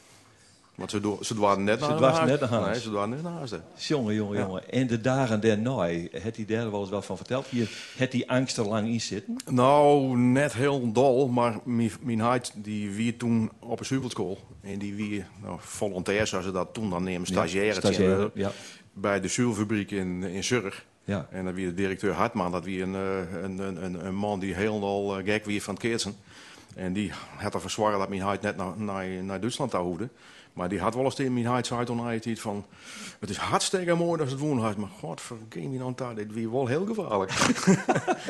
Want 0.77 0.91
ze, 0.91 1.01
do, 1.01 1.18
ze 1.20 1.35
net 1.35 1.41
naar 1.41 1.64
ze 1.64 2.24
net 2.24 2.41
naar 2.41 2.49
haast. 2.49 2.66
Nee, 2.66 2.81
ze 2.81 3.07
net 3.09 3.22
naar 3.22 3.33
haast. 3.33 3.55
Jongen, 3.77 4.14
jongen, 4.14 4.39
jongen. 4.39 4.62
Ja. 4.66 4.79
En 4.79 4.87
de 4.87 5.01
dagen 5.01 5.41
daarna, 5.41 5.83
heeft 6.11 6.37
hij 6.37 6.45
daar 6.45 6.70
wel 6.70 6.81
eens 6.81 6.91
wat 6.91 7.05
van 7.05 7.16
verteld? 7.16 7.47
Hier, 7.47 7.70
heeft 7.97 8.12
die 8.12 8.31
angst 8.31 8.57
er 8.57 8.66
lang 8.66 8.89
in 8.89 9.01
zitten? 9.01 9.37
Nou, 9.51 10.16
net 10.16 10.53
heel 10.53 10.93
dol, 10.93 11.29
maar 11.29 11.59
mijn, 11.64 11.91
mijn 12.01 12.20
huid 12.20 12.53
die 12.55 12.91
wie 12.91 13.16
toen 13.16 13.51
op 13.59 13.79
een 13.79 13.85
superschool. 13.85 14.39
En 14.62 14.79
die 14.79 14.95
wie 14.95 15.24
nou, 15.43 15.57
volontair, 15.61 16.27
zoals 16.27 16.45
ze 16.45 16.53
dat 16.53 16.74
toen 16.74 16.91
dan 16.91 17.03
nemen, 17.03 17.27
stagiaire. 17.27 17.74
Ja, 17.74 17.81
stagiaire 17.81 18.31
ja. 18.35 18.51
Bij 18.93 19.20
de 19.20 19.29
zuurfabriek 19.29 19.91
in, 19.91 20.22
in 20.22 20.45
Zurich. 20.45 20.85
Ja. 21.05 21.27
En 21.31 21.45
dan 21.45 21.55
wie 21.55 21.66
de 21.66 21.74
directeur 21.74 22.12
Hartman, 22.12 22.53
dat 22.53 22.64
wie 22.64 22.83
een, 22.83 22.95
een, 22.95 23.59
een, 23.59 23.85
een, 23.85 24.07
een 24.07 24.14
man 24.14 24.41
die 24.41 24.55
helemaal 24.55 25.09
gek 25.09 25.45
wie 25.45 25.62
van 25.62 25.74
het 25.74 25.83
keertsen. 25.83 26.16
En 26.74 26.93
die 26.93 27.12
had 27.37 27.55
er 27.55 27.61
verzwaren 27.61 27.99
dat 27.99 28.09
mijn 28.09 28.20
huid 28.20 28.43
net 28.43 28.57
naar, 28.57 28.72
naar, 28.77 29.07
naar 29.07 29.41
Duitsland 29.41 29.70
zou 29.70 29.85
hoeden. 29.85 30.11
Maar 30.57 30.68
die 30.68 30.80
had 30.80 30.94
wel 30.94 31.04
eens 31.04 31.14
toen 31.86 32.04
hij 32.04 32.14
het 32.14 32.40
van... 32.40 32.66
Het 33.20 33.30
is 33.30 33.36
hartstikke 33.36 33.94
mooi 33.94 34.18
dat 34.18 34.30
het 34.30 34.38
wonen 34.38 34.64
had. 34.64 34.76
Maar 34.76 34.88
god, 34.88 35.20
vergeet 35.20 35.70
me 35.70 35.78
nou. 35.98 36.14
Dit 36.14 36.32
weer 36.32 36.50
wel 36.50 36.66
heel 36.66 36.86
gevaarlijk. 36.86 37.32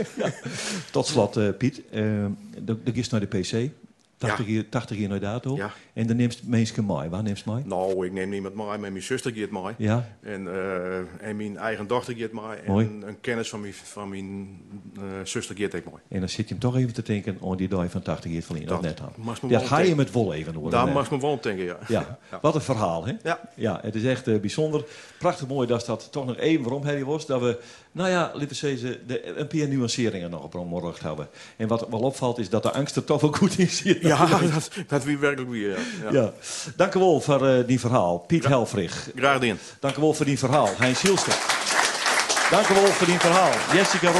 Tot 0.92 1.06
slot, 1.06 1.36
eh, 1.36 1.48
Piet. 1.58 1.82
eh 1.90 2.26
de, 2.62 2.82
de 2.82 2.92
gist 2.92 3.10
naar 3.10 3.20
de 3.20 3.26
PC. 3.26 3.70
80 4.18 4.46
jaar, 4.46 4.68
80 4.68 4.96
jaar 4.96 5.08
naar 5.08 5.20
dato. 5.20 5.56
Ja. 5.56 5.72
En 5.96 6.06
dan 6.06 6.16
neemt 6.16 6.40
mensen 6.44 6.86
mee. 6.86 7.08
Waar 7.08 7.22
neemt 7.22 7.38
ze 7.38 7.52
mee? 7.52 7.62
Nou, 7.64 8.06
ik 8.06 8.12
neem 8.12 8.28
niemand 8.28 8.54
mee, 8.54 8.66
maar 8.66 8.80
mijn 8.80 9.02
zuster 9.02 9.32
gaat 9.34 9.50
mee. 9.50 9.74
Ja. 9.78 10.08
En, 10.22 10.48
eh, 10.48 11.28
en 11.28 11.36
mijn 11.36 11.56
eigen 11.56 11.86
dochter 11.86 12.14
gaat 12.16 12.32
mee. 12.32 12.56
En 12.64 12.72
Mooi. 12.72 12.90
een 13.02 13.20
kennis 13.20 13.48
van 13.48 13.60
mijn, 13.60 13.74
van 13.74 14.08
mijn 14.08 14.60
eh, 14.96 15.02
zuster 15.24 15.56
gaat 15.58 15.74
ook 15.74 15.84
mee. 15.84 15.94
En 16.08 16.20
dan 16.20 16.28
zit 16.28 16.48
je 16.48 16.54
hem 16.54 16.58
toch 16.58 16.76
even 16.76 16.94
te 16.94 17.02
denken 17.02 17.38
aan 17.42 17.56
die 17.56 17.68
dag 17.68 17.90
van 17.90 18.02
80 18.02 18.32
jaar 18.32 18.42
verleden. 18.42 18.68
Dat 18.68 18.82
Dat 18.82 18.98
net 18.98 19.00
aan. 19.40 19.50
Ja, 19.50 19.58
ga 19.58 19.78
je 19.78 19.94
met 19.94 20.12
wol 20.12 20.32
even 20.32 20.54
horen. 20.54 20.70
Daar 20.70 20.88
mag 20.88 21.10
me 21.10 21.20
wel 21.20 21.30
op 21.30 21.42
denken, 21.42 21.64
ja. 21.64 21.78
Ja, 21.88 22.18
wat 22.40 22.54
een 22.54 22.60
verhaal, 22.60 23.06
hè? 23.06 23.12
Ja. 23.22 23.40
ja 23.54 23.78
het 23.82 23.94
is 23.94 24.04
echt 24.04 24.28
eh, 24.28 24.40
bijzonder. 24.40 24.84
Prachtig 25.18 25.48
mooi 25.48 25.66
dat 25.66 25.86
dat 25.86 26.08
toch 26.12 26.26
nog 26.26 26.36
even 26.36 26.62
waarom 26.62 26.84
Harry 26.84 27.04
was. 27.04 27.26
Dat 27.26 27.40
we, 27.40 27.58
nou 27.92 28.08
ja, 28.08 28.30
laten 28.34 28.48
we 28.48 28.54
zeggen, 28.54 28.98
een 29.38 29.46
paar 29.46 29.68
nuanceringen 29.68 30.30
nog 30.30 30.42
op 30.42 30.54
een 30.54 30.66
morgen 30.66 31.06
hebben. 31.06 31.28
En 31.56 31.68
wat 31.68 31.88
wel 31.90 32.00
opvalt 32.00 32.38
is 32.38 32.48
dat 32.48 32.62
de 32.62 32.72
angst 32.72 32.96
er 32.96 33.04
toch 33.04 33.20
wel 33.20 33.32
goed 33.32 33.58
in 33.58 33.68
zit. 33.68 34.00
Ja, 34.00 34.26
dat, 34.54 34.70
dat 34.86 35.04
wie 35.04 35.18
werkelijk 35.18 35.50
weer, 35.50 35.78
ja. 36.10 36.32
Dank 36.76 36.94
u 36.94 36.98
wel 36.98 37.20
voor 37.20 37.46
eh, 37.46 37.66
die 37.66 37.80
verhaal. 37.80 38.18
Piet 38.18 38.46
Helfrich. 38.46 39.08
Graag 39.16 39.38
gedaan. 39.38 39.58
Dank 39.80 39.96
u 39.96 40.00
wel 40.00 40.14
voor 40.14 40.26
die 40.26 40.38
verhaal. 40.38 40.70
Hein 40.78 40.96
Sielster. 40.96 41.34
Dank 42.50 42.68
u 42.68 42.74
wel 42.74 42.86
voor 42.86 43.06
die 43.06 43.18
verhaal. 43.18 43.52
Jessica 43.72 44.12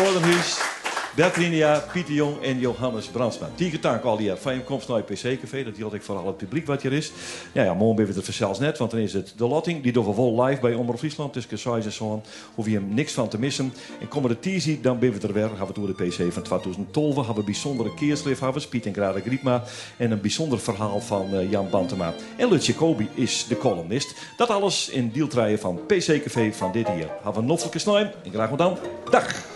Rodenhuis, 1.17 1.35
Bertrinia, 1.35 1.83
Pieter 1.93 2.15
Jong 2.15 2.43
en 2.43 2.59
Johannes 2.59 3.07
Brandsma. 3.07 3.49
Tien 3.55 3.79
dank 3.81 4.05
al 4.05 4.17
die 4.17 4.35
van 4.35 4.55
je 4.55 4.61
komst 4.61 4.89
naar 4.89 4.97
het 4.97 5.07
PC-café. 5.07 5.65
Dat 5.65 5.77
hield 5.77 5.95
ik 5.95 6.03
voor 6.03 6.17
al 6.17 6.27
het 6.27 6.37
publiek 6.37 6.67
wat 6.67 6.83
hier 6.83 6.93
is. 6.93 7.13
Ja, 7.53 7.75
morgen 7.75 7.97
ben 7.97 8.07
we 8.07 8.13
het 8.13 8.25
vanzelfs 8.25 8.59
net, 8.59 8.79
want 8.79 8.91
dan 8.91 9.01
is 9.01 9.13
het 9.13 9.33
de 9.37 9.47
lotting. 9.47 9.83
Die 9.83 9.93
doen 9.93 10.07
we 10.07 10.13
vol 10.13 10.43
live 10.43 10.61
bij 10.61 10.75
Omroep 10.75 10.99
Friesland. 10.99 11.33
Tussen 11.33 11.59
6 11.59 11.85
en 11.85 11.93
zo. 11.93 12.23
Hoef 12.55 12.67
je 12.67 12.73
hem 12.73 12.95
niks 12.95 13.13
van 13.13 13.29
te 13.29 13.39
missen. 13.39 13.73
En 14.01 14.09
komen 14.09 14.31
de 14.31 14.39
teasie, 14.39 14.81
dan 14.81 14.99
ben 14.99 15.13
we 15.13 15.27
er 15.27 15.33
weer. 15.33 15.51
Gaan 15.57 15.67
we 15.67 15.73
door 15.73 15.87
de 15.87 16.05
PC 16.05 16.33
van 16.33 16.43
2012. 16.43 17.15
We 17.15 17.21
hebben 17.21 17.37
een 17.37 17.45
bijzondere 17.45 17.95
keerslif, 17.95 18.41
hebben 18.41 18.63
we, 18.63 18.69
Piet 18.69 18.87
en 18.87 18.95
Grade 18.95 19.21
Griepma. 19.21 19.63
En 19.97 20.11
een 20.11 20.21
bijzonder 20.21 20.59
verhaal 20.59 21.01
van 21.01 21.35
eh, 21.35 21.51
Jan 21.51 21.71
Bantema. 21.71 22.15
En 22.37 22.49
Lutje 22.49 22.75
Kobi 22.75 23.09
is 23.15 23.47
de 23.49 23.59
columnist. 23.59 24.15
Dat 24.37 24.51
alles 24.51 24.89
in 24.89 25.11
deeltreien 25.13 25.59
van 25.59 25.81
PC-café 25.87 26.53
van 26.53 26.73
dit 26.73 26.89
hier. 26.89 27.09
Hebben 27.09 27.33
we 27.33 27.39
een 27.39 27.47
noffelijke 27.47 27.79
snijm. 27.79 28.11
En 28.25 28.33
graag 28.33 28.51
dan. 28.51 28.79
Dag! 29.11 29.56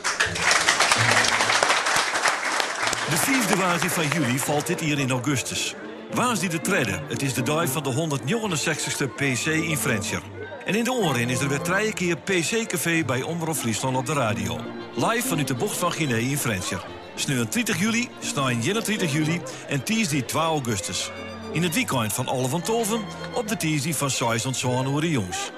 De 3.11 3.17
vijfde 3.17 3.57
waarsing 3.57 3.93
van 3.93 4.09
juli 4.09 4.39
valt 4.39 4.67
dit 4.67 4.81
hier 4.81 4.99
in 4.99 5.11
augustus. 5.11 5.75
Waas 6.15 6.41
die 6.41 6.49
de 6.49 6.61
treden. 6.61 7.03
Het 7.09 7.23
is 7.23 7.35
de 7.35 7.43
dag 7.43 7.69
van 7.69 7.83
de 7.83 7.93
169ste 7.93 9.15
PC 9.15 9.47
in 9.47 9.77
Frencher. 9.77 10.23
En 10.65 10.75
in 10.75 10.85
de 10.85 10.93
oren 10.93 11.29
is 11.29 11.41
er 11.41 11.49
weer 11.49 11.61
drie 11.61 11.93
keer 11.93 12.17
PC 12.17 12.67
Café 12.67 13.05
bij 13.05 13.23
Omroep 13.23 13.57
Friesland 13.57 13.97
op 13.97 14.07
de 14.07 14.13
radio. 14.13 14.61
Live 14.95 15.29
vanuit 15.29 15.49
de 15.49 15.55
bocht 15.55 15.77
van 15.77 15.93
Guinea 15.93 16.17
in 16.17 16.39
Frencher. 16.39 16.85
Sneu 17.15 17.45
30 17.51 17.81
juli, 17.81 18.09
snij 18.21 18.45
31 18.45 19.13
juli 19.13 19.41
en 19.69 19.81
die 19.85 20.25
2 20.25 20.43
augustus. 20.43 21.11
In 21.53 21.63
het 21.63 21.75
weekend 21.75 22.13
van 22.13 22.27
Alle 22.27 22.49
van 22.49 22.63
Tolven 22.63 23.01
op 23.35 23.49
de 23.49 23.57
Tiesday 23.57 23.95
van 23.95 24.11
6 24.11 24.45
en 24.45 24.55
7 24.55 24.93
uur 24.93 25.07
jongs. 25.07 25.51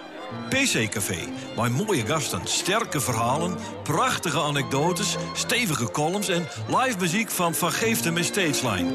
PC 0.49 0.89
Café. 0.89 1.19
Mijn 1.57 1.73
mooie 1.73 2.07
gasten, 2.07 2.41
sterke 2.45 3.01
verhalen, 3.01 3.57
prachtige 3.83 4.41
anekdotes, 4.41 5.17
stevige 5.35 5.91
columns 5.91 6.29
en 6.29 6.49
live 6.67 6.99
muziek 6.99 7.31
van 7.31 7.55
Van 7.55 7.73
Geeften 7.73 8.13
met 8.13 8.25
Stageline. 8.25 8.91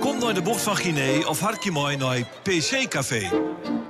Kom 0.00 0.18
naar 0.18 0.34
de 0.34 0.42
bocht 0.42 0.62
van 0.62 0.76
Guinea 0.76 1.26
of 1.28 1.40
hartje 1.40 1.70
mooi 1.70 1.96
naar 1.96 2.18
PC 2.42 2.88
Café. 2.88 3.30